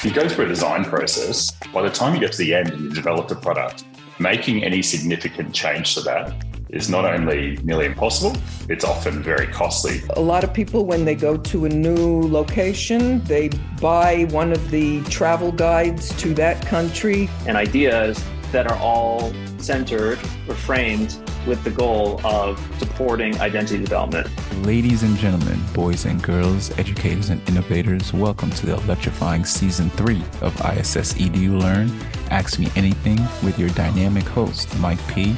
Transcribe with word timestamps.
If 0.00 0.06
you 0.06 0.12
go 0.12 0.26
through 0.26 0.46
a 0.46 0.48
design 0.48 0.86
process, 0.86 1.50
by 1.74 1.82
the 1.82 1.90
time 1.90 2.14
you 2.14 2.20
get 2.20 2.32
to 2.32 2.38
the 2.38 2.54
end 2.54 2.70
and 2.70 2.80
you've 2.80 2.94
developed 2.94 3.30
a 3.32 3.34
product, 3.34 3.84
making 4.18 4.64
any 4.64 4.80
significant 4.80 5.54
change 5.54 5.94
to 5.94 6.00
that 6.00 6.32
is 6.70 6.88
not 6.88 7.04
only 7.04 7.58
nearly 7.64 7.84
impossible, 7.84 8.34
it's 8.70 8.82
often 8.82 9.22
very 9.22 9.46
costly. 9.46 10.00
A 10.16 10.20
lot 10.22 10.42
of 10.42 10.54
people, 10.54 10.86
when 10.86 11.04
they 11.04 11.14
go 11.14 11.36
to 11.36 11.66
a 11.66 11.68
new 11.68 12.22
location, 12.22 13.22
they 13.24 13.50
buy 13.78 14.24
one 14.30 14.52
of 14.52 14.70
the 14.70 15.02
travel 15.10 15.52
guides 15.52 16.16
to 16.22 16.32
that 16.32 16.64
country. 16.64 17.28
And 17.46 17.58
ideas 17.58 18.24
that 18.52 18.70
are 18.70 18.78
all 18.78 19.32
centered 19.58 20.18
or 20.48 20.54
framed 20.54 21.16
with 21.46 21.62
the 21.64 21.70
goal 21.70 22.20
of 22.24 22.58
supporting 22.78 23.38
identity 23.40 23.78
development. 23.78 24.28
Ladies 24.64 25.02
and 25.02 25.16
gentlemen, 25.16 25.60
boys 25.72 26.04
and 26.04 26.22
girls, 26.22 26.76
educators 26.78 27.30
and 27.30 27.46
innovators, 27.48 28.12
welcome 28.12 28.50
to 28.50 28.66
the 28.66 28.74
electrifying 28.74 29.44
season 29.44 29.90
three 29.90 30.22
of 30.40 30.54
ISS 30.60 31.14
EDU 31.14 31.60
Learn. 31.60 31.90
Ask 32.30 32.58
Me 32.58 32.68
Anything 32.76 33.18
with 33.42 33.58
your 33.58 33.70
dynamic 33.70 34.24
host, 34.24 34.76
Mike 34.78 35.04
P. 35.08 35.36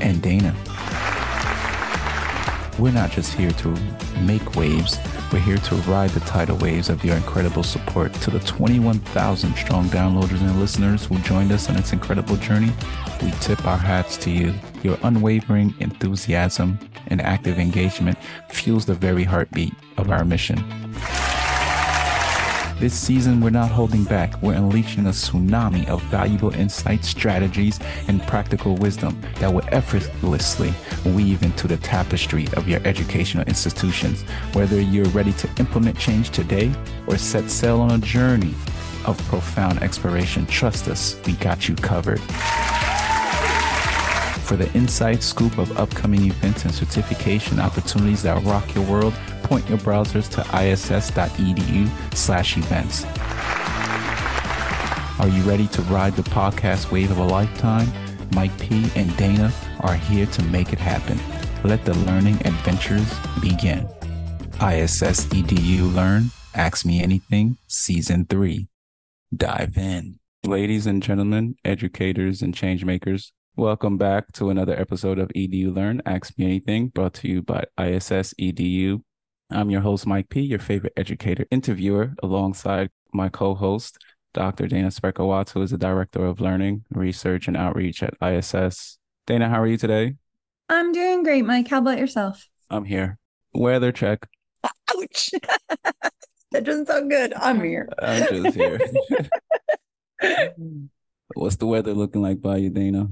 and 0.00 0.22
Dana. 0.22 0.54
We're 2.78 2.92
not 2.92 3.10
just 3.10 3.34
here 3.34 3.50
to 3.50 3.68
make 4.20 4.56
waves, 4.56 4.98
we're 5.32 5.40
here 5.40 5.58
to 5.58 5.74
ride 5.76 6.10
the 6.10 6.20
tidal 6.20 6.56
waves 6.56 6.88
of 6.88 7.04
your 7.04 7.16
incredible 7.16 7.62
support. 7.62 8.12
To 8.14 8.30
the 8.30 8.40
21,000 8.40 9.54
strong 9.56 9.88
downloaders 9.88 10.40
and 10.40 10.58
listeners 10.58 11.04
who 11.04 11.18
joined 11.18 11.52
us 11.52 11.68
on 11.68 11.76
its 11.76 11.92
incredible 11.92 12.36
journey, 12.36 12.72
we 13.22 13.30
tip 13.40 13.64
our 13.66 13.76
hats 13.76 14.16
to 14.18 14.30
you. 14.30 14.54
Your 14.82 14.98
unwavering 15.02 15.74
enthusiasm 15.80 16.78
and 17.08 17.20
active 17.20 17.58
engagement 17.58 18.18
fuels 18.50 18.86
the 18.86 18.94
very 18.94 19.24
heartbeat 19.24 19.74
of 19.98 20.10
our 20.10 20.24
mission. 20.24 20.58
This 22.82 22.98
season, 22.98 23.40
we're 23.40 23.50
not 23.50 23.70
holding 23.70 24.02
back. 24.02 24.42
We're 24.42 24.54
unleashing 24.54 25.06
a 25.06 25.10
tsunami 25.10 25.86
of 25.86 26.02
valuable 26.10 26.52
insights, 26.52 27.06
strategies, 27.06 27.78
and 28.08 28.20
practical 28.26 28.74
wisdom 28.74 29.22
that 29.36 29.54
will 29.54 29.62
effortlessly 29.68 30.74
weave 31.04 31.44
into 31.44 31.68
the 31.68 31.76
tapestry 31.76 32.48
of 32.56 32.66
your 32.66 32.80
educational 32.84 33.44
institutions. 33.44 34.22
Whether 34.54 34.80
you're 34.80 35.06
ready 35.10 35.32
to 35.34 35.48
implement 35.60 35.96
change 35.96 36.30
today 36.30 36.72
or 37.06 37.18
set 37.18 37.48
sail 37.50 37.80
on 37.80 37.92
a 37.92 37.98
journey 37.98 38.52
of 39.04 39.16
profound 39.28 39.80
exploration, 39.80 40.44
trust 40.46 40.88
us, 40.88 41.20
we 41.24 41.34
got 41.34 41.68
you 41.68 41.76
covered. 41.76 42.20
For 44.42 44.56
the 44.56 44.68
inside 44.76 45.22
scoop 45.22 45.56
of 45.56 45.78
upcoming 45.78 46.26
events 46.26 46.64
and 46.64 46.74
certification 46.74 47.60
opportunities 47.60 48.24
that 48.24 48.42
rock 48.42 48.74
your 48.74 48.84
world, 48.86 49.14
point 49.52 49.68
your 49.68 49.76
browsers 49.80 50.30
to 50.30 50.40
iss.edu 50.66 52.16
slash 52.16 52.56
events. 52.56 53.04
Are 55.20 55.28
you 55.28 55.42
ready 55.42 55.66
to 55.66 55.82
ride 55.82 56.16
the 56.16 56.22
podcast 56.22 56.90
wave 56.90 57.10
of 57.10 57.18
a 57.18 57.22
lifetime? 57.22 57.86
Mike 58.34 58.58
P. 58.58 58.90
and 58.96 59.14
Dana 59.18 59.52
are 59.80 59.94
here 59.94 60.24
to 60.24 60.42
make 60.44 60.72
it 60.72 60.78
happen. 60.78 61.20
Let 61.64 61.84
the 61.84 61.92
learning 61.92 62.36
adventures 62.46 63.12
begin. 63.42 63.86
ISS 64.54 65.26
EDU 65.26 65.94
Learn, 65.94 66.30
Ask 66.54 66.86
Me 66.86 67.02
Anything, 67.02 67.58
Season 67.66 68.24
3. 68.24 68.68
Dive 69.36 69.76
in. 69.76 70.18
Ladies 70.44 70.86
and 70.86 71.02
gentlemen, 71.02 71.56
educators 71.62 72.40
and 72.40 72.54
changemakers, 72.54 73.32
welcome 73.54 73.98
back 73.98 74.32
to 74.32 74.48
another 74.48 74.80
episode 74.80 75.18
of 75.18 75.28
EDU 75.36 75.76
Learn, 75.76 76.00
Ask 76.06 76.38
Me 76.38 76.46
Anything, 76.46 76.88
brought 76.88 77.12
to 77.12 77.28
you 77.28 77.42
by 77.42 77.64
ISS 77.78 78.32
EDU. 78.40 79.02
I'm 79.54 79.70
your 79.70 79.82
host, 79.82 80.06
Mike 80.06 80.28
P., 80.28 80.40
your 80.40 80.58
favorite 80.58 80.94
educator 80.96 81.46
interviewer, 81.50 82.14
alongside 82.22 82.90
my 83.12 83.28
co 83.28 83.54
host, 83.54 83.98
Dr. 84.32 84.66
Dana 84.66 84.88
Specker 84.88 85.26
Watts, 85.26 85.52
who 85.52 85.62
is 85.62 85.70
the 85.70 85.78
Director 85.78 86.24
of 86.24 86.40
Learning, 86.40 86.84
Research, 86.90 87.48
and 87.48 87.56
Outreach 87.56 88.02
at 88.02 88.14
ISS. 88.22 88.98
Dana, 89.26 89.48
how 89.48 89.60
are 89.60 89.66
you 89.66 89.76
today? 89.76 90.16
I'm 90.68 90.92
doing 90.92 91.22
great, 91.22 91.44
Mike. 91.44 91.68
How 91.68 91.78
about 91.78 91.98
yourself? 91.98 92.48
I'm 92.70 92.84
here. 92.84 93.18
Weather 93.52 93.92
check. 93.92 94.26
Ouch. 94.64 95.30
that 96.52 96.64
doesn't 96.64 96.86
sound 96.86 97.10
good. 97.10 97.34
I'm 97.34 97.62
here. 97.62 97.88
I'm 98.00 98.42
just 98.42 98.56
here. 98.56 98.80
What's 101.34 101.56
the 101.56 101.66
weather 101.66 101.94
looking 101.94 102.22
like 102.22 102.40
by 102.40 102.56
you, 102.58 102.70
Dana? 102.70 103.08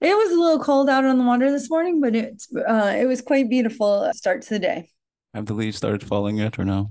It 0.00 0.16
was 0.16 0.32
a 0.32 0.40
little 0.40 0.62
cold 0.62 0.88
out 0.88 1.04
on 1.04 1.18
the 1.18 1.24
water 1.24 1.50
this 1.50 1.68
morning, 1.68 2.00
but 2.00 2.14
it's 2.16 2.48
uh, 2.54 2.94
it 2.98 3.06
was 3.06 3.20
quite 3.20 3.50
beautiful 3.50 4.10
start 4.14 4.42
to 4.42 4.50
the 4.50 4.58
day. 4.58 4.90
Have 5.34 5.46
the 5.46 5.54
leaves 5.54 5.76
started 5.76 6.02
falling 6.02 6.36
yet 6.36 6.58
or 6.58 6.64
no? 6.64 6.90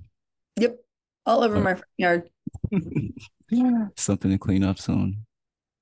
Yep, 0.58 0.78
all 1.26 1.44
over 1.44 1.58
oh. 1.58 1.62
my 1.62 1.74
front 1.74 1.86
yard. 1.98 2.30
Something 3.98 4.32
to 4.32 4.38
clean 4.38 4.64
up 4.64 4.80
soon. 4.80 5.26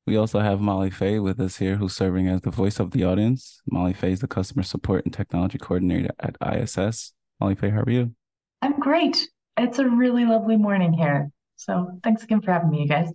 We 0.08 0.16
also 0.16 0.40
have 0.40 0.62
Molly 0.62 0.90
Fay 0.90 1.20
with 1.20 1.40
us 1.40 1.58
here, 1.58 1.76
who's 1.76 1.94
serving 1.94 2.30
as 2.30 2.42
the 2.42 2.50
voice 2.50 2.80
of 2.80 2.92
the 2.92 3.04
audience. 3.04 3.62
Molly 3.70 3.94
Fay 3.94 4.14
is 4.14 4.22
the 4.22 4.28
customer 4.28 4.64
support 4.64 5.04
and 5.04 5.14
technology 5.14 5.58
coordinator 5.58 6.12
at 6.20 6.38
ISS. 6.42 7.14
Molly 7.40 7.56
Fay, 7.56 7.70
how 7.70 7.82
are 7.82 7.90
you? 7.90 8.16
I'm 8.62 8.80
great. 8.80 9.28
It's 9.58 9.80
a 9.80 9.88
really 9.88 10.26
lovely 10.26 10.56
morning 10.56 10.94
here. 10.94 11.30
So 11.58 12.00
thanks 12.04 12.24
again 12.24 12.42
for 12.42 12.54
having 12.54 12.70
me, 12.70 12.84
you 12.84 12.88
guys. 12.88 13.12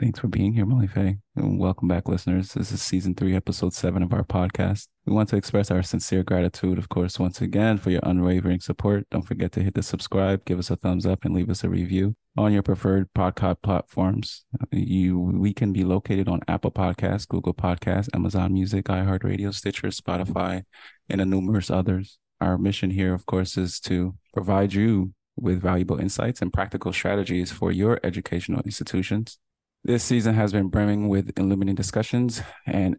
Thanks 0.00 0.18
for 0.18 0.26
being 0.26 0.54
here, 0.54 0.66
Fay. 0.88 1.18
And 1.36 1.60
welcome 1.60 1.86
back, 1.86 2.08
listeners. 2.08 2.52
This 2.52 2.72
is 2.72 2.82
season 2.82 3.14
three, 3.14 3.36
episode 3.36 3.72
seven 3.72 4.02
of 4.02 4.12
our 4.12 4.24
podcast. 4.24 4.88
We 5.06 5.12
want 5.12 5.28
to 5.28 5.36
express 5.36 5.70
our 5.70 5.84
sincere 5.84 6.24
gratitude, 6.24 6.78
of 6.78 6.88
course, 6.88 7.20
once 7.20 7.40
again 7.40 7.78
for 7.78 7.90
your 7.90 8.00
unwavering 8.02 8.58
support. 8.58 9.06
Don't 9.12 9.22
forget 9.22 9.52
to 9.52 9.62
hit 9.62 9.74
the 9.74 9.84
subscribe, 9.84 10.44
give 10.46 10.58
us 10.58 10.68
a 10.68 10.74
thumbs 10.74 11.06
up, 11.06 11.24
and 11.24 11.32
leave 11.32 11.48
us 11.48 11.62
a 11.62 11.68
review 11.68 12.16
on 12.36 12.52
your 12.52 12.64
preferred 12.64 13.08
podcast 13.16 13.62
platforms. 13.62 14.44
You, 14.72 15.20
we 15.20 15.54
can 15.54 15.72
be 15.72 15.84
located 15.84 16.28
on 16.28 16.40
Apple 16.48 16.72
Podcasts, 16.72 17.28
Google 17.28 17.54
Podcasts, 17.54 18.08
Amazon 18.12 18.52
Music, 18.52 18.86
iHeartRadio, 18.86 19.54
Stitcher, 19.54 19.88
Spotify, 19.88 20.64
and 21.08 21.20
a 21.20 21.24
numerous 21.24 21.70
others. 21.70 22.18
Our 22.40 22.58
mission 22.58 22.90
here, 22.90 23.14
of 23.14 23.26
course, 23.26 23.56
is 23.56 23.78
to 23.82 24.16
provide 24.32 24.74
you 24.74 25.14
with 25.36 25.62
valuable 25.62 26.00
insights 26.00 26.42
and 26.42 26.52
practical 26.52 26.92
strategies 26.92 27.52
for 27.52 27.70
your 27.70 28.00
educational 28.02 28.60
institutions. 28.64 29.38
This 29.86 30.02
season 30.02 30.34
has 30.34 30.50
been 30.50 30.68
brimming 30.68 31.10
with 31.10 31.38
illuminating 31.38 31.74
discussions 31.74 32.40
and 32.66 32.96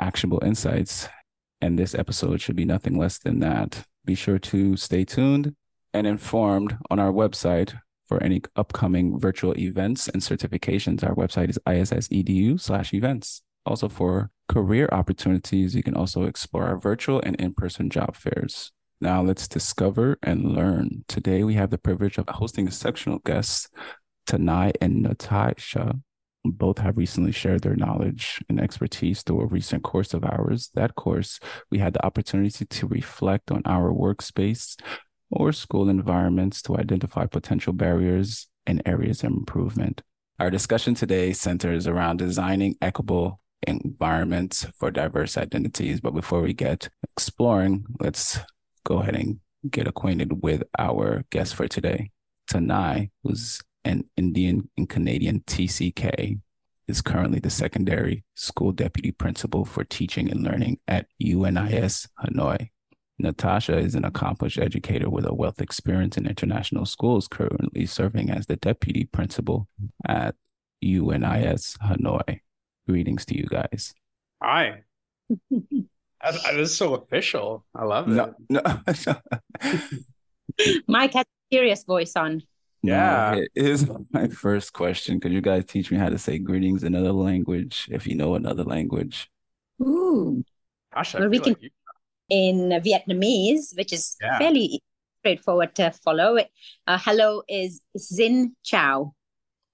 actionable 0.00 0.42
insights, 0.42 1.06
and 1.60 1.78
this 1.78 1.94
episode 1.94 2.40
should 2.40 2.56
be 2.56 2.64
nothing 2.64 2.96
less 2.96 3.18
than 3.18 3.40
that. 3.40 3.84
Be 4.06 4.14
sure 4.14 4.38
to 4.38 4.74
stay 4.78 5.04
tuned 5.04 5.54
and 5.92 6.06
informed 6.06 6.78
on 6.90 6.98
our 6.98 7.12
website 7.12 7.78
for 8.06 8.22
any 8.22 8.40
upcoming 8.56 9.20
virtual 9.20 9.54
events 9.58 10.08
and 10.08 10.22
certifications. 10.22 11.04
Our 11.04 11.14
website 11.14 11.50
is 11.50 11.58
issedu 11.66 12.58
slash 12.58 12.94
events. 12.94 13.42
Also 13.66 13.90
for 13.90 14.30
career 14.48 14.88
opportunities, 14.92 15.74
you 15.74 15.82
can 15.82 15.94
also 15.94 16.22
explore 16.22 16.64
our 16.64 16.78
virtual 16.78 17.20
and 17.20 17.36
in-person 17.36 17.90
job 17.90 18.16
fairs. 18.16 18.72
Now 18.98 19.22
let's 19.22 19.46
discover 19.46 20.16
and 20.22 20.54
learn. 20.54 21.04
Today 21.06 21.44
we 21.44 21.52
have 21.56 21.68
the 21.68 21.76
privilege 21.76 22.16
of 22.16 22.24
hosting 22.30 22.66
exceptional 22.66 23.18
guests, 23.18 23.68
Tanay 24.26 24.72
and 24.80 25.04
Nitasha 25.04 26.00
both 26.44 26.78
have 26.78 26.96
recently 26.96 27.32
shared 27.32 27.62
their 27.62 27.76
knowledge 27.76 28.42
and 28.48 28.60
expertise 28.60 29.22
through 29.22 29.40
a 29.40 29.46
recent 29.46 29.82
course 29.82 30.12
of 30.14 30.24
ours. 30.24 30.70
That 30.74 30.94
course, 30.94 31.40
we 31.70 31.78
had 31.78 31.94
the 31.94 32.04
opportunity 32.04 32.64
to 32.64 32.86
reflect 32.86 33.50
on 33.50 33.62
our 33.64 33.92
workspace 33.92 34.78
or 35.30 35.52
school 35.52 35.88
environments 35.88 36.62
to 36.62 36.76
identify 36.76 37.26
potential 37.26 37.72
barriers 37.72 38.48
and 38.66 38.82
areas 38.86 39.24
of 39.24 39.32
improvement. 39.32 40.02
Our 40.38 40.50
discussion 40.50 40.94
today 40.94 41.32
centers 41.32 41.86
around 41.86 42.18
designing 42.18 42.76
equitable 42.82 43.40
environments 43.66 44.66
for 44.78 44.90
diverse 44.90 45.36
identities. 45.36 46.00
But 46.00 46.14
before 46.14 46.40
we 46.42 46.52
get 46.52 46.88
exploring, 47.16 47.84
let's 48.00 48.38
go 48.84 48.98
ahead 48.98 49.16
and 49.16 49.40
get 49.70 49.86
acquainted 49.86 50.42
with 50.42 50.62
our 50.78 51.24
guest 51.30 51.54
for 51.54 51.68
today. 51.68 52.10
Tanay, 52.50 53.10
who's 53.22 53.62
an 53.84 54.04
Indian 54.16 54.68
and 54.76 54.88
Canadian 54.88 55.42
TCK, 55.46 56.40
is 56.86 57.02
currently 57.02 57.40
the 57.40 57.50
secondary 57.50 58.24
school 58.34 58.72
deputy 58.72 59.10
principal 59.10 59.64
for 59.64 59.84
teaching 59.84 60.30
and 60.30 60.42
learning 60.42 60.78
at 60.86 61.06
UNIS 61.22 62.08
Hanoi. 62.22 62.68
Nitasha 63.22 63.80
is 63.80 63.94
an 63.94 64.04
accomplished 64.04 64.58
educator 64.58 65.08
with 65.08 65.24
a 65.24 65.32
wealth 65.32 65.58
of 65.58 65.62
experience 65.62 66.16
in 66.16 66.26
international 66.26 66.84
schools, 66.84 67.28
currently 67.28 67.86
serving 67.86 68.30
as 68.30 68.46
the 68.46 68.56
deputy 68.56 69.04
principal 69.04 69.68
at 70.06 70.34
UNIS 70.82 71.78
Hanoi. 71.78 72.40
Greetings 72.86 73.24
to 73.26 73.36
you 73.36 73.46
guys. 73.46 73.94
Hi. 74.42 74.82
that 75.50 76.54
is 76.54 76.76
so 76.76 76.94
official. 76.94 77.64
I 77.74 77.84
love 77.84 78.08
it. 78.08 78.14
No, 78.14 78.34
no. 78.50 78.60
Mike 80.88 81.14
has 81.14 81.24
a 81.24 81.54
serious 81.54 81.84
voice 81.84 82.14
on. 82.16 82.42
Yeah. 82.86 83.34
it 83.36 83.50
is 83.54 83.88
my 84.10 84.28
first 84.28 84.72
question. 84.72 85.20
Could 85.20 85.32
you 85.32 85.40
guys 85.40 85.64
teach 85.64 85.90
me 85.90 85.98
how 85.98 86.08
to 86.08 86.18
say 86.18 86.38
greetings 86.38 86.84
in 86.84 86.94
another 86.94 87.12
language 87.12 87.88
if 87.90 88.06
you 88.06 88.14
know 88.14 88.34
another 88.34 88.64
language? 88.64 89.30
Ooh. 89.82 90.44
Gosh, 90.94 91.14
well, 91.14 91.28
we 91.28 91.38
can 91.38 91.54
like 91.54 91.62
you... 91.62 91.70
in 92.28 92.70
Vietnamese, 92.82 93.76
which 93.76 93.92
is 93.92 94.16
yeah. 94.20 94.38
fairly 94.38 94.82
straightforward 95.20 95.74
to 95.74 95.90
follow. 95.90 96.38
Uh, 96.86 96.98
hello 97.00 97.42
is 97.48 97.80
Xin 97.96 98.52
Chào. 98.62 99.14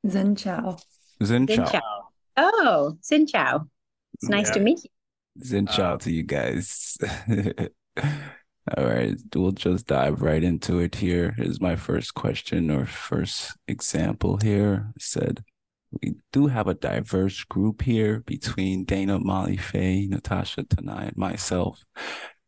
Zen 0.08 0.36
Chao. 0.36 0.78
Zen 1.22 1.46
Xin 1.46 1.66
chào. 1.66 2.12
Oh, 2.36 2.96
Xin 3.02 3.26
chào. 3.26 3.68
It's 4.14 4.28
nice 4.28 4.48
Yeah. 4.48 4.54
to 4.54 4.60
meet 4.60 4.84
you. 4.84 4.90
Zen 5.44 5.66
Chow 5.66 5.96
to 5.96 6.10
you 6.10 6.22
guys. 6.22 6.96
All 8.76 8.84
right, 8.84 9.16
we'll 9.34 9.50
just 9.50 9.86
dive 9.86 10.22
right 10.22 10.44
into 10.44 10.78
it. 10.78 10.94
Here's 10.94 11.60
my 11.60 11.74
first 11.74 12.14
question 12.14 12.70
or 12.70 12.86
first 12.86 13.56
example 13.66 14.36
here. 14.36 14.92
Said, 14.96 15.42
we 15.90 16.14
do 16.32 16.46
have 16.46 16.68
a 16.68 16.74
diverse 16.74 17.42
group 17.42 17.82
here 17.82 18.20
between 18.20 18.84
Dana, 18.84 19.18
Molly, 19.18 19.56
Faye, 19.56 20.08
Nitasha, 20.08 20.68
Tanay, 20.68 21.08
and 21.08 21.16
myself. 21.16 21.84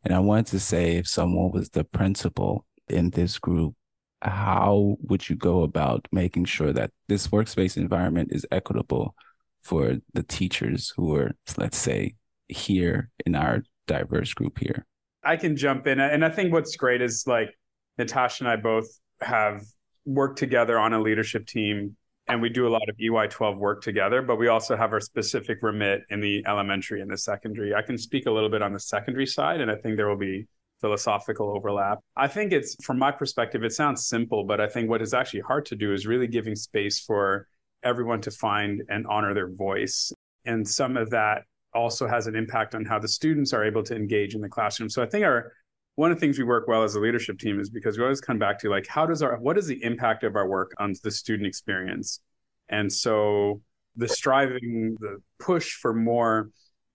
And 0.05 0.15
I 0.15 0.21
wanted 0.21 0.47
to 0.49 0.61
say 0.61 0.97
if 0.97 1.09
someone 1.09 1.51
was 1.51 1.71
the 1.71 1.83
principal 1.83 2.67
in 2.89 3.11
this 3.11 3.41
group, 3.41 3.75
how 4.21 4.97
would 5.01 5.29
you 5.29 5.35
go 5.35 5.63
about 5.63 6.07
making 6.13 6.45
sure 6.45 6.73
that 6.73 6.93
this 7.09 7.29
workspace 7.29 7.77
environment 7.77 8.29
is 8.33 8.47
equitable 8.53 9.17
for 9.61 9.97
the 10.15 10.23
teachers 10.23 10.93
who 10.97 11.17
are, 11.17 11.33
let's 11.57 11.79
say, 11.79 12.15
here 12.47 13.11
in 13.27 13.35
our 13.35 13.65
diverse 13.89 14.35
group 14.35 14.61
here? 14.61 14.87
I 15.25 15.37
can 15.37 15.57
jump 15.57 15.87
in. 15.87 16.01
And 16.01 16.25
I 16.25 16.31
think 16.31 16.53
what's 16.53 16.77
great 16.77 17.01
is 17.01 17.25
like 17.27 17.57
Natasha 17.99 18.45
and 18.45 18.51
I 18.51 18.57
both 18.57 18.87
have 19.21 19.63
worked 20.05 20.39
together 20.39 20.79
on 20.79 20.93
a 20.93 21.01
leadership 21.01 21.47
team 21.47 21.97
and 22.29 22.41
we 22.41 22.49
do 22.49 22.67
a 22.67 22.71
lot 22.71 22.89
of 22.89 22.97
EY 23.01 23.29
12 23.29 23.59
work 23.59 23.83
together, 23.83 24.23
but 24.23 24.37
we 24.37 24.49
also 24.49 24.77
have 24.77 24.93
our 24.93 25.01
specific 25.01 25.59
remit 25.61 26.03
in 26.11 26.21
the 26.21 26.45
elementary 26.47 27.01
and 27.01 27.11
the 27.11 27.17
secondary. 27.17 27.75
I 27.75 27.83
can 27.83 27.99
speak 27.99 28.27
a 28.27 28.31
little 28.31 28.49
bit 28.49 28.63
on 28.63 28.73
the 28.73 28.79
secondary 28.79 29.27
side, 29.27 29.61
and 29.61 29.71
I 29.71 29.75
think 29.75 29.97
there 29.97 30.09
will 30.09 30.17
be 30.17 30.47
philosophical 30.81 31.51
overlap. 31.51 31.99
I 32.17 32.29
think 32.29 32.53
it's, 32.53 32.77
from 32.85 32.99
my 32.99 33.11
perspective, 33.11 33.65
it 33.65 33.73
sounds 33.73 34.07
simple, 34.07 34.45
but 34.45 34.61
I 34.61 34.69
think 34.69 34.89
what 34.89 35.03
is 35.03 35.15
actually 35.15 35.41
hard 35.41 35.67
to 35.67 35.77
do 35.77 35.93
is 35.93 36.07
really 36.07 36.29
giving 36.29 36.55
space 36.55 37.01
for 37.01 37.49
everyone 37.83 38.21
to 38.21 38.31
find 38.31 38.83
and 38.89 39.07
honor 39.09 39.35
their 39.35 39.51
voice. 39.51 40.13
And 40.45 40.67
some 40.67 40.97
of 40.97 41.11
that 41.11 41.43
also 41.75 42.07
has 42.07 42.27
an 42.27 42.37
impact 42.37 42.75
on 42.75 42.85
how 42.85 42.99
the 42.99 43.09
students 43.09 43.53
are 43.53 43.65
able 43.65 43.83
to 43.85 43.97
engage 43.97 44.35
in 44.35 44.41
the 44.41 44.49
classroom. 44.49 44.89
So 44.89 45.03
I 45.03 45.07
think 45.07 45.25
our 45.25 45.53
one 45.95 46.11
of 46.11 46.17
the 46.17 46.21
things 46.21 46.39
we 46.39 46.45
work 46.45 46.69
well 46.69 46.85
as 46.85 46.95
a 46.95 47.01
leadership 47.01 47.39
team 47.39 47.61
is 47.61 47.69
because 47.69 47.99
we 47.99 48.05
always 48.05 48.21
come 48.21 48.39
back 48.39 48.59
to 48.61 48.71
like 48.71 48.87
how 48.87 49.05
does 49.05 49.23
our 49.23 49.39
what 49.39 49.59
is 49.59 49.67
the 49.67 49.83
impact 49.83 50.25
of 50.25 50.37
our 50.37 50.49
work 50.49 50.73
on 50.79 50.95
the 51.03 51.11
student 51.11 51.47
experience? 51.47 52.21
And 52.69 52.91
so 52.91 53.61
the 53.97 54.09
striving, 54.09 54.97
the 55.01 55.19
push 55.39 55.75
for 55.75 55.93
more 55.93 56.51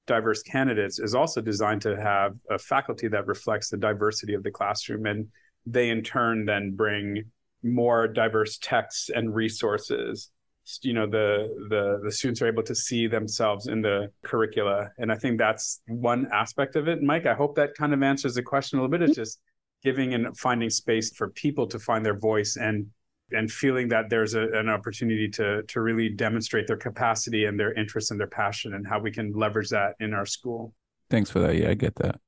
diverse 0.08 0.42
candidates 0.42 1.00
is 1.00 1.14
also 1.14 1.42
designed 1.42 1.82
to 1.82 2.02
have 2.02 2.34
a 2.50 2.58
faculty 2.58 3.08
that 3.10 3.28
reflects 3.28 3.70
the 3.70 3.78
diversity 3.78 4.34
of 4.34 4.42
the 4.42 4.50
classroom 4.50 5.06
and 5.06 5.28
they 5.66 5.90
in 5.90 6.02
turn 6.02 6.46
then 6.46 6.74
bring 6.76 7.24
more 7.62 8.08
diverse 8.08 8.58
texts 8.58 9.10
and 9.14 9.36
resources 9.36 10.32
you 10.82 10.94
know 10.94 11.08
the 11.08 11.50
the 11.70 12.02
the 12.04 12.12
students 12.12 12.42
are 12.42 12.48
able 12.48 12.64
to 12.64 12.76
see 12.76 13.08
themselves 13.08 13.68
in 13.68 13.82
the 13.82 14.12
curricula. 14.24 14.90
And 14.98 15.12
i 15.12 15.16
think 15.16 15.38
that's 15.38 15.82
one 15.88 16.28
aspect 16.34 16.76
of 16.76 16.88
it. 16.88 17.02
Mike 17.02 17.26
i 17.26 17.34
hope 17.34 17.56
that 17.56 17.76
kind 17.76 17.94
of 17.94 18.04
answers 18.04 18.36
the 18.36 18.44
question 18.44 18.80
a 18.80 18.82
little 18.82 18.92
bit. 18.92 19.02
It's 19.02 19.14
mm-hmm. 19.14 19.22
just 19.22 19.40
giving 19.84 20.14
and 20.14 20.38
finding 20.38 20.70
space 20.70 21.16
for 21.16 21.30
people 21.30 21.68
to 21.68 21.80
find 21.80 22.06
their 22.06 22.18
voice 22.18 22.58
and 22.58 22.88
and 23.32 23.52
feeling 23.52 23.90
that 23.90 24.10
there's 24.10 24.36
a, 24.36 24.44
an 24.54 24.70
opportunity 24.70 25.28
to 25.30 25.64
to 25.64 25.82
really 25.82 26.10
demonstrate 26.10 26.68
their 26.68 26.78
capacity 26.78 27.46
and 27.46 27.60
their 27.60 27.74
interest 27.74 28.12
and 28.12 28.20
their 28.20 28.28
passion 28.28 28.74
and 28.74 28.88
how 28.88 29.00
we 29.00 29.12
can 29.12 29.32
leverage 29.34 29.70
that 29.70 29.96
in 30.00 30.14
our 30.14 30.26
school. 30.26 30.74
Thanks 31.10 31.30
for 31.30 31.40
that. 31.40 31.56
Yeah, 31.56 31.70
I 31.70 31.74
get 31.74 31.96
that. 31.96 32.20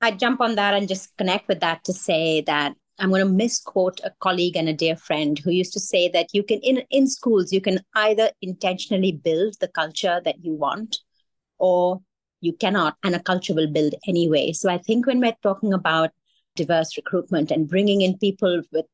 I 0.00 0.12
jump 0.12 0.40
on 0.40 0.54
that 0.54 0.74
and 0.74 0.88
just 0.88 1.16
connect 1.16 1.46
with 1.46 1.60
that 1.60 1.84
to 1.84 1.92
say 1.92 2.40
that 2.42 2.74
I'm 3.00 3.08
going 3.10 3.26
to 3.26 3.32
misquote 3.32 4.00
a 4.04 4.12
colleague 4.20 4.56
and 4.56 4.68
a 4.68 4.74
dear 4.74 4.94
friend 4.94 5.38
who 5.38 5.50
used 5.50 5.72
to 5.72 5.80
say 5.80 6.08
that 6.10 6.28
you 6.32 6.42
can 6.42 6.60
in 6.60 6.82
in 6.90 7.06
schools 7.06 7.52
you 7.52 7.60
can 7.60 7.80
either 7.94 8.30
intentionally 8.42 9.12
build 9.12 9.54
the 9.60 9.68
culture 9.68 10.20
that 10.24 10.44
you 10.44 10.52
want 10.52 10.98
or 11.58 12.00
you 12.40 12.52
cannot 12.52 12.96
and 13.02 13.14
a 13.14 13.22
culture 13.22 13.54
will 13.54 13.70
build 13.70 13.94
anyway. 14.06 14.52
So 14.52 14.70
I 14.70 14.78
think 14.78 15.06
when 15.06 15.20
we're 15.20 15.36
talking 15.42 15.72
about 15.72 16.10
diverse 16.56 16.96
recruitment 16.96 17.50
and 17.50 17.68
bringing 17.68 18.02
in 18.02 18.18
people 18.18 18.62
with 18.72 18.86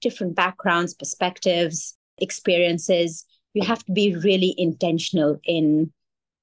different 0.00 0.34
backgrounds, 0.34 0.94
perspectives, 0.94 1.96
experiences, 2.18 3.24
you 3.54 3.62
have 3.62 3.84
to 3.84 3.92
be 3.92 4.16
really 4.16 4.54
intentional 4.56 5.38
in 5.44 5.92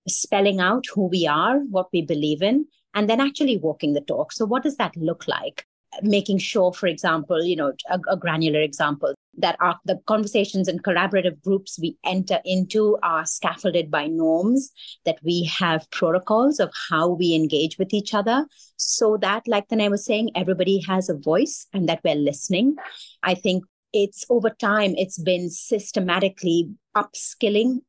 spelling 0.07 0.59
out 0.59 0.85
who 0.93 1.07
we 1.07 1.27
are, 1.27 1.59
what 1.59 1.87
we 1.91 2.01
believe 2.01 2.41
in, 2.41 2.65
and 2.93 3.09
then 3.09 3.21
actually 3.21 3.57
walking 3.57 3.93
the 3.93 4.01
talk. 4.01 4.31
So, 4.31 4.45
what 4.45 4.63
does 4.63 4.77
that 4.77 4.95
look 4.95 5.27
like? 5.27 5.65
Making 6.01 6.37
sure, 6.37 6.73
for 6.73 6.87
example, 6.87 7.43
you 7.43 7.55
know, 7.55 7.73
a, 7.89 7.99
a 8.09 8.17
granular 8.17 8.61
example, 8.61 9.15
that 9.37 9.55
our, 9.59 9.79
the 9.85 9.99
conversations 10.05 10.67
and 10.67 10.83
collaborative 10.83 11.41
groups 11.43 11.79
we 11.81 11.97
enter 12.05 12.39
into 12.43 12.97
are 13.03 13.25
scaffolded 13.25 13.89
by 13.89 14.07
norms, 14.07 14.71
that 15.05 15.17
we 15.23 15.45
have 15.45 15.89
protocols 15.91 16.59
of 16.59 16.71
how 16.89 17.07
we 17.07 17.33
engage 17.33 17.77
with 17.77 17.93
each 17.93 18.13
other, 18.13 18.45
so 18.75 19.17
that, 19.17 19.47
like 19.47 19.67
Tanay 19.69 19.89
was 19.89 20.05
saying, 20.05 20.31
everybody 20.35 20.81
has 20.81 21.09
a 21.09 21.17
voice 21.17 21.67
and 21.73 21.87
that 21.87 22.01
we're 22.03 22.15
listening. 22.15 22.75
I 23.23 23.33
think 23.33 23.63
it's 23.93 24.25
over 24.29 24.49
time, 24.49 24.93
it's 24.97 25.17
been 25.17 25.49
systematically 25.49 26.69
upskilling 26.95 27.79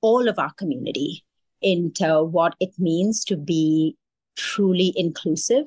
all 0.00 0.28
of 0.28 0.38
our 0.38 0.52
community 0.54 1.24
into 1.60 2.22
what 2.24 2.54
it 2.60 2.70
means 2.78 3.24
to 3.24 3.36
be 3.36 3.96
truly 4.36 4.92
inclusive, 4.96 5.66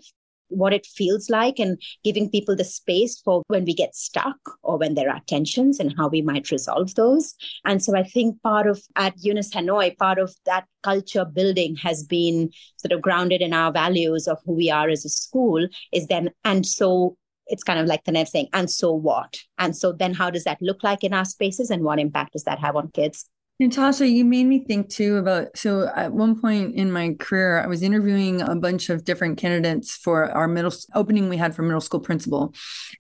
what 0.50 0.74
it 0.74 0.86
feels 0.86 1.30
like, 1.30 1.60
and 1.60 1.82
giving 2.04 2.30
people 2.30 2.56
the 2.56 2.64
space 2.64 3.20
for 3.20 3.44
when 3.48 3.66
we 3.66 3.74
get 3.74 3.96
stuck 3.96 4.38
or 4.64 4.78
when 4.78 4.96
there 4.96 5.10
are 5.10 5.22
tensions 5.28 5.80
and 5.80 5.94
how 5.98 6.08
we 6.08 6.22
might 6.22 6.52
resolve 6.52 6.96
those. 6.96 7.34
And 7.66 7.84
so 7.84 7.96
I 7.96 8.04
think 8.04 8.42
part 8.42 8.68
of 8.68 8.82
at 8.96 9.18
UNIS 9.18 9.52
Hanoi, 9.54 9.98
part 9.98 10.20
of 10.20 10.34
that 10.46 10.66
culture 10.84 11.26
building 11.26 11.76
has 11.78 12.04
been 12.04 12.52
sort 12.78 12.92
of 12.92 13.02
grounded 13.02 13.42
in 13.42 13.54
our 13.54 13.72
values 13.72 14.28
of 14.28 14.38
who 14.46 14.54
we 14.54 14.70
are 14.70 14.90
as 14.90 15.06
a 15.06 15.10
school, 15.10 15.68
is 15.92 16.08
then, 16.08 16.32
and 16.44 16.66
so 16.66 17.18
it's 17.48 17.64
kind 17.64 17.80
of 17.80 17.86
like 17.86 18.04
the 18.06 18.12
Nev 18.12 18.28
saying, 18.28 18.48
and 18.54 18.70
so 18.70 18.92
what? 18.92 19.38
And 19.58 19.76
so 19.76 19.92
then 19.92 20.14
how 20.14 20.30
does 20.30 20.46
that 20.46 20.62
look 20.62 20.84
like 20.84 21.04
in 21.04 21.14
our 21.14 21.26
spaces 21.26 21.70
and 21.70 21.84
what 21.84 22.00
impact 22.00 22.34
does 22.34 22.44
that 22.46 22.60
have 22.60 22.76
on 22.76 22.90
kids? 22.90 23.30
Nitasha, 23.62 24.12
you 24.12 24.26
made 24.26 24.44
me 24.44 24.66
think 24.66 24.90
too 24.90 25.16
about 25.16 25.58
so 25.58 25.90
at 25.96 26.12
one 26.12 26.40
point 26.40 26.76
in 26.76 26.92
my 26.92 27.16
career, 27.18 27.62
I 27.62 27.68
was 27.68 27.84
interviewing 27.84 28.42
a 28.42 28.54
bunch 28.56 28.90
of 28.90 29.06
different 29.06 29.38
candidates 29.38 29.96
for 29.96 30.30
our 30.30 30.48
middle 30.48 30.74
opening 30.94 31.30
we 31.30 31.38
had 31.38 31.56
for 31.56 31.62
middle 31.62 31.80
school 31.80 32.02
principal. 32.02 32.54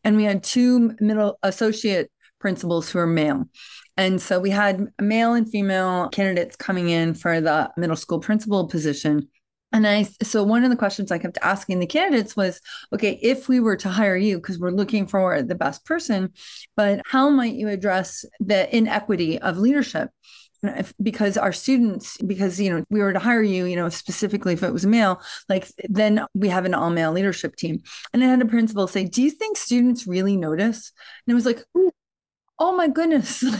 And 0.05 0.15
we 0.15 0.23
had 0.23 0.43
two 0.43 0.95
middle 1.01 1.37
associate 1.43 2.09
principals 2.39 2.89
who 2.89 2.99
are 2.99 3.07
male. 3.07 3.49
And 3.97 4.21
so 4.21 4.39
we 4.39 4.49
had 4.49 4.87
male 5.01 5.33
and 5.33 5.49
female 5.49 6.07
candidates 6.09 6.55
coming 6.55 6.89
in 6.89 7.15
for 7.15 7.41
the 7.41 7.69
middle 7.75 7.97
school 7.97 8.19
principal 8.19 8.67
position. 8.67 9.27
And 9.73 9.85
I, 9.85 10.03
so 10.23 10.41
one 10.41 10.63
of 10.63 10.69
the 10.69 10.77
questions 10.77 11.11
I 11.11 11.17
kept 11.17 11.37
asking 11.41 11.79
the 11.79 11.85
candidates 11.85 12.33
was, 12.33 12.61
okay, 12.93 13.19
if 13.21 13.49
we 13.49 13.59
were 13.59 13.75
to 13.77 13.89
hire 13.89 14.15
you, 14.15 14.37
because 14.37 14.57
we're 14.57 14.69
looking 14.69 15.05
for 15.05 15.41
the 15.41 15.55
best 15.55 15.83
person, 15.85 16.31
but 16.77 17.01
how 17.05 17.29
might 17.29 17.55
you 17.55 17.67
address 17.67 18.23
the 18.39 18.73
inequity 18.73 19.37
of 19.37 19.57
leadership? 19.57 20.11
If, 20.69 20.93
because 21.01 21.37
our 21.37 21.51
students 21.51 22.17
because 22.17 22.59
you 22.59 22.69
know 22.69 22.83
we 22.89 22.99
were 22.99 23.13
to 23.13 23.19
hire 23.19 23.41
you 23.41 23.65
you 23.65 23.75
know 23.75 23.89
specifically 23.89 24.53
if 24.53 24.63
it 24.63 24.73
was 24.73 24.85
male 24.85 25.21
like 25.49 25.67
then 25.89 26.25
we 26.33 26.49
have 26.49 26.65
an 26.65 26.73
all 26.73 26.89
male 26.89 27.11
leadership 27.11 27.55
team. 27.55 27.81
And 28.13 28.23
i 28.23 28.27
had 28.27 28.41
a 28.41 28.45
principal 28.45 28.87
say 28.87 29.05
do 29.05 29.21
you 29.21 29.31
think 29.31 29.57
students 29.57 30.07
really 30.07 30.37
notice? 30.37 30.91
And 31.25 31.33
it 31.33 31.35
was 31.35 31.45
like 31.45 31.63
oh 32.59 32.75
my 32.75 32.87
goodness. 32.87 33.43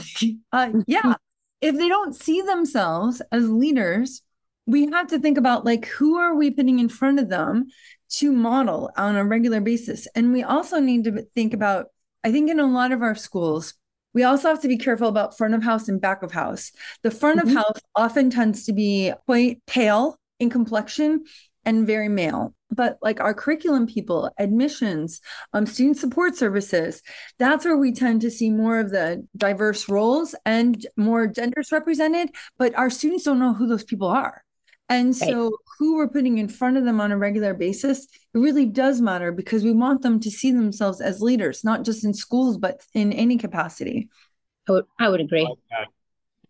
Uh, 0.52 0.70
yeah. 0.86 1.14
If 1.60 1.76
they 1.76 1.88
don't 1.88 2.14
see 2.14 2.40
themselves 2.40 3.20
as 3.30 3.48
leaders 3.48 4.22
we 4.66 4.86
have 4.86 5.06
to 5.08 5.18
think 5.18 5.38
about 5.38 5.64
like 5.64 5.86
who 5.86 6.16
are 6.16 6.34
we 6.34 6.50
putting 6.50 6.78
in 6.78 6.88
front 6.88 7.20
of 7.20 7.28
them 7.28 7.66
to 8.08 8.32
model 8.32 8.90
on 8.96 9.16
a 9.16 9.24
regular 9.24 9.60
basis? 9.60 10.08
And 10.14 10.32
we 10.32 10.42
also 10.42 10.80
need 10.80 11.04
to 11.04 11.22
think 11.34 11.54
about 11.54 11.86
i 12.24 12.32
think 12.32 12.50
in 12.50 12.60
a 12.60 12.66
lot 12.66 12.92
of 12.92 13.02
our 13.02 13.14
schools 13.14 13.74
we 14.16 14.22
also 14.22 14.48
have 14.48 14.62
to 14.62 14.68
be 14.68 14.78
careful 14.78 15.08
about 15.08 15.36
front 15.36 15.52
of 15.52 15.62
house 15.62 15.90
and 15.90 16.00
back 16.00 16.22
of 16.22 16.32
house. 16.32 16.72
The 17.02 17.10
front 17.10 17.38
mm-hmm. 17.38 17.50
of 17.50 17.54
house 17.54 17.80
often 17.94 18.30
tends 18.30 18.64
to 18.64 18.72
be 18.72 19.12
quite 19.26 19.60
pale 19.66 20.18
in 20.40 20.48
complexion 20.48 21.24
and 21.66 21.86
very 21.86 22.08
male. 22.08 22.54
But 22.70 22.96
like 23.02 23.20
our 23.20 23.34
curriculum 23.34 23.86
people 23.86 24.30
admissions 24.38 25.20
um, 25.52 25.66
student 25.66 25.98
support 25.98 26.34
services 26.34 27.02
that's 27.38 27.64
where 27.64 27.76
we 27.76 27.92
tend 27.92 28.22
to 28.22 28.30
see 28.30 28.50
more 28.50 28.80
of 28.80 28.90
the 28.90 29.24
diverse 29.36 29.86
roles 29.86 30.34
and 30.46 30.86
more 30.96 31.26
genders 31.26 31.70
represented. 31.70 32.30
But 32.58 32.74
our 32.74 32.88
students 32.88 33.24
don't 33.24 33.38
know 33.38 33.52
who 33.52 33.66
those 33.66 33.84
people 33.84 34.08
are 34.08 34.45
and 34.88 35.16
so, 35.16 35.44
right. 35.44 35.52
who 35.78 35.96
we're 35.96 36.08
putting 36.08 36.38
in 36.38 36.48
front 36.48 36.76
of 36.76 36.84
them 36.84 37.00
on 37.00 37.10
a 37.10 37.18
regular 37.18 37.54
basis, 37.54 38.04
it 38.04 38.38
really 38.38 38.66
does 38.66 39.00
matter 39.00 39.32
because 39.32 39.64
we 39.64 39.72
want 39.72 40.02
them 40.02 40.20
to 40.20 40.30
see 40.30 40.52
themselves 40.52 41.00
as 41.00 41.20
leaders, 41.20 41.64
not 41.64 41.84
just 41.84 42.04
in 42.04 42.14
schools, 42.14 42.56
but 42.56 42.80
in 42.94 43.12
any 43.12 43.36
capacity. 43.36 44.08
I 44.68 44.72
would, 44.72 44.84
I 44.98 45.08
would 45.08 45.20
agree. 45.20 45.48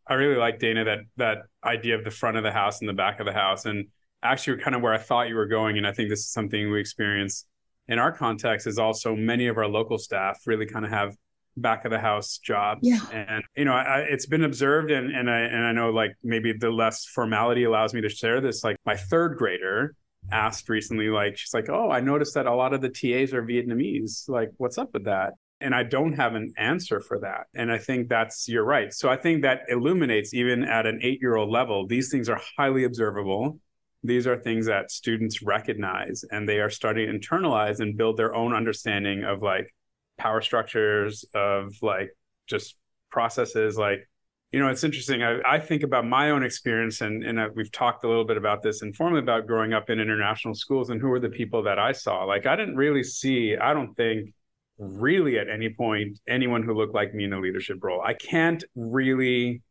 I 0.09 0.14
really 0.14 0.37
like 0.37 0.59
Dana 0.59 0.85
that 0.85 0.99
that 1.16 1.38
idea 1.64 1.97
of 1.97 2.05
the 2.05 2.11
front 2.11 2.37
of 2.37 2.43
the 2.43 2.52
house 2.52 2.81
and 2.81 2.88
the 2.88 2.95
back 2.95 3.21
of 3.21 3.26
the 3.26 3.33
house, 3.33 3.64
and 3.64 3.88
actually, 4.23 4.59
kind 4.62 4.76
of 4.76 4.83
where 4.83 4.93
I 4.93 4.99
thought 4.99 5.28
you 5.28 5.35
were 5.35 5.47
going. 5.47 5.78
And 5.78 5.87
I 5.87 5.93
think 5.93 6.11
this 6.11 6.21
is 6.21 6.31
something 6.31 6.71
we 6.71 6.78
experience 6.78 7.47
in 7.88 7.99
our 7.99 8.12
context. 8.12 8.66
Is 8.66 8.78
also 8.78 9.16
many 9.16 9.47
of 9.49 9.57
our 9.57 9.66
local 9.66 9.99
staff 9.99 10.40
really 10.47 10.66
kind 10.66 10.85
of 10.85 10.90
have 10.90 11.16
back 11.56 11.84
of 11.84 11.90
the 11.90 11.98
house 11.98 12.38
jobs. 12.38 12.80
Yeah. 12.82 13.00
And 13.12 13.44
you 13.56 13.64
know, 13.64 13.72
I, 13.72 14.00
it's 14.00 14.26
been 14.26 14.44
observed, 14.44 14.90
and 14.90 15.14
and 15.14 15.30
I 15.30 15.40
and 15.40 15.64
I 15.64 15.72
know 15.72 15.90
like 15.90 16.14
maybe 16.22 16.52
the 16.52 16.70
less 16.70 17.04
formality 17.04 17.64
allows 17.64 17.94
me 17.94 18.00
to 18.02 18.08
share 18.08 18.40
this. 18.40 18.62
Like 18.62 18.76
my 18.84 18.96
third 18.96 19.36
grader 19.36 19.94
asked 20.30 20.68
recently, 20.68 21.08
like 21.08 21.36
she's 21.36 21.54
like, 21.54 21.68
"Oh, 21.68 21.90
I 21.90 22.00
noticed 22.00 22.34
that 22.34 22.46
a 22.46 22.54
lot 22.54 22.72
of 22.72 22.80
the 22.80 22.88
TAs 22.88 23.32
are 23.32 23.42
Vietnamese. 23.42 24.28
Like, 24.28 24.50
what's 24.58 24.78
up 24.78 24.92
with 24.92 25.04
that?" 25.04 25.34
And 25.60 25.75
I 25.75 25.84
don't 25.84 26.12
have 26.12 26.34
an 26.34 26.52
answer 26.58 27.00
for 27.00 27.18
that. 27.20 27.46
And 27.54 27.72
I 27.72 27.78
think 27.78 28.08
that's 28.08 28.46
you're 28.46 28.64
right. 28.64 28.92
So 28.92 29.08
I 29.08 29.16
think 29.16 29.42
that 29.42 29.62
illuminates 29.68 30.34
even 30.34 30.64
at 30.64 30.86
an 30.86 31.00
eight 31.02 31.20
year 31.20 31.36
old 31.36 31.50
level, 31.50 31.86
these 31.86 32.10
things 32.10 32.28
are 32.28 32.40
highly 32.58 32.84
observable. 32.84 33.58
These 34.02 34.26
are 34.26 34.36
things 34.36 34.66
that 34.66 34.90
students 34.90 35.42
recognize 35.42 36.25
and 36.30 36.48
they 36.48 36.60
are 36.60 36.70
starting 36.70 37.06
to 37.06 37.18
internalize 37.18 37.80
and 37.80 37.96
build 37.96 38.18
their 38.18 38.34
own 38.34 38.54
understanding 38.54 39.25
of 39.25 39.42
like 39.42 39.75
power 40.18 40.40
structures, 40.40 41.25
of 41.35 41.75
like 41.82 42.11
just 42.46 42.76
processes. 43.11 43.76
Like, 43.76 44.08
you 44.52 44.61
know, 44.61 44.68
it's 44.68 44.85
interesting. 44.85 45.23
I, 45.23 45.40
I 45.46 45.58
think 45.58 45.82
about 45.82 46.06
my 46.06 46.30
own 46.30 46.42
experience, 46.42 47.00
and, 47.00 47.25
and 47.25 47.38
uh, 47.38 47.49
we've 47.54 47.73
talked 47.73 48.04
a 48.04 48.08
little 48.08 48.25
bit 48.25 48.37
about 48.37 48.62
this 48.62 48.82
informally 48.82 49.20
about 49.20 49.46
growing 49.46 49.73
up 49.73 49.90
in 49.90 50.00
international 50.00 50.54
schools 50.54 50.90
and 50.90 51.00
who 51.00 51.08
were 51.08 51.20
the 51.20 51.28
people 51.28 51.62
that 51.64 51.78
I 51.78 51.92
saw. 51.92 52.25
Like, 52.25 52.46
I 52.46 52.56
didn't 52.56 52.76
really 52.76 53.02
see, 53.02 53.56
I 53.56 53.75
don't 53.75 53.94
think, 53.94 54.32
really 54.78 55.38
at 55.38 55.49
any 55.49 55.70
point 55.70 56.18
anyone 56.28 56.62
who 56.62 56.75
looked 56.75 56.94
like 56.94 57.14
me 57.14 57.25
in 57.25 57.32
a 57.32 57.40
leadership 57.40 57.78
role. 57.82 58.02
I 58.02 58.12
can't 58.12 58.62
really 58.75 59.62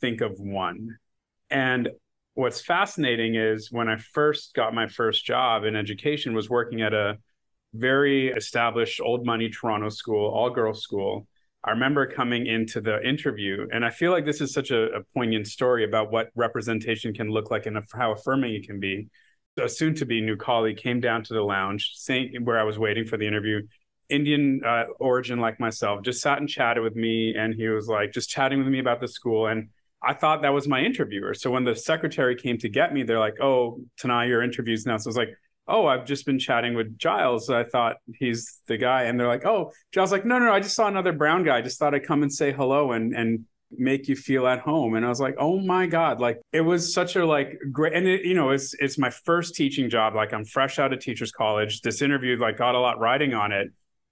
think 0.00 0.22
of 0.22 0.32
one. 0.38 0.96
And 1.50 1.90
what's 2.34 2.62
fascinating 2.62 3.34
is 3.34 3.70
when 3.70 3.88
I 3.88 3.96
first 3.96 4.54
got 4.54 4.72
my 4.74 4.88
first 4.88 5.26
job 5.26 5.64
in 5.64 5.76
education 5.76 6.34
was 6.34 6.48
working 6.48 6.80
at 6.80 6.94
a 6.94 7.18
very 7.74 8.28
established 8.28 9.00
old 9.00 9.24
money 9.24 9.48
Toronto 9.48 9.88
school, 9.88 10.28
all 10.28 10.50
girls 10.50 10.82
school. 10.82 11.26
I 11.62 11.70
remember 11.72 12.06
coming 12.06 12.46
into 12.46 12.80
the 12.80 13.06
interview, 13.06 13.66
and 13.70 13.84
I 13.84 13.90
feel 13.90 14.12
like 14.12 14.24
this 14.24 14.40
is 14.40 14.52
such 14.52 14.70
a, 14.70 14.84
a 14.92 15.02
poignant 15.14 15.46
story 15.46 15.84
about 15.84 16.10
what 16.10 16.30
representation 16.34 17.12
can 17.12 17.28
look 17.28 17.50
like 17.50 17.66
and 17.66 17.78
how 17.92 18.12
affirming 18.12 18.54
it 18.54 18.66
can 18.66 18.80
be. 18.80 19.08
A 19.60 19.68
soon 19.68 19.94
to 19.96 20.06
be 20.06 20.22
new 20.22 20.36
colleague 20.36 20.78
came 20.78 21.00
down 21.00 21.22
to 21.24 21.34
the 21.34 21.42
lounge, 21.42 21.92
where 22.42 22.58
I 22.58 22.62
was 22.62 22.78
waiting 22.78 23.04
for 23.04 23.18
the 23.18 23.26
interview, 23.26 23.60
Indian 24.08 24.62
uh, 24.66 24.84
origin 24.98 25.38
like 25.38 25.60
myself, 25.60 26.02
just 26.02 26.22
sat 26.22 26.38
and 26.38 26.48
chatted 26.48 26.82
with 26.82 26.96
me. 26.96 27.34
And 27.36 27.54
he 27.54 27.68
was 27.68 27.86
like, 27.86 28.12
just 28.12 28.30
chatting 28.30 28.58
with 28.58 28.68
me 28.68 28.78
about 28.78 29.00
the 29.00 29.08
school. 29.08 29.46
And 29.48 29.68
I 30.02 30.14
thought 30.14 30.42
that 30.42 30.54
was 30.54 30.66
my 30.66 30.80
interviewer. 30.80 31.34
So 31.34 31.50
when 31.50 31.64
the 31.64 31.76
secretary 31.76 32.36
came 32.36 32.56
to 32.58 32.68
get 32.70 32.94
me, 32.94 33.02
they're 33.02 33.18
like, 33.18 33.40
oh, 33.40 33.80
Tanay, 34.00 34.28
your 34.28 34.42
interview's 34.42 34.86
now. 34.86 34.96
So 34.96 35.08
I 35.08 35.10
was 35.10 35.16
like, 35.16 35.36
oh, 35.68 35.86
I've 35.86 36.04
just 36.04 36.26
been 36.26 36.38
chatting 36.38 36.74
with 36.74 36.98
Giles. 36.98 37.48
I 37.48 37.64
thought 37.64 37.96
he's 38.18 38.60
the 38.66 38.76
guy. 38.76 39.04
And 39.04 39.18
they're 39.18 39.28
like, 39.28 39.46
oh, 39.46 39.72
Giles, 39.92 40.12
like, 40.12 40.24
no, 40.24 40.38
no, 40.38 40.46
no, 40.46 40.52
I 40.52 40.60
just 40.60 40.74
saw 40.74 40.88
another 40.88 41.12
brown 41.12 41.44
guy. 41.44 41.58
I 41.58 41.62
just 41.62 41.78
thought 41.78 41.94
I'd 41.94 42.06
come 42.06 42.22
and 42.22 42.32
say 42.32 42.52
hello 42.52 42.92
and, 42.92 43.14
and 43.14 43.44
make 43.70 44.08
you 44.08 44.16
feel 44.16 44.46
at 44.46 44.60
home. 44.60 44.94
And 44.94 45.06
I 45.06 45.08
was 45.08 45.20
like, 45.20 45.36
oh 45.38 45.60
my 45.60 45.86
God, 45.86 46.20
like 46.20 46.40
it 46.52 46.60
was 46.62 46.92
such 46.92 47.14
a 47.16 47.24
like 47.24 47.58
great, 47.70 47.92
and 47.92 48.06
it, 48.06 48.24
you 48.24 48.34
know, 48.34 48.50
it's, 48.50 48.74
it's 48.74 48.98
my 48.98 49.10
first 49.10 49.54
teaching 49.54 49.88
job. 49.88 50.14
Like 50.14 50.32
I'm 50.32 50.44
fresh 50.44 50.78
out 50.78 50.92
of 50.92 50.98
teacher's 50.98 51.30
college. 51.30 51.82
This 51.82 52.02
interview 52.02 52.36
like 52.36 52.56
got 52.56 52.74
a 52.74 52.80
lot 52.80 52.98
riding 52.98 53.34
on 53.34 53.52
it. 53.52 53.68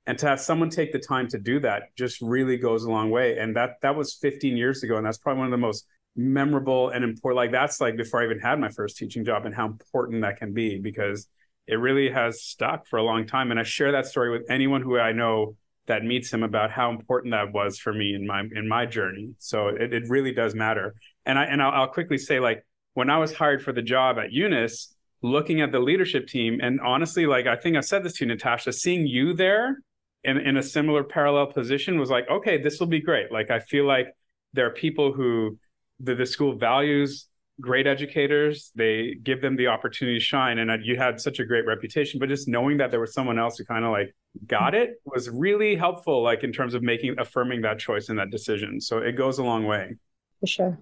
And 0.07 0.17
to 0.21 0.26
have 0.26 0.40
someone 0.40 0.71
take 0.71 0.93
the 0.93 0.99
time 0.99 1.28
to 1.28 1.38
do 1.38 1.61
that 1.61 1.95
just 1.97 2.23
really 2.23 2.57
goes 2.57 2.85
a 2.85 2.90
long 2.90 3.11
way. 3.11 3.37
And 3.37 3.55
that, 3.57 3.73
that 3.83 3.95
was 3.95 4.14
15 4.14 4.57
years 4.57 4.83
ago. 4.83 4.97
And 4.97 5.05
that's 5.05 5.19
probably 5.19 5.40
one 5.40 5.49
of 5.49 5.50
the 5.50 5.59
most 5.59 5.87
memorable 6.17 6.88
and 6.90 7.05
important, 7.05 7.37
like 7.37 7.52
that's 7.52 7.81
like 7.81 7.97
before 7.97 8.21
I 8.21 8.25
even 8.25 8.40
had 8.40 8.59
my 8.59 8.69
first 8.69 8.97
teaching 8.97 9.25
job 9.25 9.47
and 9.47 9.55
how 9.55 9.67
important 9.67 10.23
that 10.23 10.37
can 10.37 10.52
be 10.52 10.78
because 10.78 11.28
it 11.68 11.76
really 11.76 12.10
has 12.10 12.42
stuck 12.42 12.87
for 12.87 12.98
a 12.98 13.02
long 13.02 13.26
time. 13.26 13.50
And 13.50 13.60
I 13.60 13.62
share 13.62 13.92
that 13.92 14.06
story 14.06 14.30
with 14.30 14.50
anyone 14.50 14.82
who 14.82 14.98
I 14.98 15.12
know 15.12 15.54
that 15.87 16.02
meets 16.02 16.32
him 16.32 16.42
about 16.42 16.70
how 16.70 16.90
important 16.90 17.32
that 17.32 17.52
was 17.52 17.78
for 17.78 17.92
me 17.92 18.14
in 18.14 18.26
my 18.26 18.40
in 18.40 18.66
my 18.66 18.87
journey. 18.87 19.34
So 19.38 19.68
it, 19.68 19.92
it 19.92 20.04
really 20.08 20.32
does 20.32 20.54
matter. 20.54 20.94
And 21.26 21.38
I 21.38 21.44
and 21.44 21.62
I'll, 21.62 21.82
I'll 21.82 21.88
quickly 21.88 22.18
say 22.18 22.40
like 22.40 22.64
when 22.94 23.10
I 23.10 23.18
was 23.18 23.34
hired 23.34 23.62
for 23.62 23.72
the 23.72 23.82
job 23.82 24.18
at 24.18 24.32
UNIS, 24.32 24.94
looking 25.22 25.60
at 25.60 25.70
the 25.70 25.78
leadership 25.78 26.26
team, 26.26 26.58
and 26.62 26.80
honestly, 26.80 27.26
like 27.26 27.46
I 27.46 27.56
think 27.56 27.76
I 27.76 27.80
said 27.80 28.02
this 28.02 28.14
to 28.14 28.26
you, 28.26 28.34
Nitasha, 28.34 28.72
seeing 28.72 29.06
you 29.06 29.34
there 29.34 29.78
in 30.25 30.38
in 30.38 30.56
a 30.56 30.62
similar 30.62 31.04
parallel 31.04 31.52
position 31.52 31.98
was 31.98 32.10
like, 32.10 32.28
okay, 32.30 32.60
this 32.60 32.80
will 32.80 32.87
be 32.87 33.00
great. 33.00 33.30
Like 33.30 33.50
I 33.50 33.60
feel 33.60 33.87
like 33.87 34.08
there 34.54 34.66
are 34.66 34.72
people 34.72 35.12
who 35.12 35.58
the, 36.00 36.14
the 36.14 36.26
school 36.26 36.56
values 36.56 37.26
great 37.60 37.86
educators. 37.86 38.70
They 38.74 39.16
give 39.22 39.40
them 39.40 39.56
the 39.56 39.68
opportunity 39.68 40.18
to 40.18 40.24
shine. 40.24 40.58
And 40.58 40.84
you 40.84 40.96
had 40.96 41.20
such 41.20 41.38
a 41.40 41.44
great 41.44 41.66
reputation, 41.66 42.20
but 42.20 42.28
just 42.28 42.48
knowing 42.48 42.76
that 42.78 42.90
there 42.90 43.00
was 43.00 43.12
someone 43.12 43.38
else 43.38 43.58
who 43.58 43.64
kind 43.64 43.84
of 43.84 43.90
like 43.90 44.14
got 44.46 44.74
it 44.74 45.00
was 45.04 45.28
really 45.30 45.76
helpful, 45.76 46.22
like 46.22 46.44
in 46.44 46.52
terms 46.52 46.74
of 46.74 46.82
making, 46.82 47.16
affirming 47.18 47.62
that 47.62 47.78
choice 47.78 48.08
and 48.08 48.18
that 48.18 48.30
decision. 48.30 48.80
So 48.80 48.98
it 48.98 49.12
goes 49.12 49.38
a 49.38 49.44
long 49.44 49.64
way. 49.64 49.96
For 50.40 50.46
sure. 50.46 50.78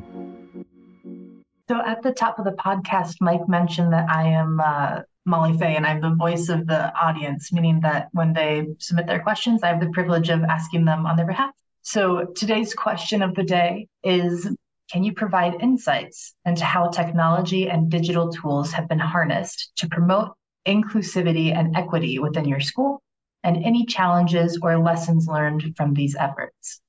So 1.68 1.82
at 1.84 2.02
the 2.02 2.12
top 2.12 2.38
of 2.38 2.46
the 2.46 2.52
podcast, 2.52 3.16
Mike 3.20 3.46
mentioned 3.46 3.92
that 3.92 4.08
I 4.08 4.26
am 4.28 4.58
uh, 4.58 5.02
Molly 5.26 5.56
Fay 5.58 5.76
and 5.76 5.86
I'm 5.86 6.00
the 6.00 6.14
voice 6.14 6.48
of 6.48 6.66
the 6.66 6.94
audience, 6.94 7.52
meaning 7.52 7.80
that 7.80 8.08
when 8.12 8.32
they 8.32 8.66
submit 8.78 9.06
their 9.06 9.22
questions, 9.22 9.62
I 9.62 9.68
have 9.68 9.80
the 9.80 9.90
privilege 9.90 10.30
of 10.30 10.42
asking 10.44 10.86
them 10.86 11.04
on 11.04 11.16
their 11.16 11.26
behalf. 11.26 11.50
So 11.82 12.24
today's 12.34 12.72
question 12.72 13.20
of 13.20 13.34
the 13.34 13.42
day 13.42 13.86
is 14.02 14.48
Can 14.90 15.04
you 15.04 15.12
provide 15.12 15.60
insights 15.60 16.34
into 16.46 16.64
how 16.64 16.88
technology 16.88 17.68
and 17.68 17.90
digital 17.90 18.32
tools 18.32 18.72
have 18.72 18.88
been 18.88 18.98
harnessed 18.98 19.72
to 19.76 19.88
promote 19.88 20.32
inclusivity 20.66 21.54
and 21.54 21.76
equity 21.76 22.18
within 22.18 22.46
your 22.46 22.60
school 22.60 23.02
and 23.44 23.62
any 23.62 23.84
challenges 23.84 24.58
or 24.62 24.78
lessons 24.78 25.28
learned 25.28 25.76
from 25.76 25.92
these 25.92 26.16
efforts? 26.16 26.80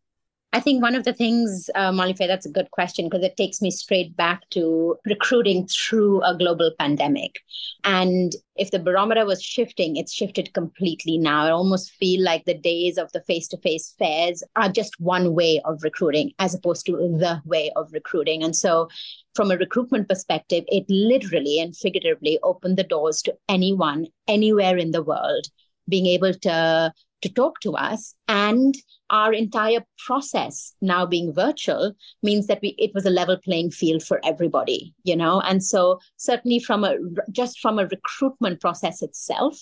I 0.51 0.59
think 0.59 0.81
one 0.81 0.95
of 0.95 1.03
the 1.03 1.13
things, 1.13 1.69
uh, 1.75 1.91
Molly 1.91 2.15
that's 2.17 2.45
a 2.47 2.51
good 2.51 2.71
question 2.71 3.05
because 3.05 3.23
it 3.23 3.37
takes 3.37 3.61
me 3.61 3.69
straight 3.69 4.15
back 4.17 4.49
to 4.49 4.97
recruiting 5.05 5.67
through 5.67 6.23
a 6.23 6.35
global 6.35 6.71
pandemic. 6.79 7.41
And 7.83 8.33
if 8.55 8.71
the 8.71 8.79
barometer 8.79 9.27
was 9.27 9.43
shifting, 9.43 9.95
it's 9.95 10.11
shifted 10.11 10.51
completely 10.55 11.19
now. 11.19 11.45
I 11.45 11.51
almost 11.51 11.91
feel 11.91 12.23
like 12.23 12.45
the 12.45 12.57
days 12.57 12.97
of 12.97 13.11
the 13.11 13.21
face 13.21 13.47
to 13.49 13.57
face 13.57 13.93
fairs 13.99 14.41
are 14.55 14.69
just 14.69 14.99
one 14.99 15.35
way 15.35 15.61
of 15.65 15.83
recruiting 15.83 16.31
as 16.39 16.55
opposed 16.55 16.87
to 16.87 16.93
the 16.93 17.43
way 17.45 17.71
of 17.75 17.93
recruiting. 17.93 18.43
And 18.43 18.55
so, 18.55 18.89
from 19.35 19.51
a 19.51 19.57
recruitment 19.57 20.09
perspective, 20.09 20.63
it 20.67 20.85
literally 20.89 21.59
and 21.59 21.77
figuratively 21.77 22.39
opened 22.41 22.77
the 22.77 22.83
doors 22.83 23.21
to 23.21 23.35
anyone, 23.47 24.07
anywhere 24.27 24.77
in 24.77 24.91
the 24.91 25.03
world, 25.03 25.45
being 25.87 26.07
able 26.07 26.33
to 26.33 26.91
to 27.21 27.29
talk 27.29 27.59
to 27.61 27.73
us 27.73 28.15
and 28.27 28.75
our 29.09 29.33
entire 29.33 29.83
process 30.05 30.75
now 30.81 31.05
being 31.05 31.33
virtual 31.33 31.93
means 32.21 32.47
that 32.47 32.59
we 32.61 32.75
it 32.77 32.91
was 32.93 33.05
a 33.05 33.09
level 33.09 33.37
playing 33.43 33.71
field 33.71 34.03
for 34.03 34.19
everybody 34.23 34.93
you 35.03 35.15
know? 35.15 35.41
And 35.41 35.63
so 35.63 35.99
certainly 36.17 36.59
from 36.59 36.83
a 36.83 36.95
just 37.31 37.59
from 37.59 37.79
a 37.79 37.87
recruitment 37.87 38.61
process 38.61 39.01
itself 39.01 39.57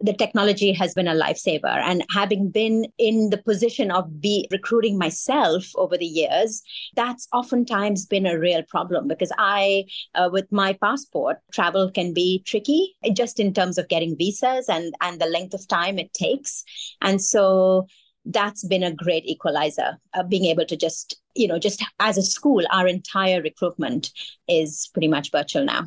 the 0.00 0.12
technology 0.12 0.72
has 0.72 0.92
been 0.94 1.08
a 1.08 1.14
lifesaver. 1.14 1.64
And 1.64 2.04
having 2.10 2.50
been 2.50 2.86
in 2.98 3.30
the 3.30 3.38
position 3.38 3.90
of 3.90 4.20
be 4.20 4.46
recruiting 4.50 4.98
myself 4.98 5.64
over 5.76 5.96
the 5.96 6.06
years 6.06 6.62
that's 6.94 7.28
oftentimes 7.32 8.06
been 8.06 8.26
a 8.26 8.38
real 8.38 8.62
problem 8.62 9.08
because 9.08 9.32
i 9.38 9.84
uh, 10.14 10.28
with 10.32 10.50
my 10.50 10.72
passport 10.74 11.38
travel 11.52 11.90
can 11.90 12.12
be 12.12 12.42
tricky 12.46 12.96
just 13.12 13.40
in 13.40 13.52
terms 13.52 13.78
of 13.78 13.88
getting 13.88 14.16
visas 14.16 14.68
and 14.68 14.94
and 15.00 15.20
the 15.20 15.26
length 15.26 15.54
of 15.54 15.66
time 15.68 15.98
it 15.98 16.12
takes. 16.12 16.64
And 17.00 17.22
so 17.22 17.86
that's 18.24 18.64
been 18.64 18.82
a 18.82 18.94
great 18.94 19.24
equalizer 19.26 19.98
uh, 20.14 20.22
being 20.22 20.46
able 20.46 20.66
to 20.66 20.76
just 20.76 21.16
you 21.34 21.46
know 21.46 21.58
just 21.58 21.84
as 22.00 22.18
a 22.18 22.22
school 22.22 22.64
our 22.70 22.86
entire 22.86 23.40
recruitment 23.40 24.10
is 24.48 24.90
pretty 24.92 25.08
much 25.08 25.30
virtual 25.30 25.64
now 25.64 25.84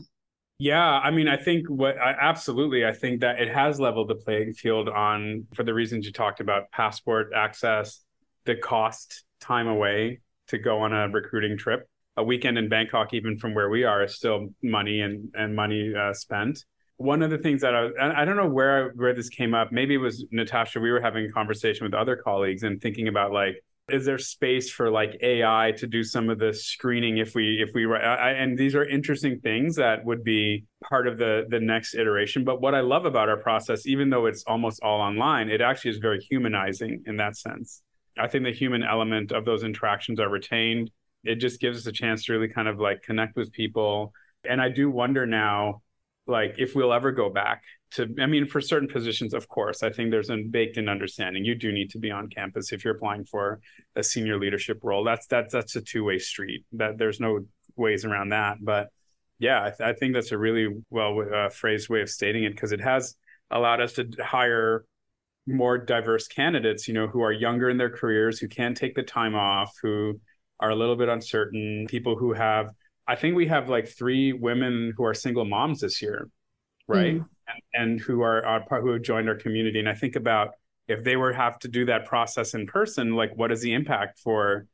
yeah, 0.60 1.00
I 1.00 1.12
mean, 1.12 1.30
I 1.30 1.38
think 1.38 1.68
what 1.70 1.98
I, 1.98 2.14
absolutely, 2.20 2.86
I 2.86 2.92
think 2.92 3.22
that 3.22 3.40
it 3.40 3.48
has 3.48 3.80
leveled 3.80 4.10
the 4.10 4.16
playing 4.16 4.54
field 4.54 4.90
on 4.90 5.48
for 5.54 5.64
the 5.64 5.74
reasons 5.74 6.06
you 6.06 6.12
talked 6.12 6.42
about 6.42 6.70
passport 6.72 7.32
access, 7.34 8.02
the 8.44 8.56
cost 8.56 9.24
time 9.40 9.70
away 9.70 10.20
to 10.48 10.58
go 10.58 10.80
on 10.82 10.92
a 10.92 11.08
recruiting 11.08 11.58
trip. 11.58 11.90
A 12.18 12.24
weekend 12.24 12.58
in 12.58 12.68
Bangkok, 12.68 13.14
even 13.14 13.38
from 13.38 13.54
where 13.54 13.70
we 13.70 13.86
are, 13.86 14.04
is 14.04 14.16
still 14.16 14.50
money 14.62 15.00
and 15.00 15.34
and 15.34 15.56
money 15.56 15.94
uh, 15.98 16.14
spent. 16.14 16.66
One 16.98 17.22
of 17.22 17.30
the 17.30 17.38
things 17.38 17.62
that 17.62 17.74
I 17.74 18.22
I 18.22 18.26
don't 18.26 18.36
know 18.36 18.50
where 18.50 18.92
where 18.96 19.14
this 19.14 19.30
came 19.30 19.54
up. 19.54 19.72
Maybe 19.72 19.94
it 19.94 20.00
was 20.00 20.26
Nitasha. 20.34 20.82
We 20.82 20.92
were 20.92 21.00
having 21.00 21.26
a 21.26 21.32
conversation 21.32 21.86
with 21.86 21.94
other 21.94 22.18
colleagues 22.18 22.64
and 22.64 22.82
thinking 22.82 23.08
about 23.08 23.32
like 23.32 23.64
is 23.94 24.06
there 24.06 24.18
space 24.18 24.70
for 24.70 24.90
like 24.90 25.18
AI 25.22 25.74
to 25.78 25.88
do 25.88 26.04
some 26.04 26.30
of 26.30 26.40
the 26.40 26.54
screening 26.54 27.18
if 27.18 27.36
we 27.36 27.62
if 27.62 27.72
we 27.74 27.86
I, 27.86 28.32
and 28.32 28.58
these 28.58 28.76
are 28.76 28.86
interesting 28.86 29.40
things 29.40 29.76
that 29.76 30.06
would 30.06 30.24
be 30.24 30.66
part 30.88 31.08
of 31.08 31.18
the 31.18 31.46
the 31.50 31.60
next 31.60 31.96
iteration. 31.96 32.44
But 32.44 32.62
what 32.62 32.76
I 32.76 32.82
love 32.82 33.06
about 33.06 33.30
our 33.30 33.38
process, 33.38 33.86
even 33.86 34.10
though 34.10 34.26
it's 34.26 34.44
almost 34.48 34.82
all 34.82 35.02
online, 35.02 35.50
it 35.50 35.62
actually 35.62 35.92
is 35.92 35.98
very 35.98 36.20
humanizing 36.20 37.04
in 37.06 37.18
that 37.18 37.38
sense. 37.38 37.82
I 38.18 38.28
think 38.28 38.44
the 38.44 38.52
human 38.52 38.84
element 38.84 39.32
of 39.32 39.46
those 39.46 39.64
interactions 39.64 40.20
are 40.20 40.30
retained. 40.30 40.92
It 41.24 41.36
just 41.36 41.60
gives 41.60 41.78
us 41.80 41.86
a 41.88 41.92
chance 41.92 42.26
to 42.26 42.34
really 42.34 42.50
kind 42.50 42.68
of 42.68 42.80
like 42.80 43.02
connect 43.02 43.36
with 43.36 43.52
people. 43.52 44.14
And 44.48 44.62
I 44.62 44.70
do 44.70 44.90
wonder 44.90 45.26
now, 45.26 45.82
like 46.28 46.56
if 46.58 46.76
we'll 46.76 46.94
ever 46.94 47.12
go 47.12 47.30
back 47.30 47.64
to 47.92 48.08
i 48.20 48.26
mean 48.26 48.46
for 48.46 48.62
certain 48.62 48.88
positions 48.88 49.34
of 49.34 49.48
course 49.48 49.82
i 49.82 49.90
think 49.90 50.12
there's 50.12 50.30
a 50.30 50.38
baked 50.38 50.78
in 50.78 50.88
understanding. 50.88 51.44
You 51.44 51.56
do 51.56 51.72
need 51.72 51.90
to 51.92 52.00
be 52.00 52.12
on 52.12 52.30
campus 52.30 52.72
if 52.72 52.84
you're 52.84 52.96
applying 52.96 53.26
for 53.26 53.60
a 53.96 54.04
senior 54.04 54.38
leadership 54.40 54.80
role. 54.84 55.04
That's 55.04 55.28
that's 55.28 55.54
that's 55.54 55.76
a 55.76 55.82
two-way 55.82 56.20
street. 56.20 56.66
That 56.74 56.98
there's 56.98 57.20
no 57.20 57.40
ways 57.76 58.06
around 58.06 58.30
that. 58.30 58.58
But 58.62 58.90
yeah 59.40 59.64
i, 59.64 59.70
th- 59.70 59.82
I 59.82 59.94
think 59.94 60.14
that's 60.14 60.32
a 60.32 60.38
really 60.38 60.68
well 60.90 61.26
uh, 61.34 61.50
phrased 61.50 61.90
way 61.90 62.02
of 62.02 62.10
stating 62.10 62.44
it 62.44 62.52
because 62.52 62.72
it 62.72 62.82
has 62.82 63.16
allowed 63.50 63.82
us 63.82 63.94
to 63.94 64.08
hire 64.22 64.86
more 65.48 65.78
diverse 65.78 66.28
candidates 66.28 66.88
you 66.88 66.94
know 66.94 67.08
who 67.08 67.22
are 67.22 67.32
younger 67.32 67.70
in 67.70 67.78
their 67.78 67.90
careers 67.90 68.38
who 68.38 68.48
can 68.48 68.76
take 68.76 68.94
the 68.94 69.04
time 69.04 69.34
off 69.34 69.74
who 69.82 70.20
are 70.60 70.70
a 70.70 70.76
little 70.76 70.96
bit 70.96 71.10
uncertain 71.10 71.88
people 71.90 72.16
who 72.16 72.34
have 72.34 72.70
i 73.08 73.16
think 73.16 73.36
we 73.36 73.48
have 73.48 73.70
like 73.70 73.88
three 73.88 74.34
women 74.34 74.94
who 74.96 75.04
are 75.04 75.14
single 75.14 75.46
moms 75.46 75.80
this 75.80 76.02
year 76.02 76.30
right? 76.88 77.16
Mm 77.16 77.26
and, 77.74 78.00
who 78.00 78.22
are, 78.22 78.46
are 78.46 78.66
part, 78.66 78.82
who 78.82 78.92
have 78.92 79.02
joined 79.02 79.30
our 79.30 79.36
community. 79.36 79.80
And 79.80 79.90
I 79.90 79.94
think 79.94 80.16
about 80.16 80.56
if 80.88 81.04
they 81.04 81.16
were 81.16 81.34
have 81.34 81.60
to 81.60 81.68
do 81.68 81.86
that 81.86 82.06
process 82.06 82.54
in 82.54 82.66
person, 82.66 83.16
like 83.16 83.32
what 83.36 83.52
is 83.52 83.62
the 83.62 83.74
impact 83.74 84.20
for, 84.20 84.66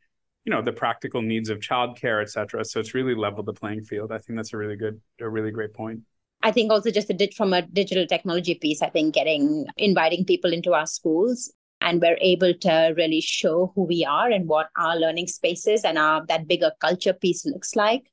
you 0.46 0.52
know, 0.52 0.62
the 0.62 0.72
practical 0.72 1.22
needs 1.22 1.50
of 1.50 1.60
childcare, 1.60 2.22
et 2.22 2.30
cetera. 2.30 2.64
So 2.64 2.80
it's 2.80 2.94
really 2.94 3.16
leveled 3.16 3.48
the 3.48 3.54
playing 3.54 3.84
field. 3.84 4.12
I 4.12 4.20
think 4.20 4.38
that's 4.38 4.54
a 4.54 4.58
really 4.58 4.76
good, 4.76 5.02
a 5.20 5.30
really 5.30 5.52
great 5.52 5.74
point. 5.74 6.02
I 6.44 6.52
think 6.52 6.72
also 6.72 6.92
just 6.92 7.10
a, 7.10 7.14
dig 7.14 7.34
from 7.34 7.54
a 7.54 7.64
digital 7.64 8.06
technology 8.06 8.56
piece, 8.56 8.82
I 8.82 8.90
think 8.90 9.16
getting 9.16 9.66
inviting 9.78 10.26
people 10.26 10.54
into 10.54 10.74
our 10.74 10.86
schools 10.86 11.52
and 11.82 12.02
we're 12.02 12.18
able 12.22 12.54
to 12.54 12.94
really 12.96 13.22
show 13.22 13.72
who 13.76 13.84
we 13.84 14.06
are 14.06 14.30
and 14.30 14.48
what 14.48 14.70
our 14.78 14.96
learning 14.96 15.28
spaces 15.28 15.84
and 15.84 15.98
our 15.98 16.26
that 16.28 16.48
bigger 16.48 16.72
culture 16.80 17.14
piece 17.14 17.46
looks 17.46 17.76
like 17.76 18.04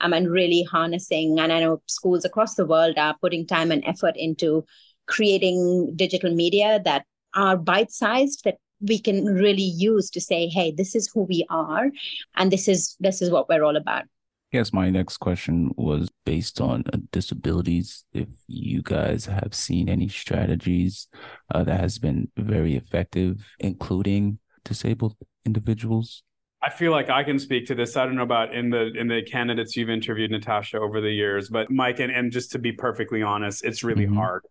um, 0.00 0.12
and 0.12 0.30
really 0.30 0.62
harnessing. 0.62 1.38
And 1.38 1.52
I 1.52 1.60
know 1.60 1.82
schools 1.86 2.24
across 2.24 2.54
the 2.54 2.66
world 2.66 2.98
are 2.98 3.16
putting 3.20 3.46
time 3.46 3.70
and 3.70 3.84
effort 3.84 4.16
into 4.16 4.64
creating 5.06 5.94
digital 5.96 6.34
media 6.34 6.80
that 6.84 7.04
are 7.34 7.56
bite 7.56 7.92
sized 7.92 8.42
that 8.44 8.56
we 8.80 8.98
can 8.98 9.26
really 9.26 9.62
use 9.62 10.10
to 10.10 10.20
say, 10.20 10.48
hey, 10.48 10.72
this 10.72 10.94
is 10.94 11.10
who 11.12 11.22
we 11.22 11.46
are, 11.48 11.90
and 12.36 12.50
this 12.50 12.68
is 12.68 12.96
this 12.98 13.22
is 13.22 13.30
what 13.30 13.48
we're 13.48 13.64
all 13.64 13.76
about. 13.76 14.04
Yes, 14.52 14.72
my 14.72 14.90
next 14.90 15.16
question 15.16 15.70
was 15.76 16.10
based 16.26 16.60
on 16.60 16.84
uh, 16.92 16.98
disabilities. 17.10 18.04
If 18.12 18.28
you 18.48 18.82
guys 18.82 19.24
have 19.24 19.54
seen 19.54 19.88
any 19.88 20.08
strategies 20.08 21.08
uh, 21.54 21.64
that 21.64 21.80
has 21.80 21.98
been 21.98 22.28
very 22.36 22.76
effective, 22.76 23.46
including 23.60 24.40
disabled 24.62 25.16
individuals 25.46 26.22
I 26.62 26.70
feel 26.70 26.92
like 26.92 27.10
I 27.10 27.24
can 27.24 27.40
speak 27.40 27.66
to 27.66 27.74
this. 27.74 27.96
I 27.96 28.06
don't 28.06 28.14
know 28.14 28.22
about 28.22 28.54
in 28.54 28.70
the 28.70 28.92
in 28.94 29.08
the 29.08 29.22
candidates 29.22 29.76
you've 29.76 29.90
interviewed, 29.90 30.30
Nitasha, 30.30 30.76
over 30.76 31.00
the 31.00 31.10
years, 31.10 31.48
but 31.48 31.70
Mike, 31.72 31.98
and, 31.98 32.12
and 32.12 32.30
just 32.30 32.52
to 32.52 32.58
be 32.60 32.70
perfectly 32.70 33.20
honest, 33.20 33.64
it's 33.64 33.82
really 33.82 34.04
mm-hmm. 34.04 34.16
hard. 34.16 34.42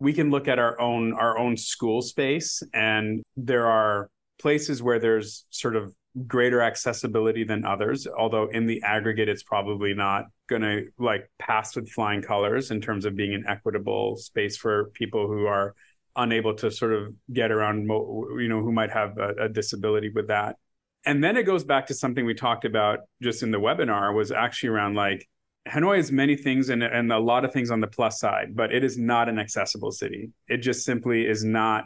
We 0.00 0.12
can 0.12 0.30
look 0.30 0.48
at 0.48 0.58
our 0.58 0.80
own 0.80 1.12
our 1.12 1.38
own 1.38 1.56
school 1.56 2.02
space, 2.02 2.64
and 2.74 3.22
there 3.36 3.68
are 3.68 4.10
places 4.40 4.82
where 4.82 4.98
there's 4.98 5.44
sort 5.50 5.76
of 5.76 5.94
greater 6.26 6.60
accessibility 6.60 7.44
than 7.44 7.64
others. 7.64 8.08
Although 8.08 8.48
in 8.48 8.66
the 8.66 8.82
aggregate, 8.82 9.28
it's 9.28 9.44
probably 9.44 9.94
not 9.94 10.24
going 10.48 10.62
to 10.62 10.88
like 10.98 11.30
pass 11.38 11.76
with 11.76 11.88
flying 11.88 12.22
colors 12.22 12.72
in 12.72 12.80
terms 12.80 13.04
of 13.04 13.14
being 13.14 13.34
an 13.34 13.44
equitable 13.46 14.16
space 14.16 14.56
for 14.56 14.90
people 14.94 15.28
who 15.28 15.46
are 15.46 15.76
unable 16.16 16.54
to 16.54 16.72
sort 16.72 16.92
of 16.92 17.14
get 17.32 17.52
around, 17.52 17.84
you 17.84 18.48
know, 18.48 18.60
who 18.60 18.72
might 18.72 18.90
have 18.90 19.16
a, 19.16 19.44
a 19.44 19.48
disability 19.48 20.10
with 20.12 20.26
that 20.26 20.56
and 21.04 21.22
then 21.22 21.36
it 21.36 21.44
goes 21.44 21.64
back 21.64 21.86
to 21.86 21.94
something 21.94 22.24
we 22.24 22.34
talked 22.34 22.64
about 22.64 23.00
just 23.20 23.42
in 23.42 23.50
the 23.50 23.58
webinar 23.58 24.14
was 24.14 24.30
actually 24.30 24.70
around 24.70 24.94
like 24.94 25.28
Hanoi 25.68 25.96
has 25.96 26.10
many 26.10 26.36
things 26.36 26.68
and, 26.68 26.82
and 26.82 27.12
a 27.12 27.18
lot 27.18 27.44
of 27.44 27.52
things 27.52 27.70
on 27.70 27.80
the 27.80 27.86
plus 27.86 28.18
side, 28.18 28.54
but 28.54 28.72
it 28.72 28.82
is 28.82 28.98
not 28.98 29.28
an 29.28 29.38
accessible 29.38 29.92
city. 29.92 30.30
It 30.48 30.58
just 30.58 30.84
simply 30.84 31.26
is 31.26 31.44
not 31.44 31.84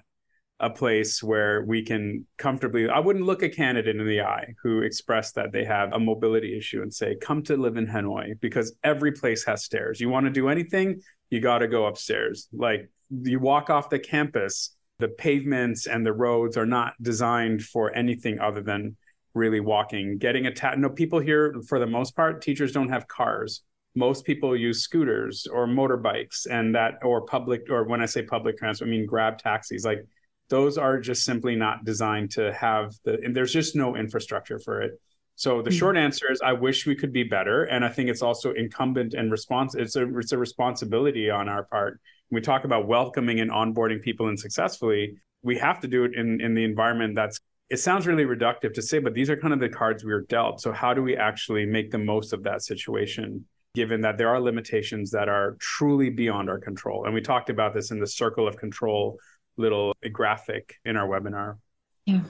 a 0.58 0.70
place 0.70 1.22
where 1.22 1.62
we 1.64 1.82
can 1.82 2.26
comfortably. 2.38 2.88
I 2.88 2.98
wouldn't 2.98 3.26
look 3.26 3.42
a 3.42 3.48
candidate 3.50 3.96
in 3.96 4.06
the 4.06 4.22
eye 4.22 4.54
who 4.62 4.80
expressed 4.80 5.34
that 5.34 5.52
they 5.52 5.64
have 5.64 5.92
a 5.92 5.98
mobility 5.98 6.56
issue 6.56 6.80
and 6.80 6.92
say, 6.92 7.16
come 7.20 7.42
to 7.44 7.56
live 7.58 7.76
in 7.76 7.86
Hanoi 7.86 8.40
because 8.40 8.74
every 8.82 9.12
place 9.12 9.44
has 9.44 9.64
stairs. 9.64 10.00
You 10.00 10.08
want 10.08 10.24
to 10.24 10.30
do 10.30 10.48
anything, 10.48 11.02
you 11.28 11.40
got 11.40 11.58
to 11.58 11.68
go 11.68 11.84
upstairs. 11.84 12.48
Like 12.54 12.90
you 13.10 13.38
walk 13.38 13.68
off 13.68 13.90
the 13.90 13.98
campus, 13.98 14.74
the 14.98 15.08
pavements 15.08 15.86
and 15.86 16.06
the 16.06 16.14
roads 16.14 16.56
are 16.56 16.64
not 16.64 16.94
designed 17.02 17.62
for 17.62 17.94
anything 17.94 18.38
other 18.38 18.62
than 18.62 18.96
really 19.36 19.60
walking, 19.60 20.18
getting 20.18 20.46
a 20.46 20.50
ta- 20.50 20.74
no 20.74 20.88
people 20.88 21.20
here 21.20 21.54
for 21.68 21.78
the 21.78 21.86
most 21.86 22.16
part 22.16 22.42
teachers 22.42 22.72
don't 22.72 22.88
have 22.88 23.06
cars. 23.06 23.62
Most 23.94 24.24
people 24.24 24.56
use 24.56 24.82
scooters 24.82 25.46
or 25.46 25.66
motorbikes 25.66 26.46
and 26.50 26.74
that 26.74 26.94
or 27.02 27.24
public 27.24 27.66
or 27.70 27.84
when 27.84 28.00
I 28.00 28.06
say 28.06 28.22
public 28.22 28.58
transport 28.58 28.88
I 28.88 28.90
mean 28.90 29.06
grab 29.06 29.38
taxis 29.38 29.84
like 29.84 30.04
those 30.48 30.78
are 30.78 31.00
just 31.00 31.24
simply 31.24 31.56
not 31.56 31.84
designed 31.84 32.30
to 32.32 32.52
have 32.52 32.94
the 33.04 33.18
and 33.22 33.34
there's 33.36 33.52
just 33.52 33.76
no 33.76 33.96
infrastructure 33.96 34.58
for 34.58 34.82
it. 34.82 35.00
So 35.36 35.60
the 35.60 35.70
mm-hmm. 35.70 35.78
short 35.78 35.96
answer 35.96 36.30
is 36.32 36.40
I 36.42 36.54
wish 36.54 36.86
we 36.86 36.94
could 36.94 37.12
be 37.12 37.22
better 37.22 37.64
and 37.64 37.84
I 37.84 37.90
think 37.90 38.08
it's 38.08 38.22
also 38.22 38.52
incumbent 38.52 39.14
and 39.14 39.30
response 39.30 39.74
it's 39.74 39.96
a 39.96 40.18
it's 40.18 40.32
a 40.32 40.38
responsibility 40.38 41.30
on 41.30 41.48
our 41.48 41.64
part. 41.64 42.00
When 42.28 42.40
we 42.40 42.44
talk 42.44 42.64
about 42.64 42.88
welcoming 42.88 43.40
and 43.40 43.50
onboarding 43.50 44.02
people 44.02 44.28
and 44.28 44.38
successfully, 44.38 45.16
we 45.42 45.58
have 45.58 45.80
to 45.80 45.88
do 45.88 46.04
it 46.04 46.14
in 46.14 46.40
in 46.40 46.54
the 46.54 46.64
environment 46.64 47.14
that's 47.14 47.40
it 47.68 47.78
sounds 47.78 48.06
really 48.06 48.24
reductive 48.24 48.74
to 48.74 48.82
say, 48.82 48.98
but 48.98 49.14
these 49.14 49.28
are 49.28 49.36
kind 49.36 49.52
of 49.52 49.60
the 49.60 49.68
cards 49.68 50.04
we 50.04 50.12
are 50.12 50.22
dealt. 50.22 50.60
So 50.60 50.72
how 50.72 50.94
do 50.94 51.02
we 51.02 51.16
actually 51.16 51.66
make 51.66 51.90
the 51.90 51.98
most 51.98 52.32
of 52.32 52.44
that 52.44 52.62
situation, 52.62 53.44
given 53.74 54.00
that 54.02 54.18
there 54.18 54.28
are 54.28 54.40
limitations 54.40 55.10
that 55.10 55.28
are 55.28 55.56
truly 55.58 56.10
beyond 56.10 56.48
our 56.48 56.58
control? 56.58 57.04
And 57.04 57.14
we 57.14 57.20
talked 57.20 57.50
about 57.50 57.74
this 57.74 57.90
in 57.90 57.98
the 57.98 58.06
circle 58.06 58.46
of 58.46 58.56
control 58.56 59.18
little 59.56 59.94
graphic 60.12 60.74
in 60.84 60.96
our 60.96 61.08
webinar. 61.08 61.56
Yeah. 62.04 62.20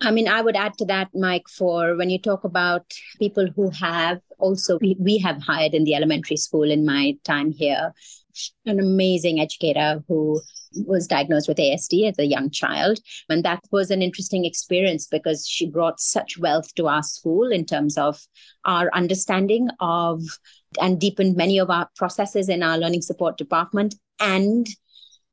I 0.00 0.10
mean, 0.10 0.28
I 0.28 0.42
would 0.42 0.56
add 0.56 0.76
to 0.78 0.84
that, 0.86 1.08
Mike, 1.14 1.48
for 1.48 1.96
when 1.96 2.10
you 2.10 2.18
talk 2.18 2.44
about 2.44 2.84
people 3.18 3.48
who 3.56 3.70
have 3.70 4.20
also, 4.38 4.78
we, 4.80 4.96
we 4.98 5.18
have 5.18 5.40
hired 5.40 5.72
in 5.72 5.84
the 5.84 5.94
elementary 5.94 6.36
school 6.36 6.70
in 6.70 6.84
my 6.84 7.16
time 7.24 7.52
here, 7.52 7.94
an 8.66 8.80
amazing 8.80 9.40
educator 9.40 10.02
who 10.08 10.42
was 10.86 11.06
diagnosed 11.06 11.48
with 11.48 11.58
ASD 11.58 12.08
as 12.08 12.18
a 12.18 12.26
young 12.26 12.50
child. 12.50 12.98
And 13.28 13.44
that 13.44 13.60
was 13.70 13.90
an 13.90 14.02
interesting 14.02 14.44
experience 14.44 15.06
because 15.06 15.46
she 15.46 15.68
brought 15.68 16.00
such 16.00 16.38
wealth 16.38 16.74
to 16.74 16.88
our 16.88 17.02
school 17.02 17.50
in 17.50 17.64
terms 17.64 17.96
of 17.98 18.20
our 18.64 18.90
understanding 18.92 19.68
of 19.80 20.22
and 20.80 21.00
deepened 21.00 21.36
many 21.36 21.58
of 21.58 21.70
our 21.70 21.88
processes 21.96 22.48
in 22.48 22.62
our 22.62 22.78
learning 22.78 23.02
support 23.02 23.38
department. 23.38 23.94
And 24.20 24.66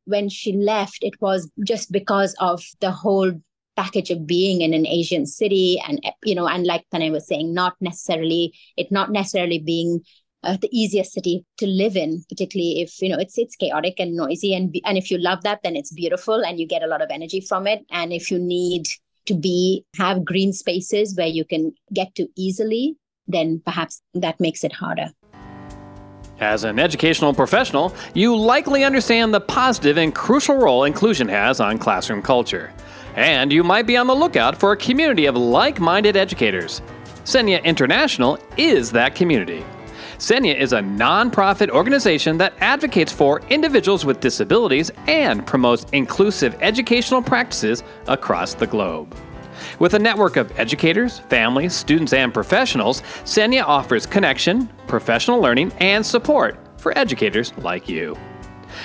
when 0.06 0.30
she 0.30 0.54
left, 0.54 1.00
it 1.02 1.14
was 1.22 1.50
just 1.66 1.92
because 1.92 2.36
of 2.40 2.64
the 2.80 2.92
whole 2.92 3.34
package 3.78 4.12
of 4.12 4.28
being 4.28 4.62
in 4.62 4.74
an 4.74 4.86
Asian 4.86 5.26
city 5.26 5.82
and 5.88 6.02
you 6.24 6.36
know 6.36 6.48
and 6.48 6.66
like 6.68 6.86
Tanay 6.94 7.10
was 7.10 7.26
saying 7.26 7.54
not 7.54 7.74
necessarily 7.80 8.54
it 8.76 8.92
not 8.92 9.12
necessarily 9.12 9.60
being 9.60 10.02
uh, 10.44 10.58
the 10.62 10.70
easiest 10.72 11.14
city 11.14 11.46
to 11.58 11.68
live 11.68 11.96
in 11.96 12.24
particularly 12.30 12.82
if 12.82 13.02
you 13.02 13.10
know 13.10 13.18
it's 13.18 13.38
it's 13.38 13.56
chaotic 13.56 13.96
and 14.00 14.16
noisy 14.16 14.54
and 14.54 14.76
and 14.86 14.98
if 14.98 15.12
you 15.12 15.18
love 15.18 15.44
that 15.44 15.60
then 15.64 15.76
it's 15.76 15.92
beautiful 15.92 16.44
and 16.46 16.60
you 16.60 16.68
get 16.68 16.84
a 16.84 16.88
lot 16.88 17.02
of 17.02 17.10
energy 17.12 17.42
from 17.42 17.68
it 17.68 17.86
and 17.92 18.12
if 18.14 18.32
you 18.32 18.40
need 18.40 18.88
to 19.26 19.34
be 19.34 19.86
have 19.98 20.26
green 20.26 20.52
spaces 20.52 21.16
where 21.16 21.28
you 21.28 21.46
can 21.46 21.74
get 21.94 22.14
to 22.16 22.28
easily 22.36 22.96
then 23.28 23.62
perhaps 23.66 24.02
that 24.14 24.40
makes 24.40 24.64
it 24.64 24.74
harder 24.74 25.12
as 26.42 26.64
an 26.64 26.80
educational 26.80 27.34
professional, 27.34 27.94
you 28.16 28.36
likely 28.36 28.84
understand 28.84 29.32
the 29.32 29.40
positive 29.40 29.98
and 29.98 30.14
crucial 30.14 30.58
role 30.58 30.86
inclusion 30.86 31.28
has 31.28 31.60
on 31.60 31.78
classroom 31.78 32.22
culture. 32.22 32.74
And 33.16 33.54
you 33.54 33.64
might 33.64 33.86
be 33.86 33.96
on 33.96 34.08
the 34.08 34.16
lookout 34.16 34.60
for 34.60 34.72
a 34.72 34.78
community 34.78 35.28
of 35.28 35.38
like 35.38 35.80
minded 35.80 36.18
educators. 36.18 36.82
SENIA 37.26 37.64
International 37.64 38.40
is 38.58 38.92
that 38.92 39.14
community. 39.14 39.64
SENIA 40.22 40.56
is 40.56 40.72
a 40.72 40.82
nonprofit 40.82 41.72
organization 41.72 42.38
that 42.38 42.54
advocates 42.60 43.12
for 43.12 43.42
individuals 43.50 44.06
with 44.06 44.20
disabilities 44.20 44.92
and 45.08 45.48
promotes 45.48 45.88
inclusive 45.94 46.56
educational 46.62 47.24
practices 47.24 47.82
across 48.06 48.54
the 48.54 48.68
globe. 48.68 49.16
With 49.80 49.96
a 49.96 50.00
network 50.00 50.38
of 50.38 50.52
educators, 50.60 51.18
families, 51.18 51.74
students, 51.74 52.14
and 52.14 52.32
professionals, 52.32 53.02
SENIA 53.24 53.64
offers 53.64 54.06
connection, 54.06 54.68
professional 54.86 55.42
learning, 55.42 55.72
and 55.80 56.06
support 56.06 56.56
for 56.78 56.96
educators 56.96 57.52
like 57.58 57.90
you. 57.90 58.16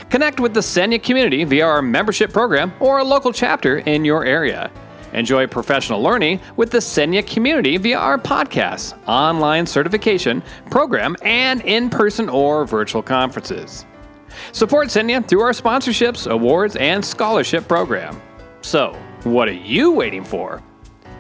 Connect 0.08 0.40
with 0.40 0.54
the 0.54 0.60
SENIA 0.60 1.02
community 1.02 1.44
via 1.44 1.66
our 1.66 1.82
membership 1.82 2.32
program 2.32 2.72
or 2.80 3.00
a 3.00 3.04
local 3.04 3.30
chapter 3.30 3.80
in 3.80 4.06
your 4.06 4.24
area. 4.24 4.70
Enjoy 5.16 5.46
professional 5.46 6.02
learning 6.02 6.40
with 6.56 6.70
the 6.70 6.78
SENIA 6.78 7.26
community 7.26 7.76
via 7.78 7.98
our 7.98 8.18
podcasts, 8.18 8.96
online 9.08 9.66
certification 9.66 10.42
program, 10.70 11.16
and 11.22 11.62
in 11.62 11.90
person 11.90 12.28
or 12.28 12.66
virtual 12.66 13.02
conferences. 13.02 13.84
Support 14.52 14.88
SENIA 14.88 15.26
through 15.26 15.40
our 15.40 15.52
sponsorships, 15.52 16.30
awards, 16.30 16.76
and 16.76 17.02
scholarship 17.04 17.66
program. 17.66 18.20
So, 18.60 18.96
what 19.24 19.48
are 19.48 19.52
you 19.52 19.90
waiting 19.90 20.22
for? 20.22 20.62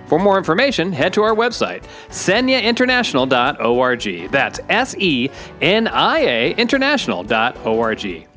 For 0.06 0.18
more 0.18 0.38
information, 0.38 0.90
head 0.92 1.12
to 1.14 1.22
our 1.22 1.34
website, 1.34 1.84
seniainternational.org. 2.10 4.30
That's 4.30 4.60
S 4.68 4.94
E 4.98 5.30
N 5.60 5.88
I 5.88 6.18
A 6.20 6.54
international.org. 6.54 8.28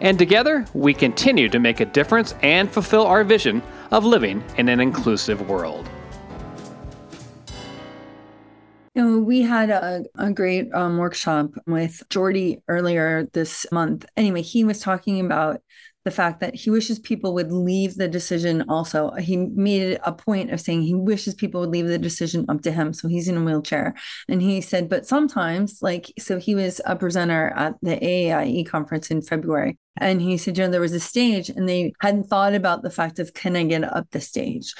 And 0.00 0.18
together, 0.18 0.64
we 0.74 0.92
continue 0.94 1.48
to 1.48 1.58
make 1.58 1.80
a 1.80 1.86
difference 1.86 2.34
and 2.42 2.70
fulfill 2.70 3.06
our 3.06 3.24
vision 3.24 3.62
of 3.90 4.04
living 4.04 4.42
in 4.56 4.68
an 4.68 4.80
inclusive 4.80 5.48
world. 5.48 5.88
You 8.94 9.02
know, 9.04 9.18
we 9.18 9.42
had 9.42 9.68
a, 9.68 10.04
a 10.16 10.32
great 10.32 10.72
um, 10.72 10.96
workshop 10.96 11.50
with 11.66 12.02
Jordy 12.08 12.62
earlier 12.66 13.28
this 13.34 13.66
month. 13.70 14.06
Anyway, 14.16 14.40
he 14.40 14.64
was 14.64 14.80
talking 14.80 15.20
about 15.20 15.60
the 16.06 16.12
fact 16.12 16.38
that 16.38 16.54
he 16.54 16.70
wishes 16.70 17.00
people 17.00 17.34
would 17.34 17.50
leave 17.50 17.96
the 17.96 18.06
decision 18.06 18.64
also 18.68 19.10
he 19.18 19.36
made 19.36 19.98
a 20.04 20.12
point 20.12 20.52
of 20.52 20.60
saying 20.60 20.80
he 20.80 20.94
wishes 20.94 21.34
people 21.34 21.60
would 21.60 21.70
leave 21.70 21.88
the 21.88 21.98
decision 21.98 22.46
up 22.48 22.62
to 22.62 22.70
him 22.70 22.92
so 22.92 23.08
he's 23.08 23.26
in 23.26 23.36
a 23.36 23.44
wheelchair 23.44 23.92
and 24.28 24.40
he 24.40 24.60
said 24.60 24.88
but 24.88 25.04
sometimes 25.04 25.82
like 25.82 26.12
so 26.16 26.38
he 26.38 26.54
was 26.54 26.80
a 26.86 26.94
presenter 26.94 27.52
at 27.56 27.74
the 27.82 27.96
AAIE 27.96 28.64
conference 28.68 29.10
in 29.10 29.20
February 29.20 29.76
and 29.98 30.20
he 30.20 30.36
said, 30.36 30.58
you 30.58 30.64
know, 30.64 30.70
there 30.70 30.80
was 30.80 30.92
a 30.92 31.00
stage 31.00 31.48
and 31.48 31.68
they 31.68 31.92
hadn't 32.00 32.24
thought 32.24 32.54
about 32.54 32.82
the 32.82 32.90
fact 32.90 33.18
of 33.18 33.32
can 33.32 33.56
I 33.56 33.64
get 33.64 33.82
up 33.84 34.10
the 34.10 34.20
stage? 34.20 34.74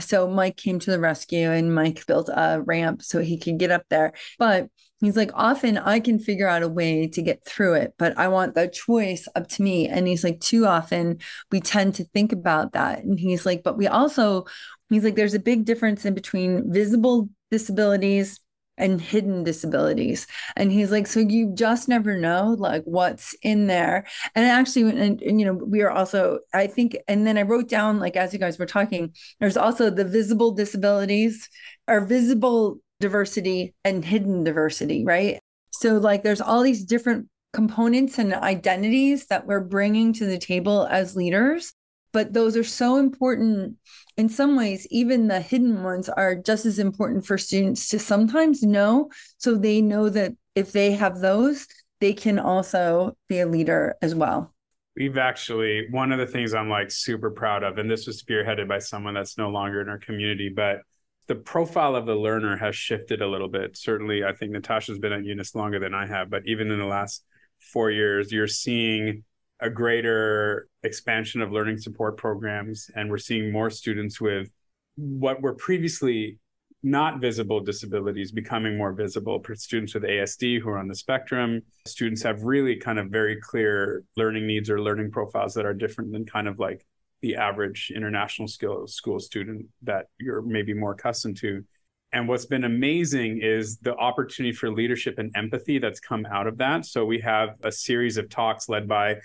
So 0.00 0.28
Mike 0.28 0.56
came 0.56 0.78
to 0.78 0.90
the 0.90 0.98
rescue 0.98 1.50
and 1.50 1.74
Mike 1.74 2.06
built 2.06 2.30
a 2.30 2.62
ramp 2.64 3.02
so 3.02 3.20
he 3.20 3.36
could 3.36 3.58
get 3.58 3.70
up 3.70 3.84
there. 3.90 4.14
But 4.38 4.68
he's 5.06 5.16
like, 5.16 5.30
often 5.34 5.78
I 5.78 6.00
can 6.00 6.18
figure 6.18 6.48
out 6.48 6.62
a 6.62 6.68
way 6.68 7.08
to 7.08 7.22
get 7.22 7.44
through 7.44 7.74
it, 7.74 7.94
but 7.98 8.16
I 8.18 8.28
want 8.28 8.54
the 8.54 8.68
choice 8.68 9.28
up 9.34 9.48
to 9.48 9.62
me. 9.62 9.88
And 9.88 10.06
he's 10.06 10.24
like, 10.24 10.40
too 10.40 10.66
often 10.66 11.18
we 11.50 11.60
tend 11.60 11.94
to 11.96 12.04
think 12.04 12.32
about 12.32 12.72
that. 12.72 13.04
And 13.04 13.18
he's 13.18 13.44
like, 13.44 13.62
but 13.62 13.76
we 13.76 13.86
also, 13.86 14.44
he's 14.90 15.04
like, 15.04 15.16
there's 15.16 15.34
a 15.34 15.38
big 15.38 15.64
difference 15.64 16.04
in 16.04 16.14
between 16.14 16.72
visible 16.72 17.28
disabilities 17.50 18.40
and 18.78 19.00
hidden 19.00 19.44
disabilities 19.44 20.26
and 20.56 20.72
he's 20.72 20.90
like 20.90 21.06
so 21.06 21.20
you 21.20 21.52
just 21.54 21.88
never 21.88 22.16
know 22.16 22.56
like 22.58 22.82
what's 22.84 23.34
in 23.42 23.66
there 23.66 24.06
and 24.34 24.46
actually 24.46 24.88
and, 24.88 25.20
and, 25.20 25.38
you 25.38 25.44
know 25.44 25.52
we 25.52 25.82
are 25.82 25.90
also 25.90 26.38
i 26.54 26.66
think 26.66 26.96
and 27.06 27.26
then 27.26 27.36
i 27.36 27.42
wrote 27.42 27.68
down 27.68 28.00
like 28.00 28.16
as 28.16 28.32
you 28.32 28.38
guys 28.38 28.58
were 28.58 28.64
talking 28.64 29.12
there's 29.40 29.58
also 29.58 29.90
the 29.90 30.04
visible 30.04 30.52
disabilities 30.52 31.50
or 31.86 32.06
visible 32.06 32.80
diversity 33.02 33.74
and 33.84 34.04
hidden 34.04 34.44
diversity 34.44 35.04
right? 35.04 35.38
So 35.70 35.98
like 35.98 36.22
there's 36.22 36.40
all 36.40 36.62
these 36.62 36.84
different 36.84 37.28
components 37.52 38.18
and 38.18 38.32
identities 38.32 39.26
that 39.26 39.46
we're 39.46 39.60
bringing 39.60 40.14
to 40.14 40.24
the 40.24 40.38
table 40.38 40.86
as 40.90 41.14
leaders 41.14 41.74
but 42.12 42.32
those 42.32 42.56
are 42.56 42.64
so 42.64 42.98
important 42.98 43.76
in 44.18 44.28
some 44.28 44.56
ways. 44.56 44.86
Even 44.90 45.28
the 45.28 45.40
hidden 45.40 45.82
ones 45.82 46.08
are 46.10 46.34
just 46.34 46.66
as 46.66 46.78
important 46.78 47.26
for 47.26 47.38
students 47.38 47.88
to 47.88 47.98
sometimes 47.98 48.62
know 48.62 49.10
so 49.38 49.56
they 49.56 49.80
know 49.80 50.08
that 50.10 50.32
if 50.54 50.72
they 50.72 50.92
have 50.92 51.20
those 51.20 51.66
they 52.00 52.12
can 52.12 52.38
also 52.38 53.16
be 53.28 53.38
a 53.38 53.46
leader 53.46 53.94
as 54.02 54.12
well. 54.12 54.52
We've 54.96 55.16
actually 55.16 55.86
one 55.90 56.12
of 56.12 56.18
the 56.18 56.26
things 56.26 56.52
i'm 56.52 56.68
like 56.68 56.90
super 56.90 57.30
proud 57.30 57.62
of 57.62 57.78
and 57.78 57.90
this 57.90 58.06
was 58.06 58.22
spearheaded 58.22 58.68
by 58.68 58.78
someone 58.78 59.14
that's 59.14 59.38
no 59.38 59.48
longer 59.48 59.80
in 59.80 59.88
our 59.88 59.98
community 59.98 60.52
but 60.54 60.80
the 61.28 61.34
profile 61.34 61.94
of 61.94 62.06
the 62.06 62.14
learner 62.14 62.56
has 62.56 62.74
shifted 62.74 63.22
a 63.22 63.28
little 63.28 63.48
bit 63.48 63.76
certainly 63.76 64.24
i 64.24 64.32
think 64.32 64.52
nitasha's 64.52 64.98
been 64.98 65.12
at 65.12 65.24
unis 65.24 65.54
longer 65.54 65.78
than 65.78 65.94
i 65.94 66.06
have 66.06 66.30
but 66.30 66.42
even 66.46 66.70
in 66.70 66.78
the 66.78 66.84
last 66.84 67.24
four 67.58 67.90
years 67.90 68.32
you're 68.32 68.46
seeing 68.46 69.22
a 69.62 69.70
greater 69.70 70.68
expansion 70.82 71.40
of 71.40 71.52
learning 71.52 71.78
support 71.78 72.16
programs, 72.16 72.90
and 72.96 73.08
we're 73.08 73.16
seeing 73.16 73.52
more 73.52 73.70
students 73.70 74.20
with 74.20 74.50
what 74.96 75.40
were 75.40 75.54
previously 75.54 76.38
not 76.82 77.20
visible 77.20 77.60
disabilities 77.60 78.32
becoming 78.32 78.76
more 78.76 78.92
visible. 78.92 79.40
for 79.40 79.54
Students 79.54 79.94
with 79.94 80.02
ASD 80.02 80.60
who 80.60 80.68
are 80.68 80.78
on 80.78 80.88
the 80.88 80.96
spectrum, 80.96 81.62
students 81.86 82.24
have 82.24 82.42
really 82.42 82.74
kind 82.74 82.98
of 82.98 83.08
very 83.08 83.36
clear 83.40 84.02
learning 84.16 84.48
needs 84.48 84.68
or 84.68 84.80
learning 84.80 85.12
profiles 85.12 85.54
that 85.54 85.64
are 85.64 85.74
different 85.74 86.10
than 86.10 86.26
kind 86.26 86.48
of 86.48 86.58
like 86.58 86.84
the 87.22 87.36
average 87.36 87.92
international 87.94 88.48
skill 88.48 88.86
school 88.86 89.18
student 89.18 89.66
that 89.82 90.06
you're 90.18 90.42
maybe 90.42 90.74
more 90.74 90.92
accustomed 90.92 91.36
to. 91.38 91.64
And 92.12 92.28
what's 92.28 92.44
been 92.44 92.64
amazing 92.64 93.40
is 93.40 93.78
the 93.78 93.94
opportunity 93.94 94.54
for 94.54 94.70
leadership 94.70 95.18
and 95.18 95.32
empathy 95.34 95.78
that's 95.78 96.00
come 96.00 96.26
out 96.26 96.46
of 96.46 96.58
that. 96.58 96.84
So 96.84 97.06
we 97.06 97.20
have 97.20 97.50
a 97.62 97.72
series 97.72 98.18
of 98.18 98.28
talks 98.28 98.68
led 98.68 98.86
by 98.86 99.16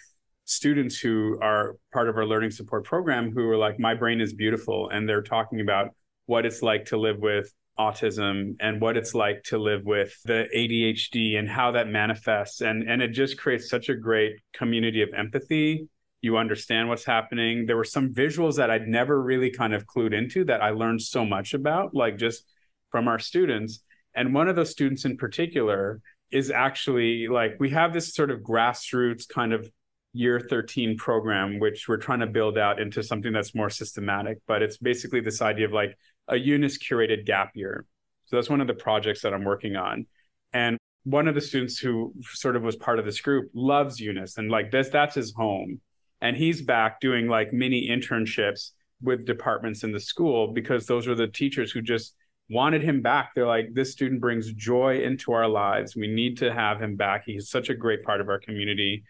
students 0.45 0.97
who 0.97 1.37
are 1.41 1.75
part 1.91 2.07
of 2.07 2.15
our 2.15 2.25
learning 2.25 2.51
support 2.51 2.85
program 2.85 3.31
who 3.31 3.49
are 3.49 3.57
like, 3.57 3.77
my 3.79 3.93
brain 3.93 4.21
is 4.21 4.33
beautiful. 4.33 4.89
And 4.89 5.09
they're 5.09 5.21
talking 5.21 5.59
about 5.59 5.89
what 6.27 6.45
it's 6.45 6.61
like 6.61 6.85
to 6.85 6.97
live 6.97 7.17
with 7.19 7.51
autism 7.77 8.55
and 8.59 8.79
what 8.79 8.95
it's 8.95 9.13
like 9.13 9.43
to 9.43 9.57
live 9.57 9.83
with 9.83 10.15
the 10.23 10.47
ADHD 10.55 11.37
and 11.37 11.49
how 11.49 11.71
that 11.71 11.87
manifests. 11.87 12.61
And, 12.61 12.89
and 12.89 13.01
it 13.01 13.09
just 13.09 13.37
creates 13.37 13.69
such 13.69 13.89
a 13.89 13.95
great 13.95 14.39
community 14.53 15.01
of 15.01 15.09
empathy. 15.15 15.89
You 16.21 16.37
understand 16.37 16.89
what's 16.89 17.05
happening. 17.05 17.65
There 17.65 17.77
were 17.77 17.83
some 17.83 18.13
visuals 18.13 18.55
that 18.55 18.71
I'd 18.71 18.87
never 18.87 19.21
really 19.21 19.51
kind 19.51 19.73
of 19.73 19.85
clued 19.85 20.13
into 20.13 20.43
that 20.45 20.61
I 20.61 20.71
learned 20.71 21.01
so 21.01 21.25
much 21.25 21.53
about, 21.53 21.93
like 21.93 22.17
just 22.17 22.43
from 22.91 23.07
our 23.07 23.19
students. 23.19 23.83
And 24.15 24.33
one 24.33 24.47
of 24.47 24.55
those 24.55 24.71
students 24.71 25.05
in 25.05 25.17
particular 25.17 26.01
is 26.31 26.51
actually 26.51 27.27
like 27.27 27.55
we 27.59 27.69
have 27.69 27.93
this 27.93 28.13
sort 28.13 28.31
of 28.31 28.41
grassroots 28.41 29.27
kind 29.27 29.53
of 29.53 29.69
year 30.13 30.39
13 30.39 30.97
program, 30.97 31.59
which 31.59 31.87
we're 31.87 31.97
trying 31.97 32.19
to 32.19 32.27
build 32.27 32.57
out 32.57 32.81
into 32.81 33.03
something 33.03 33.31
that's 33.31 33.53
more 33.53 33.69
systematic. 33.69 34.39
But 34.47 34.63
it's 34.63 34.77
basically 34.77 35.19
this 35.19 35.41
idea 35.41 35.65
of 35.65 35.73
like 35.73 35.97
a 36.27 36.35
UNIS 36.35 36.77
curated 36.79 37.25
gap 37.25 37.51
year. 37.53 37.85
So 38.25 38.35
that's 38.35 38.49
one 38.49 38.61
of 38.61 38.67
the 38.67 38.73
projects 38.73 39.21
that 39.21 39.33
I'm 39.33 39.43
working 39.43 39.75
on. 39.75 40.07
And 40.51 40.77
one 41.03 41.27
of 41.27 41.35
the 41.35 41.41
students 41.41 41.77
who 41.77 42.13
sort 42.33 42.55
of 42.55 42.63
was 42.63 42.75
part 42.75 42.99
of 42.99 43.05
this 43.05 43.21
group 43.21 43.49
loves 43.53 44.01
UNIS 44.01 44.37
and 44.37 44.49
like 44.51 44.71
this, 44.71 44.89
that's 44.89 45.15
his 45.15 45.33
home. 45.33 45.79
And 46.21 46.35
he's 46.35 46.61
back 46.61 46.99
doing 46.99 47.27
like 47.27 47.53
mini 47.53 47.89
internships 47.89 48.71
with 49.01 49.25
departments 49.25 49.83
in 49.83 49.91
the 49.91 49.99
school 49.99 50.53
because 50.53 50.85
those 50.85 51.07
are 51.07 51.15
the 51.15 51.27
teachers 51.27 51.71
who 51.71 51.81
just 51.81 52.15
wanted 52.49 52.81
him 52.81 53.01
back. 53.01 53.31
They're 53.35 53.45
like, 53.45 53.73
this 53.73 53.91
student 53.91 54.21
brings 54.21 54.51
joy 54.53 55.01
into 55.01 55.33
our 55.33 55.47
lives. 55.47 55.95
We 55.95 56.07
need 56.07 56.37
to 56.37 56.53
have 56.53 56.81
him 56.81 56.95
back. 56.95 57.23
He's 57.25 57.49
such 57.49 57.69
a 57.69 57.75
great 57.75 58.03
part 58.03 58.21
of 58.21 58.29
our 58.29 58.39
community. 58.39 59.03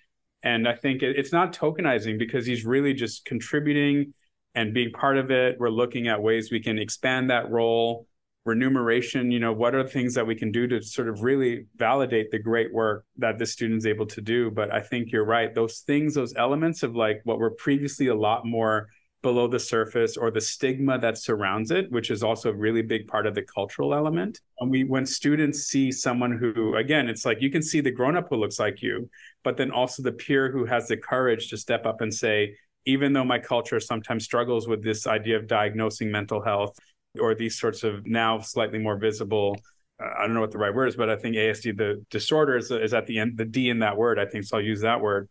And 0.44 0.68
I 0.68 0.76
think 0.76 1.02
it's 1.04 1.32
not 1.32 1.54
tokenizing 1.54 2.20
because 2.20 2.46
he's 2.46 2.66
really 2.66 2.94
just 2.94 3.26
contributing 3.26 4.14
and 4.56 4.74
being 4.74 4.92
part 4.92 5.18
of 5.18 5.30
it. 5.30 5.58
We're 5.60 5.70
looking 5.70 6.08
at 6.08 6.22
ways 6.22 6.52
we 6.52 6.60
can 6.60 6.80
expand 6.80 7.30
that 7.30 7.50
role, 7.50 8.07
remuneration, 8.48 9.30
you 9.30 9.40
know, 9.40 9.52
what 9.52 9.76
are 9.76 9.84
the 9.84 9.90
things 9.90 10.14
that 10.14 10.26
we 10.26 10.34
can 10.34 10.52
do 10.52 10.68
to 10.68 10.82
sort 10.82 11.10
of 11.10 11.22
really 11.22 11.66
validate 11.76 12.32
the 12.32 12.40
great 12.40 12.74
work 12.74 13.06
that 13.18 13.38
this 13.38 13.52
student's 13.52 13.86
able 13.86 14.06
to 14.06 14.22
do. 14.22 14.50
But 14.50 14.74
I 14.74 14.80
think 14.80 15.12
you're 15.12 15.26
right. 15.26 15.54
Those 15.54 15.80
things, 15.80 16.16
those 16.16 16.34
elements 16.36 16.82
of 16.82 16.96
like 16.96 17.20
what 17.26 17.40
were 17.40 17.52
previously 17.52 18.08
a 18.08 18.16
lot 18.16 18.46
more 18.46 18.88
below 19.22 19.48
the 19.48 19.60
surface 19.60 20.16
or 20.16 20.32
the 20.32 20.40
stigma 20.40 20.98
that 20.98 21.18
surrounds 21.18 21.72
it, 21.72 21.92
which 21.92 22.10
is 22.10 22.24
also 22.24 22.50
a 22.50 22.56
really 22.56 22.82
big 22.82 23.06
part 23.08 23.28
of 23.28 23.36
the 23.36 23.42
cultural 23.42 23.94
element. 23.94 24.40
And 24.62 24.72
we, 24.72 24.86
when 24.86 25.06
students 25.06 25.66
see 25.66 25.92
someone 25.92 26.38
who, 26.38 26.76
again, 26.78 27.10
it's 27.10 27.26
like 27.26 27.42
you 27.42 27.52
can 27.52 27.62
see 27.62 27.82
the 27.82 27.92
grown 27.92 28.16
up 28.16 28.28
who 28.30 28.38
looks 28.38 28.60
like 28.60 28.82
you, 28.82 29.10
but 29.44 29.58
then 29.58 29.72
also 29.72 30.02
the 30.02 30.14
peer 30.14 30.50
who 30.50 30.64
has 30.66 30.88
the 30.88 30.96
courage 30.96 31.50
to 31.50 31.58
step 31.58 31.86
up 31.86 32.00
and 32.00 32.14
say, 32.14 32.56
even 32.86 33.12
though 33.12 33.26
my 33.26 33.40
culture 33.40 33.82
sometimes 33.82 34.24
struggles 34.24 34.70
with 34.70 34.82
this 34.82 35.06
idea 35.06 35.36
of 35.36 35.48
diagnosing 35.48 36.10
mental 36.10 36.42
health 36.42 36.80
or 37.20 37.36
these 37.36 37.60
sorts 37.60 37.84
of 37.84 38.06
now 38.06 38.40
slightly 38.40 38.80
more 38.80 38.98
visible 38.98 39.58
uh, 40.02 40.10
I 40.18 40.26
don't 40.26 40.34
know 40.34 40.42
what 40.42 40.52
the 40.52 40.58
right 40.58 40.74
word 40.74 40.88
is, 40.88 40.96
but 40.96 41.10
I 41.10 41.16
think 41.16 41.36
ASD, 41.36 41.78
the 41.78 42.06
disorder 42.10 42.58
is, 42.58 42.72
is 42.72 42.94
at 42.94 43.08
the 43.08 43.20
end, 43.20 43.38
the 43.38 43.46
D 43.46 43.70
in 43.70 43.80
that 43.80 43.98
word. 43.98 44.20
I 44.20 44.26
think 44.26 44.46
so. 44.46 44.58
I'll 44.58 44.64
use 44.64 44.82
that 44.82 45.02
word. 45.02 45.30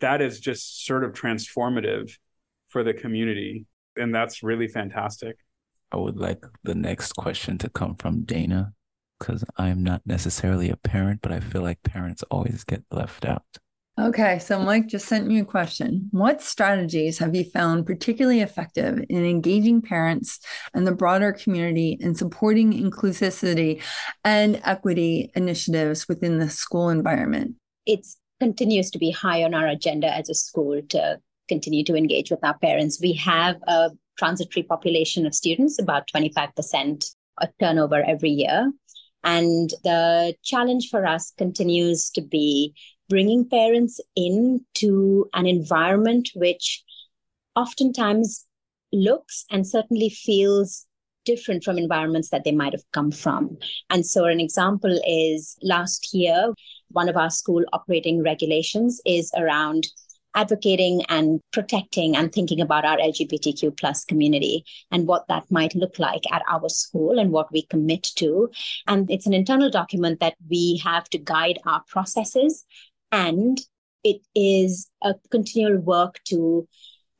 That 0.00 0.20
is 0.20 0.40
just 0.40 0.84
sort 0.84 1.04
of 1.04 1.12
transformative 1.12 2.10
for 2.68 2.82
the 2.82 2.94
community. 2.94 3.66
and 3.96 4.14
that's 4.14 4.42
really 4.42 4.68
fantastic. 4.68 5.36
I 5.92 5.96
would 5.96 6.16
like 6.16 6.44
the 6.64 6.74
next 6.74 7.12
question 7.12 7.56
to 7.58 7.70
come 7.70 7.94
from 7.94 8.22
Dana 8.22 8.72
because 9.18 9.44
I'm 9.56 9.82
not 9.82 10.02
necessarily 10.04 10.68
a 10.68 10.76
parent, 10.76 11.20
but 11.22 11.32
I 11.32 11.40
feel 11.40 11.62
like 11.62 11.82
parents 11.82 12.22
always 12.30 12.64
get 12.64 12.82
left 12.90 13.24
out. 13.24 13.44
Okay, 13.98 14.38
so 14.40 14.58
Mike 14.58 14.88
just 14.88 15.06
sent 15.06 15.26
me 15.26 15.40
a 15.40 15.44
question. 15.44 16.08
What 16.10 16.42
strategies 16.42 17.18
have 17.18 17.34
you 17.34 17.44
found 17.44 17.86
particularly 17.86 18.40
effective 18.40 19.02
in 19.08 19.24
engaging 19.24 19.80
parents 19.80 20.38
and 20.74 20.86
the 20.86 20.94
broader 20.94 21.32
community 21.32 21.96
in 21.98 22.14
supporting 22.14 22.74
inclusivity 22.74 23.82
and 24.22 24.60
equity 24.64 25.30
initiatives 25.34 26.06
within 26.08 26.38
the 26.38 26.50
school 26.50 26.90
environment? 26.90 27.54
It 27.86 28.06
continues 28.38 28.90
to 28.90 28.98
be 28.98 29.12
high 29.12 29.44
on 29.44 29.54
our 29.54 29.66
agenda 29.66 30.14
as 30.14 30.28
a 30.28 30.34
school 30.34 30.82
to 30.90 31.18
continue 31.48 31.82
to 31.84 31.96
engage 31.96 32.30
with 32.30 32.44
our 32.44 32.58
parents. 32.58 33.00
We 33.00 33.14
have 33.14 33.56
a 33.66 33.92
transitory 34.18 34.64
population 34.64 35.24
of 35.24 35.34
students, 35.34 35.80
about 35.80 36.06
25% 36.14 37.14
of 37.38 37.48
turnover 37.58 38.02
every 38.02 38.30
year. 38.30 38.72
And 39.24 39.70
the 39.82 40.34
challenge 40.44 40.88
for 40.90 41.06
us 41.06 41.32
continues 41.36 42.10
to 42.10 42.20
be 42.20 42.74
bringing 43.08 43.48
parents 43.48 44.00
into 44.14 45.28
an 45.34 45.46
environment 45.46 46.30
which 46.34 46.82
oftentimes 47.54 48.46
looks 48.92 49.44
and 49.50 49.66
certainly 49.66 50.08
feels 50.08 50.86
different 51.24 51.64
from 51.64 51.76
environments 51.76 52.30
that 52.30 52.44
they 52.44 52.52
might 52.52 52.72
have 52.72 52.84
come 52.92 53.10
from. 53.10 53.58
And 53.90 54.06
so, 54.06 54.24
an 54.24 54.40
example 54.40 55.00
is 55.06 55.56
last 55.62 56.14
year, 56.14 56.52
one 56.90 57.08
of 57.08 57.16
our 57.16 57.30
school 57.30 57.64
operating 57.72 58.22
regulations 58.22 59.00
is 59.04 59.30
around 59.36 59.86
advocating 60.36 61.02
and 61.08 61.40
protecting 61.52 62.14
and 62.14 62.30
thinking 62.30 62.60
about 62.60 62.84
our 62.84 62.98
LGBTQ 62.98 63.76
plus 63.76 64.04
community 64.04 64.64
and 64.90 65.06
what 65.06 65.26
that 65.28 65.50
might 65.50 65.74
look 65.74 65.98
like 65.98 66.22
at 66.30 66.42
our 66.48 66.68
school 66.68 67.18
and 67.18 67.32
what 67.32 67.50
we 67.50 67.62
commit 67.62 68.02
to. 68.16 68.50
And 68.86 69.10
it's 69.10 69.26
an 69.26 69.32
internal 69.32 69.70
document 69.70 70.20
that 70.20 70.34
we 70.48 70.80
have 70.84 71.08
to 71.10 71.18
guide 71.18 71.58
our 71.64 71.82
processes. 71.88 72.64
And 73.12 73.60
it 74.04 74.20
is 74.34 74.88
a 75.02 75.14
continual 75.30 75.78
work 75.78 76.20
to 76.28 76.68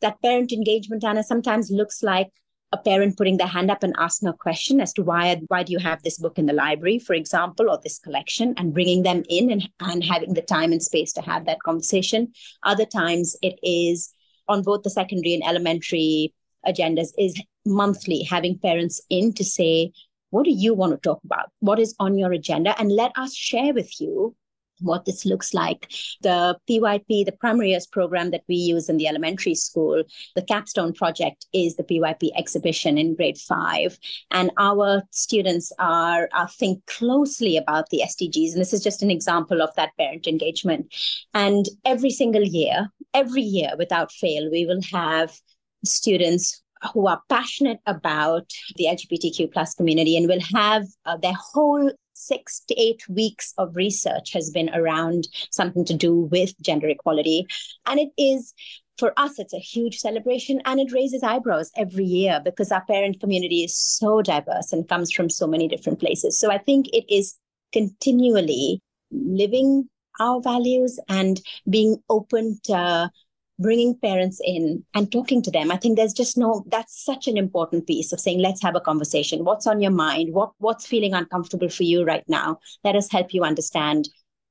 that 0.02 0.20
parent 0.22 0.52
engagement, 0.52 1.04
Anna, 1.04 1.22
sometimes 1.22 1.70
looks 1.70 2.02
like 2.02 2.30
a 2.72 2.76
parent 2.76 3.16
putting 3.16 3.36
their 3.36 3.46
hand 3.46 3.70
up 3.70 3.82
and 3.82 3.94
asking 3.98 4.28
a 4.28 4.32
question 4.32 4.80
as 4.80 4.92
to 4.92 5.02
why 5.02 5.40
why 5.48 5.62
do 5.62 5.72
you 5.72 5.78
have 5.78 6.02
this 6.02 6.18
book 6.18 6.38
in 6.38 6.46
the 6.46 6.52
library 6.52 6.98
for 6.98 7.14
example 7.14 7.70
or 7.70 7.78
this 7.82 7.98
collection 7.98 8.54
and 8.56 8.74
bringing 8.74 9.04
them 9.04 9.22
in 9.28 9.50
and, 9.50 9.68
and 9.80 10.04
having 10.04 10.34
the 10.34 10.42
time 10.42 10.72
and 10.72 10.82
space 10.82 11.12
to 11.12 11.22
have 11.22 11.46
that 11.46 11.62
conversation. 11.62 12.32
Other 12.64 12.84
times 12.84 13.36
it 13.40 13.58
is 13.62 14.12
on 14.48 14.62
both 14.62 14.82
the 14.82 14.90
secondary 14.90 15.34
and 15.34 15.44
elementary 15.44 16.34
agendas 16.66 17.08
is 17.18 17.40
monthly 17.64 18.22
having 18.22 18.58
parents 18.58 19.00
in 19.10 19.32
to 19.34 19.44
say 19.44 19.92
what 20.30 20.44
do 20.44 20.50
you 20.50 20.74
want 20.74 20.92
to 20.92 20.98
talk 20.98 21.20
about? 21.24 21.50
What 21.60 21.78
is 21.78 21.94
on 22.00 22.18
your 22.18 22.32
agenda? 22.32 22.78
And 22.80 22.90
let 22.90 23.12
us 23.16 23.34
share 23.34 23.72
with 23.72 24.00
you 24.00 24.34
what 24.80 25.04
this 25.04 25.24
looks 25.24 25.54
like. 25.54 25.90
The 26.22 26.58
PYP, 26.68 27.24
the 27.24 27.36
primary 27.38 27.70
years 27.70 27.86
program 27.86 28.30
that 28.30 28.44
we 28.48 28.56
use 28.56 28.88
in 28.88 28.96
the 28.96 29.08
elementary 29.08 29.54
school, 29.54 30.02
the 30.34 30.42
capstone 30.42 30.92
project 30.92 31.46
is 31.52 31.76
the 31.76 31.84
PYP 31.84 32.30
exhibition 32.36 32.98
in 32.98 33.14
grade 33.14 33.38
five. 33.38 33.98
And 34.30 34.50
our 34.58 35.02
students 35.10 35.72
are, 35.78 36.28
are 36.32 36.48
think 36.48 36.84
closely 36.86 37.56
about 37.56 37.88
the 37.90 38.02
SDGs. 38.04 38.52
And 38.52 38.60
this 38.60 38.72
is 38.72 38.82
just 38.82 39.02
an 39.02 39.10
example 39.10 39.62
of 39.62 39.74
that 39.76 39.96
parent 39.98 40.26
engagement. 40.26 40.94
And 41.34 41.66
every 41.84 42.10
single 42.10 42.44
year, 42.44 42.88
every 43.14 43.42
year 43.42 43.72
without 43.78 44.12
fail, 44.12 44.50
we 44.50 44.66
will 44.66 44.82
have 44.92 45.38
students 45.84 46.62
who 46.92 47.06
are 47.06 47.22
passionate 47.28 47.78
about 47.86 48.50
the 48.76 48.84
LGBTQ 48.84 49.52
plus 49.52 49.74
community 49.74 50.16
and 50.16 50.28
will 50.28 50.40
have 50.54 50.84
uh, 51.04 51.16
their 51.16 51.34
whole 51.34 51.90
six 52.16 52.60
to 52.68 52.74
eight 52.80 53.08
weeks 53.08 53.52
of 53.58 53.76
research 53.76 54.32
has 54.32 54.50
been 54.50 54.70
around 54.74 55.28
something 55.50 55.84
to 55.84 55.94
do 55.94 56.14
with 56.14 56.58
gender 56.60 56.88
equality. 56.88 57.46
And 57.86 58.00
it 58.00 58.10
is 58.16 58.54
for 58.98 59.12
us, 59.18 59.38
it's 59.38 59.52
a 59.52 59.58
huge 59.58 59.98
celebration 59.98 60.62
and 60.64 60.80
it 60.80 60.92
raises 60.92 61.22
eyebrows 61.22 61.70
every 61.76 62.04
year 62.04 62.40
because 62.42 62.72
our 62.72 62.84
parent 62.86 63.20
community 63.20 63.62
is 63.62 63.76
so 63.76 64.22
diverse 64.22 64.72
and 64.72 64.88
comes 64.88 65.12
from 65.12 65.28
so 65.28 65.46
many 65.46 65.68
different 65.68 66.00
places. 66.00 66.38
So 66.40 66.50
I 66.50 66.58
think 66.58 66.88
it 66.94 67.04
is 67.14 67.36
continually 67.72 68.80
living 69.10 69.88
our 70.18 70.40
values 70.40 70.98
and 71.10 71.40
being 71.68 71.98
open 72.08 72.58
to 72.64 73.10
bringing 73.58 73.98
parents 73.98 74.40
in 74.44 74.84
and 74.94 75.10
talking 75.10 75.42
to 75.42 75.50
them 75.50 75.70
i 75.70 75.76
think 75.76 75.96
there's 75.96 76.12
just 76.12 76.36
no 76.36 76.64
that's 76.68 77.04
such 77.04 77.26
an 77.26 77.36
important 77.36 77.86
piece 77.86 78.12
of 78.12 78.20
saying 78.20 78.38
let's 78.38 78.62
have 78.62 78.76
a 78.76 78.80
conversation 78.80 79.44
what's 79.44 79.66
on 79.66 79.80
your 79.80 79.90
mind 79.90 80.32
what 80.32 80.50
what's 80.58 80.86
feeling 80.86 81.14
uncomfortable 81.14 81.68
for 81.68 81.82
you 81.82 82.04
right 82.04 82.24
now 82.28 82.58
let 82.84 82.96
us 82.96 83.10
help 83.10 83.32
you 83.32 83.42
understand 83.42 84.08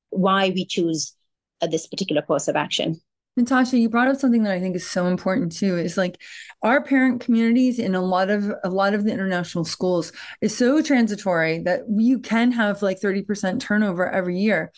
why 0.09 0.49
we 0.49 0.65
choose 0.65 1.15
uh, 1.61 1.67
this 1.67 1.87
particular 1.87 2.21
course 2.21 2.47
of 2.47 2.55
action 2.55 2.99
Nitasha, 3.37 3.77
you 3.77 3.89
brought 3.89 4.07
up 4.07 4.15
something 4.15 4.43
that 4.43 4.53
I 4.53 4.61
think 4.61 4.77
is 4.77 4.87
so 4.87 5.07
important 5.07 5.51
too. 5.51 5.75
Is 5.75 5.97
like 5.97 6.21
our 6.61 6.81
parent 6.81 7.19
communities 7.19 7.79
in 7.79 7.93
a 7.93 8.01
lot 8.01 8.29
of 8.29 8.49
a 8.63 8.69
lot 8.69 8.93
of 8.93 9.03
the 9.03 9.11
international 9.11 9.65
schools 9.65 10.13
is 10.39 10.55
so 10.55 10.81
transitory 10.81 11.59
that 11.63 11.81
you 11.89 12.19
can 12.19 12.53
have 12.53 12.81
like 12.81 13.01
30% 13.01 13.59
turnover 13.59 14.09
every 14.09 14.39
year. 14.39 14.71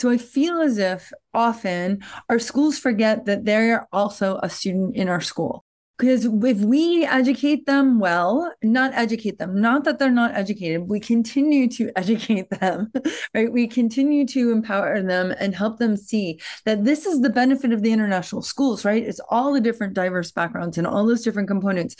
So 0.00 0.10
I 0.10 0.18
feel 0.18 0.60
as 0.60 0.78
if 0.78 1.12
often 1.34 2.04
our 2.28 2.38
schools 2.38 2.78
forget 2.78 3.24
that 3.26 3.44
they're 3.44 3.88
also 3.92 4.38
a 4.42 4.48
student 4.48 4.96
in 4.96 5.08
our 5.08 5.20
school. 5.20 5.64
Because 5.98 6.24
if 6.26 6.58
we 6.58 7.04
educate 7.04 7.66
them 7.66 7.98
well, 7.98 8.52
not 8.62 8.94
educate 8.94 9.38
them, 9.38 9.60
not 9.60 9.82
that 9.82 9.98
they're 9.98 10.12
not 10.12 10.32
educated, 10.32 10.82
we 10.88 11.00
continue 11.00 11.68
to 11.70 11.90
educate 11.96 12.48
them, 12.50 12.92
right? 13.34 13.52
We 13.52 13.66
continue 13.66 14.24
to 14.28 14.52
empower 14.52 15.02
them 15.02 15.34
and 15.40 15.56
help 15.56 15.78
them 15.78 15.96
see 15.96 16.40
that 16.64 16.84
this 16.84 17.04
is 17.04 17.20
the 17.20 17.30
benefit 17.30 17.72
of 17.72 17.82
the 17.82 17.90
international 17.90 18.42
schools, 18.42 18.84
right? 18.84 19.02
It's 19.02 19.20
all 19.28 19.52
the 19.52 19.60
different 19.60 19.94
diverse 19.94 20.30
backgrounds 20.30 20.78
and 20.78 20.86
all 20.86 21.04
those 21.04 21.24
different 21.24 21.48
components. 21.48 21.96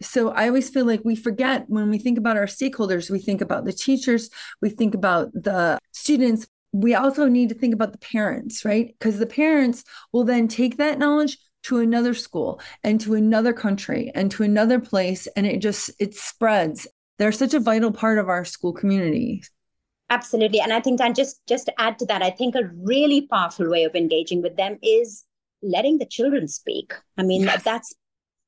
So 0.00 0.30
I 0.30 0.48
always 0.48 0.70
feel 0.70 0.86
like 0.86 1.02
we 1.04 1.14
forget 1.14 1.66
when 1.68 1.90
we 1.90 1.98
think 1.98 2.16
about 2.16 2.38
our 2.38 2.46
stakeholders, 2.46 3.10
we 3.10 3.18
think 3.18 3.42
about 3.42 3.66
the 3.66 3.72
teachers, 3.74 4.30
we 4.62 4.70
think 4.70 4.94
about 4.94 5.30
the 5.34 5.78
students, 5.92 6.46
we 6.72 6.94
also 6.94 7.28
need 7.28 7.50
to 7.50 7.54
think 7.54 7.74
about 7.74 7.92
the 7.92 7.98
parents, 7.98 8.64
right? 8.64 8.94
Because 8.98 9.18
the 9.18 9.26
parents 9.26 9.84
will 10.12 10.24
then 10.24 10.48
take 10.48 10.78
that 10.78 10.98
knowledge 10.98 11.38
to 11.64 11.78
another 11.78 12.14
school 12.14 12.60
and 12.82 13.00
to 13.00 13.14
another 13.14 13.52
country 13.52 14.10
and 14.14 14.30
to 14.32 14.42
another 14.42 14.80
place 14.80 15.28
and 15.36 15.46
it 15.46 15.58
just 15.58 15.90
it 15.98 16.14
spreads. 16.14 16.86
They're 17.18 17.32
such 17.32 17.54
a 17.54 17.60
vital 17.60 17.92
part 17.92 18.18
of 18.18 18.28
our 18.28 18.44
school 18.44 18.72
community. 18.72 19.42
Absolutely. 20.10 20.60
And 20.60 20.72
I 20.72 20.80
think 20.80 21.00
and 21.00 21.14
just 21.14 21.40
just 21.46 21.66
to 21.66 21.80
add 21.80 21.98
to 22.00 22.06
that, 22.06 22.22
I 22.22 22.30
think 22.30 22.54
a 22.54 22.70
really 22.82 23.26
powerful 23.28 23.70
way 23.70 23.84
of 23.84 23.94
engaging 23.94 24.42
with 24.42 24.56
them 24.56 24.78
is 24.82 25.24
letting 25.62 25.98
the 25.98 26.06
children 26.06 26.48
speak. 26.48 26.92
I 27.16 27.22
mean, 27.22 27.42
yes. 27.42 27.62
that's 27.62 27.94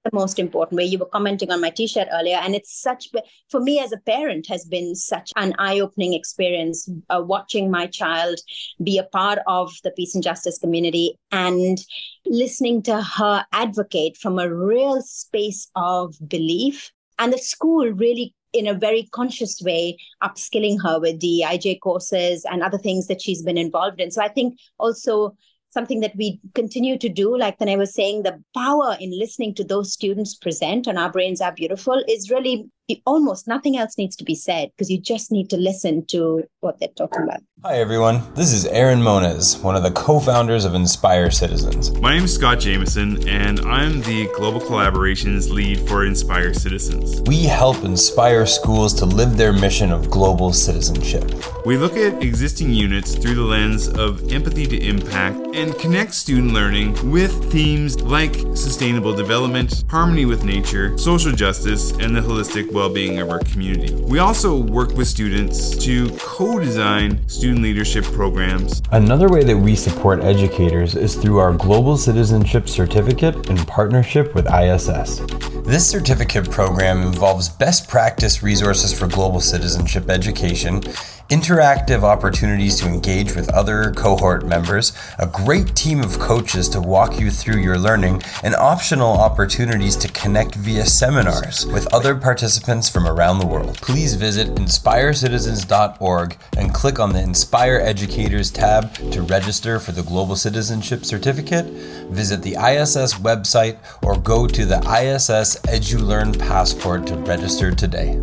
the 0.05 0.11
most 0.13 0.39
important 0.39 0.79
way. 0.79 0.85
You 0.85 0.99
were 0.99 1.07
commenting 1.07 1.51
on 1.51 1.61
my 1.61 1.71
t-shirt 1.71 2.09
earlier 2.13 2.37
and 2.37 2.55
it's 2.55 2.81
such 2.81 3.09
for 3.51 3.61
me 3.61 3.81
as 3.81 3.93
a 3.93 3.99
parent 3.99 4.47
has 4.49 4.65
been 4.65 4.95
such 4.95 5.33
an 5.37 5.55
eye-opening 5.59 6.13
experience 6.13 6.89
uh, 7.09 7.23
watching 7.25 7.71
my 7.71 7.87
child 7.87 8.39
be 8.83 8.99
a 8.99 9.05
part 9.05 9.39
of 9.47 9.73
the 9.83 9.91
peace 9.91 10.15
and 10.15 10.23
justice 10.23 10.59
community 10.59 11.19
and 11.33 11.79
listening 12.27 12.83
to 12.83 13.03
her 13.03 13.45
advocate 13.53 14.17
from 14.17 14.39
a 14.39 14.53
real 14.55 15.01
space 15.03 15.69
of 15.75 16.15
belief. 16.29 16.91
And 17.19 17.33
the 17.33 17.39
school 17.39 17.91
really 17.93 18.35
in 18.53 18.69
a 18.69 18.75
very 18.75 19.09
conscious 19.13 19.61
way 19.63 19.97
upskilling 20.23 20.81
her 20.83 21.01
with 21.01 21.21
DEIJ 21.21 21.81
courses 21.81 22.45
and 22.45 22.63
other 22.63 22.79
things 22.79 23.09
that 23.09 23.21
she's 23.21 23.43
been 23.43 23.59
involved 23.59 24.01
in. 24.01 24.11
So 24.13 24.23
i 24.23 24.29
think 24.29 24.57
also 24.79 25.37
something 25.75 26.01
that 26.01 26.17
we 26.17 26.41
continue 26.55 26.97
to 26.97 27.09
do. 27.11 27.37
Like 27.37 27.61
when 27.61 27.69
I 27.69 27.77
was 27.77 27.93
saying, 27.93 28.23
the 28.23 28.43
power 28.55 28.97
in 28.99 29.11
listening 29.19 29.55
to 29.57 29.65
those 29.65 29.93
students 29.93 30.35
present 30.35 30.89
on 30.89 30.97
Our 30.97 31.11
Brains 31.11 31.43
Are 31.43 31.53
Beautiful 31.53 32.03
is 32.09 32.31
really 32.31 32.71
almost 33.07 33.49
nothing 33.49 33.77
else 33.77 33.97
needs 33.97 34.17
to 34.17 34.25
be 34.25 34.35
said 34.35 34.71
because 34.71 34.91
you 34.91 35.01
just 35.01 35.33
need 35.33 35.51
to 35.51 35.57
listen 35.57 36.05
to 36.07 36.45
what 36.61 36.79
they're 36.79 36.89
talking 36.97 37.23
about. 37.23 37.41
Hi, 37.63 37.79
everyone. 37.79 38.23
This 38.35 38.53
is 38.53 38.67
Aaron 38.67 39.01
Moniz, 39.01 39.57
one 39.63 39.75
of 39.75 39.83
the 39.83 39.91
co 39.91 40.21
founders 40.21 40.67
of 40.67 40.75
Inspire 40.75 41.31
Citizens. 41.31 41.99
My 41.99 42.15
name 42.15 42.25
is 42.25 42.35
Scott 42.35 42.61
Jameson, 42.61 43.27
and 43.27 43.61
I'm 43.61 44.03
the 44.03 44.29
Global 44.35 44.61
Collaborations 44.61 45.51
Lead 45.51 45.81
for 45.89 46.05
Inspire 46.05 46.53
Citizens. 46.53 47.23
We 47.23 47.45
help 47.45 47.83
inspire 47.85 48.45
schools 48.45 48.93
to 48.95 49.07
live 49.07 49.39
their 49.39 49.53
mission 49.53 49.93
of 49.93 50.11
global 50.11 50.53
citizenship. 50.53 51.25
We 51.65 51.79
look 51.79 51.97
at 51.97 52.23
existing 52.23 52.71
units 52.71 53.15
through 53.15 53.37
the 53.37 53.43
lens 53.43 53.89
of 53.89 54.31
empathy 54.31 54.67
to 54.67 54.77
impact 54.77 55.39
and 55.55 55.75
connect 55.79 56.13
student 56.13 56.53
learning 56.53 57.11
with 57.11 57.51
themes 57.51 57.99
like 58.03 58.35
sustainable 58.55 59.15
development, 59.15 59.85
harmony 59.89 60.27
with 60.27 60.45
nature, 60.45 60.99
social 60.99 61.33
justice, 61.33 61.93
and 61.93 62.15
the 62.15 62.21
holistic 62.21 62.74
well 62.75 62.93
being 62.93 63.21
of 63.21 63.31
our 63.31 63.39
community. 63.39 63.95
We 63.95 64.19
also 64.19 64.59
work 64.59 64.95
with 64.97 65.07
students 65.07 65.77
to 65.85 66.11
co 66.19 66.59
design 66.59 67.27
student 67.29 67.63
leadership 67.63 68.05
programs. 68.05 68.83
Another 68.91 69.29
way 69.29 69.45
that 69.45 69.57
we 69.57 69.77
support 69.77 70.21
educators 70.21 70.97
is 70.97 71.15
through 71.15 71.39
our 71.39 71.53
Global 71.53 71.97
Citizenship 71.97 72.69
Certificate 72.69 73.49
in 73.49 73.57
partnership 73.59 74.35
with 74.35 74.53
ISS. 74.53 75.21
This 75.65 75.89
certificate 75.89 76.51
program 76.51 77.03
involves 77.03 77.49
best 77.49 77.89
practice 77.89 78.43
resources 78.43 78.93
for 78.93 79.07
global 79.07 79.41
citizenship 79.41 80.11
education, 80.11 80.83
interactive 81.31 82.03
opportunities 82.03 82.79
to 82.81 82.87
engage 82.87 83.35
with 83.35 83.49
other 83.55 83.93
cohort 83.93 84.45
members, 84.45 84.93
a 85.19 85.27
great 85.27 85.75
team 85.75 86.03
of 86.03 86.19
coaches 86.19 86.69
to 86.69 86.81
walk 86.81 87.19
you 87.19 87.31
through 87.31 87.63
your 87.63 87.79
learning, 87.79 88.23
and 88.43 88.55
optional 88.57 89.13
opportunities 89.13 89.97
to 89.97 90.09
connect 90.09 90.55
via 90.57 90.85
seminars 90.85 91.65
with 91.67 91.93
other 91.95 92.15
participants 92.15 92.64
from 92.65 93.07
around 93.07 93.39
the 93.39 93.47
world. 93.47 93.77
Please 93.83 94.15
visit 94.15 94.55
inspirecitizens.org 94.55 96.37
and 96.57 96.73
click 96.73 96.99
on 96.99 97.13
the 97.13 97.21
Inspire 97.21 97.77
Educators 97.77 98.51
tab 98.51 98.95
to 99.13 99.23
register 99.23 99.79
for 99.79 99.93
the 99.93 100.03
Global 100.03 100.35
Citizenship 100.35 101.05
Certificate, 101.05 101.67
visit 102.11 102.43
the 102.43 102.53
ISS 102.55 103.15
website, 103.15 103.77
or 104.03 104.17
go 104.17 104.47
to 104.47 104.65
the 104.65 104.79
ISS 104.79 105.57
EduLearn 105.69 106.39
Passport 106.39 107.07
to 107.07 107.17
register 107.17 107.71
today. 107.71 108.19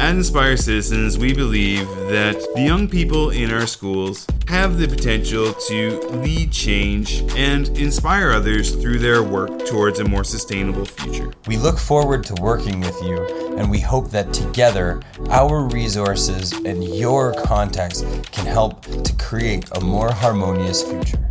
At 0.00 0.16
Inspire 0.16 0.56
Citizens, 0.56 1.18
we 1.18 1.34
believe 1.34 1.86
that 2.08 2.34
the 2.54 2.62
young 2.62 2.88
people 2.88 3.28
in 3.28 3.50
our 3.52 3.66
schools 3.66 4.26
have 4.48 4.78
the 4.78 4.88
potential 4.88 5.52
to 5.68 6.00
lead 6.24 6.50
change 6.50 7.22
and 7.36 7.68
inspire 7.78 8.30
others 8.30 8.74
through 8.74 8.98
their 8.98 9.22
work 9.22 9.66
towards 9.66 10.00
a 10.00 10.04
more 10.04 10.24
sustainable 10.24 10.86
future. 10.86 11.30
We 11.46 11.58
look 11.58 11.78
forward 11.78 12.24
to 12.24 12.34
working 12.40 12.80
with 12.80 12.98
you, 13.02 13.18
and 13.58 13.70
we 13.70 13.78
hope 13.78 14.10
that 14.12 14.32
together, 14.32 15.02
our 15.28 15.68
resources 15.68 16.52
and 16.52 16.82
your 16.82 17.34
contacts 17.34 18.00
can 18.32 18.46
help 18.46 18.86
to 18.86 19.12
create 19.16 19.68
a 19.76 19.80
more 19.82 20.10
harmonious 20.10 20.82
future. 20.82 21.30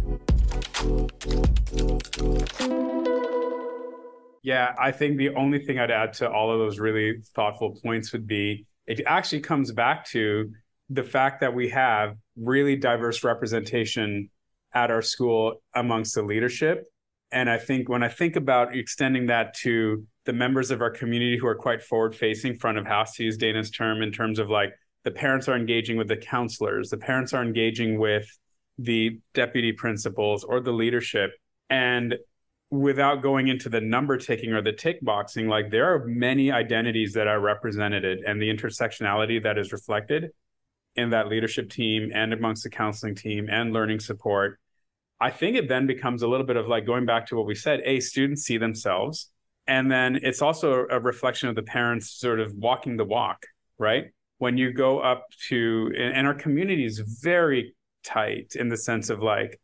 Yeah, 4.43 4.73
I 4.80 4.91
think 4.91 5.17
the 5.17 5.36
only 5.36 5.60
thing 5.60 5.80
I'd 5.80 5.91
add 5.91 6.13
to 6.13 6.30
all 6.30 6.52
of 6.52 6.60
those 6.60 6.80
really 6.80 7.21
thoughtful 7.36 7.78
points 7.84 8.12
would 8.13 8.28
be 8.28 8.65
it 8.88 9.02
actually 9.06 9.41
comes 9.41 9.71
back 9.71 10.06
to 10.10 10.52
the 10.89 11.04
fact 11.04 11.41
that 11.41 11.54
we 11.54 11.69
have 11.69 12.15
really 12.36 12.75
diverse 12.75 13.23
representation 13.23 14.30
at 14.73 14.89
our 14.89 15.02
school 15.02 15.62
amongst 15.75 16.15
the 16.15 16.23
leadership. 16.23 16.86
And 17.32 17.49
I 17.49 17.58
think 17.58 17.89
when 17.89 18.02
I 18.02 18.08
think 18.08 18.36
about 18.36 18.75
extending 18.75 19.28
that 19.28 19.54
to 19.58 20.06
the 20.25 20.34
members 20.34 20.71
of 20.71 20.82
our 20.82 20.89
community 20.89 21.38
who 21.38 21.47
are 21.47 21.56
quite 21.56 21.84
forward 21.84 22.15
facing, 22.15 22.56
front 22.56 22.78
of 22.78 22.86
house, 22.86 23.15
to 23.15 23.23
use 23.23 23.38
Dana's 23.38 23.69
term, 23.69 24.02
in 24.02 24.12
terms 24.12 24.39
of 24.39 24.49
like 24.49 24.73
the 25.04 25.12
parents 25.12 25.47
are 25.47 25.56
engaging 25.56 25.97
with 25.97 26.08
the 26.08 26.17
counselors, 26.17 26.89
the 26.89 26.97
parents 26.97 27.34
are 27.34 27.43
engaging 27.43 27.99
with 27.99 28.28
the 28.80 29.19
deputy 29.34 29.71
principals 29.71 30.43
or 30.43 30.60
the 30.60 30.71
leadership. 30.71 31.32
And 31.69 32.15
without 32.71 33.23
going 33.23 33.47
into 33.47 33.67
the 33.67 33.82
number 33.82 34.17
taking 34.17 34.53
or 34.53 34.62
the 34.62 34.71
tick 34.71 34.99
boxing, 35.01 35.47
like 35.47 35.71
there 35.71 35.93
are 35.93 36.05
many 36.05 36.51
identities 36.51 37.13
that 37.13 37.27
are 37.27 37.39
represented 37.39 38.03
and 38.05 38.41
the 38.41 38.53
intersectionality 38.53 39.41
that 39.41 39.58
is 39.58 39.71
reflected 39.71 40.32
in 40.95 41.10
that 41.10 41.27
leadership 41.27 41.69
team 41.69 42.12
and 42.13 42.34
amongst 42.34 42.63
the 42.63 42.69
counseling 42.69 43.15
team 43.15 43.47
and 43.49 43.73
learning 43.73 43.99
support. 43.99 44.60
I 45.19 45.32
think 45.32 45.55
it 45.58 45.67
then 45.67 45.88
becomes 45.88 46.21
a 46.21 46.27
little 46.27 46.45
bit 46.45 46.58
of 46.58 46.67
like 46.67 46.86
going 46.86 47.05
back 47.05 47.27
to 47.27 47.36
what 47.36 47.45
we 47.45 47.55
said, 47.55 47.82
a 47.86 47.99
students 47.99 48.43
see 48.43 48.58
themselves. 48.58 49.29
And 49.67 49.91
then 49.91 50.19
it's 50.23 50.41
also 50.41 50.86
a 50.89 50.99
reflection 50.99 51.49
of 51.49 51.55
the 51.55 51.63
parents 51.63 52.12
sort 52.12 52.39
of 52.39 52.53
walking 52.53 52.97
the 52.97 53.05
walk, 53.05 53.45
right? 53.77 54.05
When 54.38 54.58
you 54.58 54.71
go 54.71 54.99
up 54.99 55.25
to, 55.49 55.91
and 55.97 56.25
our 56.25 56.34
community 56.34 56.86
is 56.86 56.99
very 57.21 57.75
tight 58.03 58.53
in 58.55 58.69
the 58.69 58.77
sense 58.77 59.10
of 59.10 59.21
like, 59.21 59.60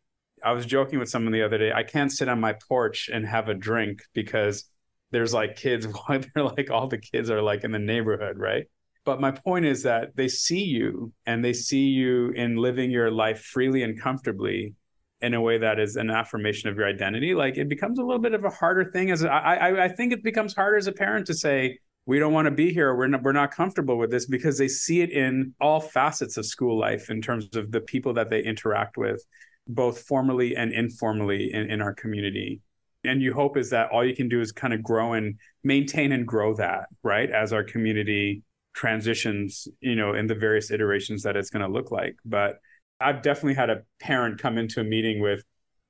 I 0.46 0.52
was 0.52 0.64
joking 0.64 1.00
with 1.00 1.08
someone 1.08 1.32
the 1.32 1.42
other 1.42 1.58
day. 1.58 1.72
I 1.72 1.82
can't 1.82 2.12
sit 2.12 2.28
on 2.28 2.40
my 2.40 2.54
porch 2.68 3.10
and 3.12 3.26
have 3.26 3.48
a 3.48 3.54
drink 3.54 4.00
because 4.14 4.64
there's 5.10 5.34
like 5.34 5.56
kids. 5.56 5.88
They're 6.08 6.44
like 6.44 6.70
all 6.70 6.86
the 6.86 6.98
kids 6.98 7.30
are 7.30 7.42
like 7.42 7.64
in 7.64 7.72
the 7.72 7.80
neighborhood, 7.80 8.38
right? 8.38 8.64
But 9.04 9.20
my 9.20 9.32
point 9.32 9.64
is 9.64 9.82
that 9.82 10.16
they 10.16 10.28
see 10.28 10.64
you 10.64 11.12
and 11.26 11.44
they 11.44 11.52
see 11.52 11.86
you 11.86 12.30
in 12.30 12.56
living 12.56 12.90
your 12.90 13.10
life 13.10 13.42
freely 13.42 13.82
and 13.82 14.00
comfortably 14.00 14.74
in 15.20 15.34
a 15.34 15.40
way 15.40 15.58
that 15.58 15.80
is 15.80 15.96
an 15.96 16.10
affirmation 16.10 16.68
of 16.68 16.76
your 16.76 16.86
identity. 16.86 17.34
Like 17.34 17.56
it 17.56 17.68
becomes 17.68 17.98
a 17.98 18.02
little 18.02 18.20
bit 18.20 18.34
of 18.34 18.44
a 18.44 18.50
harder 18.50 18.84
thing 18.92 19.10
as 19.10 19.24
I 19.24 19.88
think 19.88 20.12
it 20.12 20.22
becomes 20.22 20.54
harder 20.54 20.76
as 20.76 20.86
a 20.86 20.92
parent 20.92 21.26
to 21.26 21.34
say, 21.34 21.78
we 22.04 22.20
don't 22.20 22.32
want 22.32 22.46
to 22.46 22.52
be 22.52 22.72
here. 22.72 22.94
We're 22.94 23.08
not, 23.08 23.22
we're 23.22 23.32
not 23.32 23.50
comfortable 23.50 23.98
with 23.98 24.12
this 24.12 24.26
because 24.26 24.58
they 24.58 24.68
see 24.68 25.00
it 25.00 25.10
in 25.10 25.54
all 25.60 25.80
facets 25.80 26.36
of 26.36 26.46
school 26.46 26.78
life 26.78 27.10
in 27.10 27.20
terms 27.20 27.48
of 27.56 27.72
the 27.72 27.80
people 27.80 28.14
that 28.14 28.30
they 28.30 28.42
interact 28.42 28.96
with 28.96 29.24
both 29.68 30.02
formally 30.02 30.56
and 30.56 30.72
informally 30.72 31.52
in, 31.52 31.70
in 31.70 31.80
our 31.82 31.94
community. 31.94 32.60
And 33.04 33.22
you 33.22 33.32
hope 33.32 33.56
is 33.56 33.70
that 33.70 33.90
all 33.90 34.04
you 34.04 34.14
can 34.14 34.28
do 34.28 34.40
is 34.40 34.52
kind 34.52 34.74
of 34.74 34.82
grow 34.82 35.12
and 35.12 35.36
maintain 35.62 36.12
and 36.12 36.26
grow 36.26 36.54
that, 36.56 36.86
right? 37.02 37.30
As 37.30 37.52
our 37.52 37.62
community 37.62 38.42
transitions, 38.74 39.68
you 39.80 39.96
know, 39.96 40.14
in 40.14 40.26
the 40.26 40.34
various 40.34 40.70
iterations 40.70 41.22
that 41.22 41.36
it's 41.36 41.50
going 41.50 41.64
to 41.64 41.72
look 41.72 41.90
like. 41.90 42.16
But 42.24 42.58
I've 43.00 43.22
definitely 43.22 43.54
had 43.54 43.70
a 43.70 43.82
parent 44.00 44.40
come 44.40 44.58
into 44.58 44.80
a 44.80 44.84
meeting 44.84 45.20
with 45.20 45.42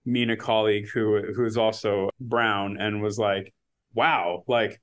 me 0.04 0.22
and 0.22 0.30
a 0.30 0.36
colleague 0.36 0.88
who 0.92 1.32
who's 1.34 1.56
also 1.56 2.10
brown 2.20 2.76
and 2.78 3.02
was 3.02 3.18
like, 3.18 3.52
wow, 3.94 4.44
like 4.46 4.80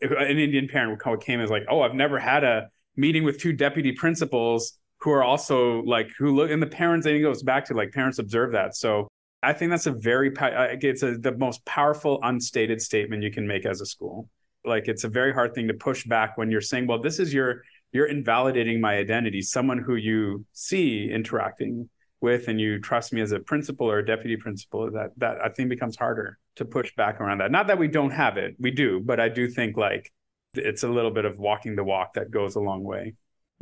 an 0.00 0.38
Indian 0.38 0.68
parent 0.68 1.00
came 1.20 1.40
as 1.40 1.50
like, 1.50 1.64
oh, 1.68 1.82
I've 1.82 1.94
never 1.94 2.18
had 2.18 2.42
a 2.42 2.68
meeting 2.96 3.24
with 3.24 3.38
two 3.38 3.52
deputy 3.52 3.92
principals 3.92 4.78
who 5.02 5.10
are 5.10 5.24
also 5.24 5.82
like 5.82 6.10
who 6.16 6.34
look 6.34 6.50
and 6.50 6.62
the 6.62 6.66
parents 6.66 7.06
and 7.06 7.16
it 7.16 7.20
goes 7.20 7.42
back 7.42 7.64
to 7.64 7.74
like 7.74 7.90
parents 7.92 8.18
observe 8.18 8.52
that. 8.52 8.76
So 8.76 9.08
i 9.44 9.52
think 9.52 9.70
that's 9.70 9.86
a 9.86 9.90
very 9.90 10.32
it's 10.40 11.02
a, 11.02 11.18
the 11.18 11.36
most 11.36 11.64
powerful 11.64 12.20
unstated 12.22 12.80
statement 12.80 13.24
you 13.24 13.32
can 13.32 13.46
make 13.46 13.66
as 13.66 13.80
a 13.80 13.86
school. 13.86 14.28
Like 14.64 14.86
it's 14.86 15.02
a 15.02 15.08
very 15.08 15.32
hard 15.32 15.54
thing 15.54 15.66
to 15.68 15.74
push 15.74 16.04
back 16.04 16.38
when 16.38 16.50
you're 16.50 16.60
saying 16.60 16.86
well 16.86 17.00
this 17.00 17.18
is 17.18 17.34
your 17.34 17.62
you're 17.92 18.06
invalidating 18.06 18.80
my 18.80 18.96
identity. 18.96 19.42
Someone 19.42 19.78
who 19.78 19.96
you 19.96 20.46
see 20.52 21.10
interacting 21.10 21.90
with 22.20 22.46
and 22.46 22.60
you 22.60 22.78
trust 22.78 23.12
me 23.12 23.20
as 23.20 23.32
a 23.32 23.40
principal 23.40 23.90
or 23.90 23.98
a 23.98 24.06
deputy 24.06 24.36
principal 24.36 24.88
that 24.92 25.10
that 25.16 25.38
i 25.44 25.48
think 25.48 25.68
becomes 25.68 25.96
harder 25.96 26.38
to 26.54 26.64
push 26.64 26.94
back 26.94 27.20
around 27.20 27.38
that. 27.38 27.50
Not 27.50 27.66
that 27.66 27.78
we 27.78 27.88
don't 27.88 28.12
have 28.12 28.36
it. 28.36 28.54
We 28.60 28.70
do 28.70 29.00
but 29.00 29.18
i 29.18 29.28
do 29.28 29.48
think 29.48 29.76
like 29.76 30.12
it's 30.54 30.84
a 30.84 30.88
little 30.88 31.10
bit 31.10 31.24
of 31.24 31.38
walking 31.38 31.74
the 31.74 31.82
walk 31.82 32.14
that 32.14 32.30
goes 32.30 32.54
a 32.54 32.60
long 32.60 32.84
way 32.84 33.14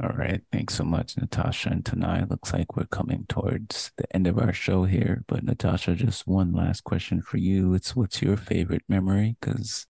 all 0.03 0.17
right. 0.17 0.41
Thanks 0.51 0.75
so 0.75 0.85
much, 0.85 1.17
Nitasha 1.17 1.71
and 1.71 1.85
Tanay. 1.85 2.29
Looks 2.31 2.55
like 2.55 2.75
we're 2.75 2.87
coming 2.87 3.27
towards 3.29 3.93
the 3.99 4.17
end 4.17 4.27
of 4.27 4.39
our 4.39 4.53
show 4.53 4.85
here. 4.85 5.25
But 5.29 5.45
Nitasha, 5.45 5.95
just 5.95 6.27
one 6.27 6.53
last 6.53 6.85
question 6.85 7.21
for 7.21 7.37
you. 7.37 7.75
It's 7.75 7.95
what's 7.95 8.23
your 8.23 8.39
favorite 8.39 8.85
memory? 8.89 9.37
Because 9.41 9.87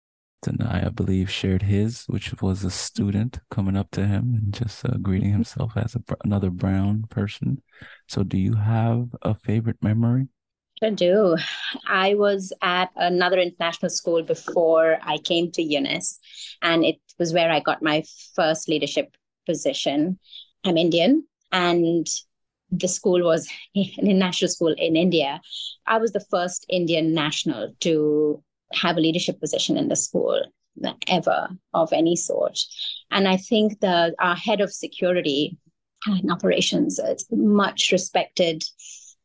Tanay, 0.45 0.85
I 0.85 0.89
believe, 0.89 1.31
shared 1.31 1.63
his, 1.63 2.03
which 2.05 2.39
was 2.39 2.63
a 2.63 2.69
student 2.69 3.39
coming 3.49 3.75
up 3.75 3.89
to 3.91 4.05
him 4.05 4.35
and 4.35 4.53
just 4.53 4.85
uh, 4.85 4.97
greeting 5.01 5.31
himself 5.31 5.73
as 5.75 5.95
a, 5.95 6.03
another 6.23 6.51
brown 6.51 7.05
person. 7.09 7.63
So, 8.07 8.21
do 8.21 8.37
you 8.37 8.53
have 8.55 9.07
a 9.23 9.33
favorite 9.33 9.81
memory? 9.81 10.27
I 10.83 10.91
do. 10.91 11.35
I 11.87 12.13
was 12.13 12.53
at 12.61 12.91
another 12.95 13.39
international 13.39 13.89
school 13.89 14.21
before 14.21 14.99
I 15.01 15.17
came 15.17 15.51
to 15.53 15.63
UNIS, 15.63 16.19
and 16.61 16.85
it 16.85 16.97
was 17.17 17.33
where 17.33 17.49
I 17.49 17.59
got 17.59 17.81
my 17.81 18.03
first 18.35 18.69
leadership 18.69 19.15
position. 19.45 20.19
I'm 20.63 20.77
Indian, 20.77 21.25
and 21.51 22.07
the 22.71 22.87
school 22.87 23.23
was 23.23 23.47
an 23.75 24.07
international 24.07 24.49
school 24.49 24.75
in 24.77 24.95
India. 24.95 25.41
I 25.87 25.97
was 25.97 26.11
the 26.11 26.25
first 26.31 26.65
Indian 26.69 27.13
national 27.13 27.73
to 27.81 28.43
have 28.73 28.97
a 28.97 29.01
leadership 29.01 29.39
position 29.39 29.77
in 29.77 29.87
the 29.87 29.95
school 29.95 30.43
ever 31.07 31.49
of 31.73 31.93
any 31.93 32.15
sort. 32.15 32.59
And 33.11 33.27
I 33.27 33.37
think 33.37 33.79
that 33.79 34.13
our 34.19 34.35
head 34.35 34.61
of 34.61 34.73
security 34.73 35.57
and 36.05 36.31
operations, 36.31 36.99
a 36.99 37.15
much 37.31 37.91
respected 37.91 38.63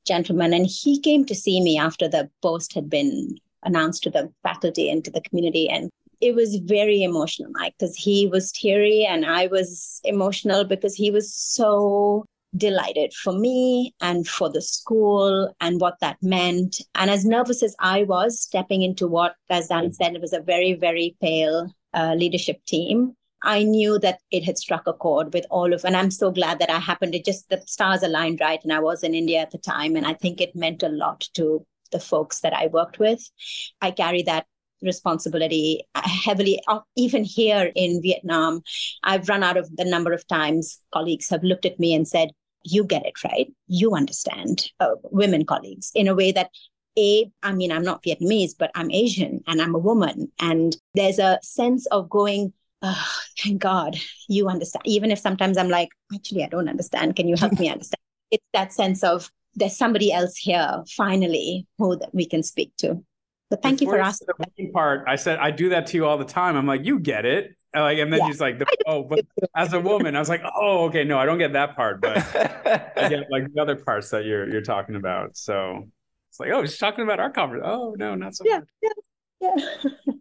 gentleman, 0.06 0.54
and 0.54 0.66
he 0.66 1.00
came 1.00 1.24
to 1.26 1.34
see 1.34 1.60
me 1.60 1.78
after 1.78 2.08
the 2.08 2.30
post 2.42 2.74
had 2.74 2.88
been 2.88 3.36
announced 3.62 4.02
to 4.04 4.10
the 4.10 4.32
faculty 4.42 4.90
and 4.90 5.04
to 5.04 5.10
the 5.10 5.20
community 5.20 5.68
and 5.68 5.90
it 6.20 6.34
was 6.34 6.56
very 6.56 7.02
emotional, 7.02 7.50
Mike, 7.52 7.74
because 7.78 7.96
he 7.96 8.26
was 8.26 8.52
teary 8.52 9.06
and 9.08 9.24
I 9.24 9.46
was 9.46 10.00
emotional 10.04 10.64
because 10.64 10.94
he 10.94 11.10
was 11.10 11.34
so 11.34 12.24
delighted 12.56 13.12
for 13.14 13.32
me 13.32 13.94
and 14.00 14.26
for 14.26 14.50
the 14.50 14.60
school 14.60 15.54
and 15.60 15.80
what 15.80 16.00
that 16.00 16.18
meant. 16.22 16.80
And 16.94 17.10
as 17.10 17.24
nervous 17.24 17.62
as 17.62 17.74
I 17.78 18.02
was 18.02 18.40
stepping 18.40 18.82
into 18.82 19.06
what, 19.06 19.34
as 19.48 19.68
Dan 19.68 19.92
said, 19.92 20.14
it 20.14 20.20
was 20.20 20.32
a 20.32 20.40
very, 20.40 20.74
very 20.74 21.16
pale 21.20 21.72
uh, 21.94 22.14
leadership 22.14 22.64
team. 22.66 23.14
I 23.42 23.62
knew 23.62 23.98
that 24.00 24.18
it 24.30 24.44
had 24.44 24.58
struck 24.58 24.86
a 24.86 24.92
chord 24.92 25.32
with 25.32 25.46
all 25.48 25.72
of, 25.72 25.84
and 25.86 25.96
I'm 25.96 26.10
so 26.10 26.30
glad 26.30 26.58
that 26.58 26.68
I 26.68 26.78
happened 26.78 27.14
to 27.14 27.22
just 27.22 27.48
the 27.48 27.62
stars 27.66 28.02
aligned 28.02 28.40
right. 28.40 28.62
And 28.62 28.72
I 28.72 28.80
was 28.80 29.02
in 29.02 29.14
India 29.14 29.40
at 29.40 29.50
the 29.50 29.58
time. 29.58 29.96
And 29.96 30.06
I 30.06 30.12
think 30.12 30.40
it 30.40 30.54
meant 30.54 30.82
a 30.82 30.90
lot 30.90 31.26
to 31.34 31.64
the 31.90 32.00
folks 32.00 32.40
that 32.40 32.52
I 32.52 32.66
worked 32.66 32.98
with. 32.98 33.30
I 33.80 33.92
carry 33.92 34.22
that 34.24 34.46
responsibility 34.82 35.82
heavily 35.94 36.60
even 36.96 37.24
here 37.24 37.70
in 37.74 38.00
vietnam 38.02 38.62
i've 39.04 39.28
run 39.28 39.42
out 39.42 39.56
of 39.56 39.74
the 39.76 39.84
number 39.84 40.12
of 40.12 40.26
times 40.28 40.78
colleagues 40.92 41.28
have 41.28 41.42
looked 41.42 41.66
at 41.66 41.78
me 41.78 41.94
and 41.94 42.08
said 42.08 42.30
you 42.62 42.84
get 42.84 43.06
it 43.06 43.22
right? 43.24 43.52
You 43.66 43.94
understand 43.94 44.70
uh, 44.80 44.94
women 45.04 45.44
colleagues 45.44 45.90
in 45.94 46.08
a 46.08 46.14
way 46.14 46.32
that 46.32 46.50
a 46.98 47.30
i 47.44 47.52
mean 47.52 47.70
i'm 47.70 47.84
not 47.84 48.02
vietnamese 48.02 48.50
but 48.58 48.72
i'm 48.74 48.90
asian 48.90 49.42
and 49.46 49.62
i'm 49.62 49.74
a 49.74 49.78
woman. 49.78 50.30
And 50.40 50.76
there's 50.94 51.18
a 51.18 51.38
sense 51.42 51.86
of 51.86 52.10
going 52.10 52.52
oh, 52.82 53.12
thank 53.38 53.60
god 53.60 53.96
you 54.28 54.48
understand. 54.48 54.82
Even 54.86 55.10
if 55.10 55.18
sometimes 55.18 55.56
i'm 55.56 55.68
like 55.68 55.90
actually 56.14 56.44
i 56.44 56.48
don't 56.48 56.68
understand. 56.68 57.16
Can 57.16 57.28
you 57.28 57.36
help 57.36 57.58
me 57.58 57.68
understand? 57.70 58.00
It's 58.30 58.46
that 58.52 58.72
sense 58.72 59.04
of 59.04 59.30
there's 59.54 59.76
somebody 59.76 60.12
else 60.12 60.36
here 60.36 60.82
finally 60.96 61.66
who 61.78 61.96
that 61.96 62.14
we 62.14 62.26
can 62.26 62.42
speak 62.42 62.72
to 62.78 63.02
but 63.50 63.62
thank 63.62 63.80
Before 63.80 63.94
you 63.96 64.00
for 64.02 64.06
asking 64.06 64.28
said 64.38 64.46
the 64.56 64.66
part 64.70 65.04
i 65.08 65.16
said 65.16 65.38
i 65.38 65.50
do 65.50 65.68
that 65.70 65.86
to 65.88 65.96
you 65.96 66.06
all 66.06 66.16
the 66.18 66.24
time 66.24 66.56
i'm 66.56 66.66
like 66.66 66.84
you 66.84 66.98
get 66.98 67.24
it 67.26 67.56
And 67.74 67.82
like 67.84 67.98
and 67.98 68.12
then 68.12 68.20
Yeah. 68.20 68.26
she's 68.28 68.40
like 68.40 68.60
oh 68.86 69.02
but 69.04 69.24
as 69.56 69.72
a 69.72 69.80
woman 69.80 70.16
i 70.16 70.18
was 70.18 70.28
like 70.28 70.42
oh 70.56 70.84
okay 70.86 71.04
no 71.04 71.18
i 71.18 71.24
don't 71.26 71.38
get 71.38 71.52
that 71.54 71.76
part 71.76 72.00
but 72.00 72.16
I 72.96 73.08
get 73.08 73.24
like 73.30 73.52
the 73.52 73.60
other 73.60 73.76
parts 73.76 74.10
that 74.10 74.24
you're 74.24 74.48
you're 74.48 74.62
talking 74.62 74.94
about. 74.96 75.36
So 75.36 75.88
it's 76.28 76.38
like, 76.38 76.50
oh, 76.50 76.62
she's 76.64 76.78
talking 76.78 77.02
about 77.02 77.18
our 77.18 77.30
conference. 77.30 77.64
Oh 77.66 77.94
no, 77.98 78.14
not 78.14 78.34
so 78.36 78.44
yeah 78.46 78.60
much. 78.60 78.68
yeah 78.82 78.90
yeah 79.40 79.66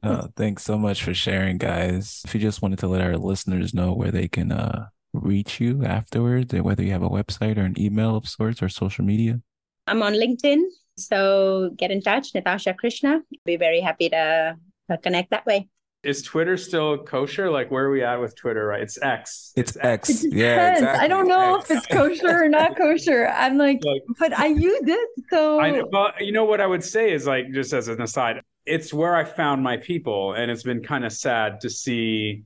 Uh, 0.02 0.28
thanks 0.36 0.64
so 0.64 0.78
much 0.78 1.04
for 1.04 1.14
sharing, 1.14 1.58
guys. 1.58 2.22
If 2.26 2.34
you 2.34 2.40
just 2.42 2.62
wanted 2.62 2.80
to 2.80 2.88
let 2.88 3.02
our 3.02 3.18
listeners 3.18 3.74
know 3.74 3.94
where 3.94 4.12
they 4.12 4.28
can 4.28 4.52
uh, 4.52 4.88
reach 5.14 5.60
you 5.60 5.84
afterwards, 5.86 6.54
and 6.54 6.64
whether 6.64 6.82
you 6.84 6.92
have 6.94 7.04
a 7.04 7.10
website 7.10 7.58
or 7.58 7.66
an 7.66 7.76
email 7.78 8.16
of 8.16 8.28
sorts 8.28 8.64
or 8.64 8.70
social 8.70 9.04
media. 9.06 9.42
i'm 9.88 10.02
on 10.02 10.14
linkedin 10.14 10.62
so 11.00 11.72
get 11.78 11.92
in 11.92 12.02
touch 12.02 12.34
nitasha 12.34 12.76
crishna 12.78 13.22
be 13.46 13.56
very 13.58 13.82
happy 13.82 14.10
to 14.10 14.56
connect 15.04 15.32
that 15.32 15.46
way 15.46 15.68
Is 16.02 16.22
Twitter 16.24 16.56
still 16.56 16.98
kosher? 17.04 17.52
Like 17.52 17.70
where 17.72 17.86
are 17.88 17.92
we 17.92 18.04
at 18.04 18.22
with 18.24 18.34
Twitter? 18.42 18.66
Right, 18.72 18.82
it's 18.82 18.98
X. 19.02 19.52
It's 19.62 19.76
X. 19.76 20.24
It 20.24 20.34
Yeah, 20.34 20.72
exactly. 20.72 21.04
I 21.06 21.08
don't 21.10 21.28
know 21.28 21.58
X. 21.60 21.70
if 21.70 21.78
it's 21.78 21.88
kosher 21.88 22.44
or 22.46 22.48
not 22.48 22.78
kosher. 22.82 23.28
I'm 23.28 23.58
like, 23.58 23.80
Like- 23.84 24.04
but 24.22 24.32
I 24.32 24.48
use 24.48 24.86
it, 24.88 25.10
so 25.30 25.60
I 25.60 25.84
well, 25.92 26.14
you 26.28 26.32
know 26.32 26.46
what 26.46 26.62
I 26.62 26.68
would 26.74 26.86
say 26.96 27.12
is 27.12 27.28
like 27.28 27.46
just 27.52 27.74
as 27.74 27.90
an 27.90 28.02
aside, 28.02 28.36
it's 28.66 28.94
where 28.94 29.14
I 29.22 29.26
found 29.26 29.62
my 29.62 29.76
people, 29.76 30.22
and 30.40 30.50
it's 30.50 30.64
been 30.64 30.82
kind 30.82 31.04
of 31.04 31.12
sad 31.12 31.60
to 31.64 31.70
see 31.70 32.44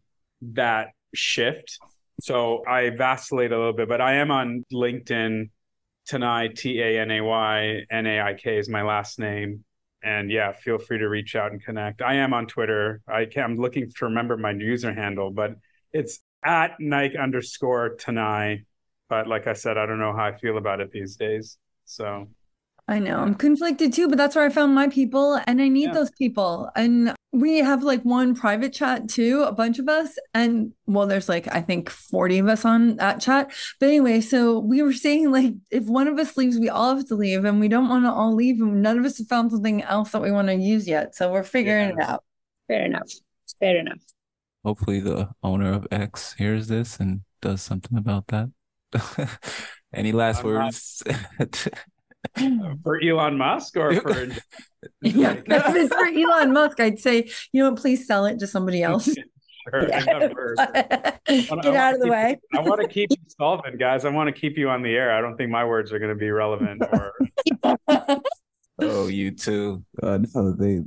that 0.60 0.88
shift. 1.14 1.78
So 2.22 2.64
I 2.68 2.90
vacillate 2.90 3.52
a 3.52 3.58
little 3.58 3.78
bit, 3.80 3.88
but 3.88 4.02
I 4.02 4.14
am 4.24 4.32
on 4.32 4.66
LinkedIn. 4.74 5.50
Tanay 6.10 6.56
T 6.56 6.80
A 6.82 7.00
N 7.02 7.12
A 7.12 7.22
Y 7.22 7.82
N 7.90 8.06
A 8.06 8.22
I 8.22 8.34
K 8.34 8.58
is 8.58 8.70
my 8.70 8.84
last 8.84 9.20
name, 9.20 9.64
and 10.04 10.32
yeah, 10.32 10.52
feel 10.54 10.78
free 10.78 11.00
to 11.00 11.08
reach 11.08 11.36
out 11.36 11.52
and 11.52 11.64
connect. 11.64 12.02
I 12.02 12.16
am 12.16 12.34
on 12.34 12.48
Twitter. 12.48 13.02
I 13.08 13.26
can, 13.26 13.44
I'm 13.44 13.58
looking 13.58 13.90
to 13.90 14.06
remember 14.06 14.38
my 14.38 14.52
user 14.52 14.94
handle, 14.94 15.32
but 15.32 15.56
it's 15.92 16.20
at 16.44 16.72
Naik 16.80 17.16
underscore 17.16 17.96
Tanay. 17.96 18.66
But 19.10 19.28
like 19.28 19.48
I 19.48 19.54
said, 19.54 19.78
I 19.78 19.86
don't 19.86 20.00
know 20.00 20.14
how 20.14 20.26
I 20.26 20.38
feel 20.38 20.58
about 20.58 20.82
it 20.82 20.92
these 20.92 21.16
days. 21.16 21.58
So 21.86 22.30
I 22.88 23.00
know 23.00 23.20
I'm 23.20 23.36
conflicted 23.36 23.94
too, 23.94 24.10
but 24.10 24.18
that's 24.18 24.36
where 24.36 24.46
I 24.46 24.50
found 24.50 24.76
my 24.76 24.88
people 24.88 25.40
and 25.48 25.62
I 25.62 25.68
need 25.68 25.90
Yeah. 25.90 25.94
those 25.94 26.12
people. 26.12 26.70
And 26.76 27.14
we 27.34 27.58
have 27.58 27.84
like 27.84 28.04
one 28.04 28.36
private 28.36 28.72
chat 28.72 29.10
too, 29.10 29.44
a 29.44 29.52
bunch 29.52 29.80
of 29.80 29.90
us. 29.90 30.18
And 30.34 30.72
well, 30.86 31.08
there's 31.08 31.28
like, 31.28 31.54
I 31.54 31.62
think 31.62 31.90
40 31.90 32.40
of 32.40 32.48
us 32.48 32.64
on 32.64 32.96
that 32.98 33.20
chat. 33.20 33.52
But 33.80 33.90
anyway, 33.90 34.22
so 34.22 34.60
we 34.60 34.82
were 34.84 34.94
saying 34.94 35.32
like, 35.32 35.54
if 35.72 35.84
one 35.86 36.08
of 36.08 36.20
us 36.20 36.38
leaves, 36.38 36.60
we 36.60 36.70
all 36.70 36.96
have 36.96 37.08
to 37.08 37.16
leave 37.16 37.44
and 37.44 37.60
we 37.60 37.68
don't 37.68 37.90
want 37.90 38.06
to 38.06 38.12
all 38.12 38.36
leave. 38.36 38.62
And 38.62 38.82
none 38.84 39.00
of 39.00 39.06
us 39.06 39.18
have 39.18 39.28
found 39.28 39.52
something 39.52 39.82
else 39.82 40.12
that 40.12 40.22
we 40.22 40.32
want 40.32 40.48
to 40.50 40.56
use 40.56 40.88
yet. 40.88 41.16
So 41.16 41.32
we're 41.32 41.44
figuring 41.44 41.90
it 41.98 42.00
out. 42.00 42.24
fair 42.68 42.86
enough 42.86 43.12
fair 43.60 43.78
enough 43.78 44.00
Hopefully, 44.64 45.02
the 45.02 45.30
owner 45.44 45.74
of 45.74 45.86
X 45.92 46.36
hears 46.38 46.68
this 46.68 46.98
and 46.98 47.22
does 47.42 47.62
something 47.62 47.98
about 47.98 48.28
that. 48.28 48.50
Any 49.94 50.14
last 50.14 50.44
I'm 50.46 50.54
not- 50.54 50.64
words? 50.66 51.04
for 52.84 53.02
Elon 53.02 53.38
Musk 53.38 53.78
or 53.78 53.94
for 54.02 54.28
Yeah. 55.02 55.34
if 55.46 55.76
it's 55.76 55.94
for 55.94 56.06
Elon 56.08 56.54
Musk, 56.54 56.80
I'd 56.80 57.00
say, 57.00 57.30
you 57.52 57.64
know 57.64 57.76
please 57.76 58.06
sell 58.08 58.26
it 58.26 58.40
to 58.40 58.48
somebody 58.48 58.84
else. 58.90 59.06
Sure, 59.70 59.96
I 59.96 60.04
got 60.04 60.34
words. 60.34 60.60
Get 61.26 61.50
wanna 61.50 61.74
out 61.74 61.94
of 61.94 62.00
the 62.02 62.06
keep- 62.06 62.12
way. 62.12 62.40
I 62.54 62.60
want 62.60 62.82
to 62.82 62.88
keep 62.88 63.12
you 63.12 63.18
solvent, 63.38 63.80
guys. 63.80 64.04
I 64.04 64.10
want 64.10 64.34
to 64.34 64.40
keep 64.40 64.58
you 64.58 64.68
on 64.70 64.82
the 64.84 64.94
air. 64.94 65.14
I 65.14 65.22
don't 65.22 65.38
think 65.38 65.52
my 65.52 65.64
words 65.64 65.94
are 65.94 66.00
going 66.00 66.10
to 66.10 66.18
be 66.20 66.30
relevant. 66.32 66.84
Or 66.92 67.14
oh, 68.80 69.08
you 69.08 69.32
too. 69.32 69.84
Uh, 70.02 70.20
no, 70.36 70.52
they, 70.52 70.82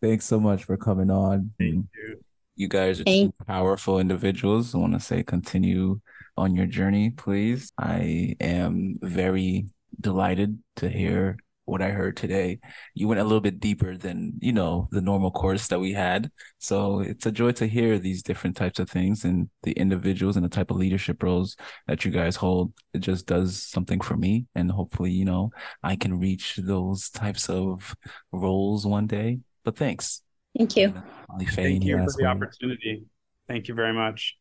thanks 0.00 0.26
so 0.26 0.38
much 0.38 0.62
for 0.64 0.76
coming 0.76 1.10
on. 1.10 1.50
Thank 1.58 1.86
you. 1.96 2.20
You 2.54 2.68
guys 2.68 3.00
are 3.00 3.04
Thank- 3.04 3.36
two 3.36 3.44
powerful 3.46 3.98
individuals. 3.98 4.74
I 4.74 4.78
want 4.78 4.92
to 4.94 5.00
say 5.00 5.22
continue 5.24 6.00
on 6.36 6.54
your 6.54 6.66
journey, 6.66 7.10
please. 7.10 7.72
I 7.78 8.36
am 8.40 8.96
very 9.02 9.66
delighted 10.00 10.58
to 10.76 10.88
hear 10.88 11.38
what 11.64 11.82
I 11.82 11.90
heard 11.90 12.16
today. 12.16 12.60
You 12.94 13.08
went 13.08 13.20
a 13.20 13.24
little 13.24 13.42
bit 13.42 13.60
deeper 13.60 13.94
than, 13.94 14.32
you 14.40 14.52
know, 14.52 14.88
the 14.90 15.02
normal 15.02 15.30
course 15.30 15.68
that 15.68 15.78
we 15.78 15.92
had. 15.92 16.30
So 16.58 17.00
it's 17.00 17.26
a 17.26 17.30
joy 17.30 17.52
to 17.52 17.66
hear 17.66 17.98
these 17.98 18.22
different 18.22 18.56
types 18.56 18.78
of 18.78 18.88
things 18.88 19.24
and 19.24 19.50
the 19.64 19.72
individuals 19.72 20.36
and 20.36 20.44
the 20.44 20.48
type 20.48 20.70
of 20.70 20.78
leadership 20.78 21.22
roles 21.22 21.56
that 21.86 22.06
you 22.06 22.10
guys 22.10 22.36
hold. 22.36 22.72
It 22.94 23.00
just 23.00 23.26
does 23.26 23.62
something 23.62 24.00
for 24.00 24.16
me. 24.16 24.46
And 24.54 24.70
hopefully, 24.70 25.10
you 25.10 25.26
know, 25.26 25.50
I 25.82 25.96
can 25.96 26.18
reach 26.18 26.56
those 26.56 27.10
types 27.10 27.50
of 27.50 27.94
roles 28.32 28.86
one 28.86 29.06
day. 29.06 29.40
But 29.62 29.76
thanks. 29.76 30.22
thank 30.56 30.74
you 30.74 30.94
Molly 31.28 31.44
Faye, 31.44 31.64
thank 31.72 31.84
you 31.84 31.98
for 31.98 32.06
the 32.16 32.24
word? 32.24 32.30
opportunity. 32.30 33.04
Thank 33.46 33.68
you 33.68 33.74
very 33.74 33.92
much. 33.92 34.36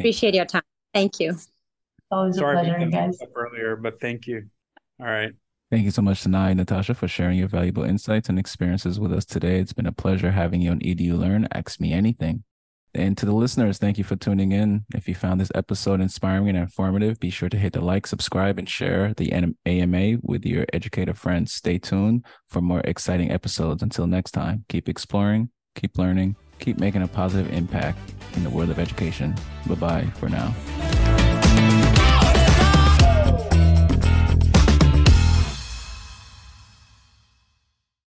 appreciate 0.00 0.34
your 0.34 0.46
time 0.46 0.62
thank 0.92 1.20
you 1.20 1.30
It's 1.30 1.48
always 2.10 2.36
a 2.36 2.40
Sorry 2.40 2.56
pleasure, 2.56 2.76
about 2.76 2.90
guys. 2.90 3.18
that 3.18 3.28
earlier, 3.36 3.76
but 3.76 4.00
thank 4.00 4.26
you. 4.26 4.48
All 5.02 5.08
right. 5.08 5.32
Thank 5.70 5.84
you 5.84 5.90
so 5.90 6.02
much, 6.02 6.22
Tanay 6.22 6.52
and 6.52 6.60
Nitasha, 6.60 6.94
for 6.94 7.08
sharing 7.08 7.38
your 7.38 7.48
valuable 7.48 7.82
insights 7.82 8.28
and 8.28 8.38
experiences 8.38 9.00
with 9.00 9.12
us 9.12 9.24
today. 9.24 9.58
It's 9.58 9.72
been 9.72 9.86
a 9.86 9.92
pleasure 9.92 10.30
having 10.30 10.60
you 10.60 10.70
on 10.70 10.80
EDU 10.80 11.18
Learn. 11.18 11.48
Ask 11.52 11.80
me 11.80 11.92
anything. 11.92 12.44
And 12.94 13.16
to 13.16 13.24
the 13.24 13.32
listeners, 13.32 13.78
thank 13.78 13.96
you 13.96 14.04
for 14.04 14.16
tuning 14.16 14.52
in. 14.52 14.84
If 14.94 15.08
you 15.08 15.14
found 15.14 15.40
this 15.40 15.50
episode 15.54 16.02
inspiring 16.02 16.50
and 16.50 16.58
informative, 16.58 17.18
be 17.18 17.30
sure 17.30 17.48
to 17.48 17.56
hit 17.56 17.72
the 17.72 17.80
like, 17.80 18.06
subscribe, 18.06 18.58
and 18.58 18.68
share 18.68 19.14
the 19.14 19.32
AMA 19.64 20.18
with 20.22 20.44
your 20.44 20.66
educator 20.74 21.14
friends. 21.14 21.54
Stay 21.54 21.78
tuned 21.78 22.26
for 22.48 22.60
more 22.60 22.82
exciting 22.84 23.32
episodes. 23.32 23.82
Until 23.82 24.06
next 24.06 24.32
time, 24.32 24.66
keep 24.68 24.90
exploring, 24.90 25.48
keep 25.74 25.96
learning, 25.96 26.36
keep 26.58 26.78
making 26.78 27.02
a 27.02 27.08
positive 27.08 27.50
impact 27.52 27.98
in 28.34 28.44
the 28.44 28.50
world 28.50 28.68
of 28.68 28.78
education. 28.78 29.34
Bye 29.66 29.74
bye 29.74 30.06
for 30.16 30.28
now. 30.28 30.54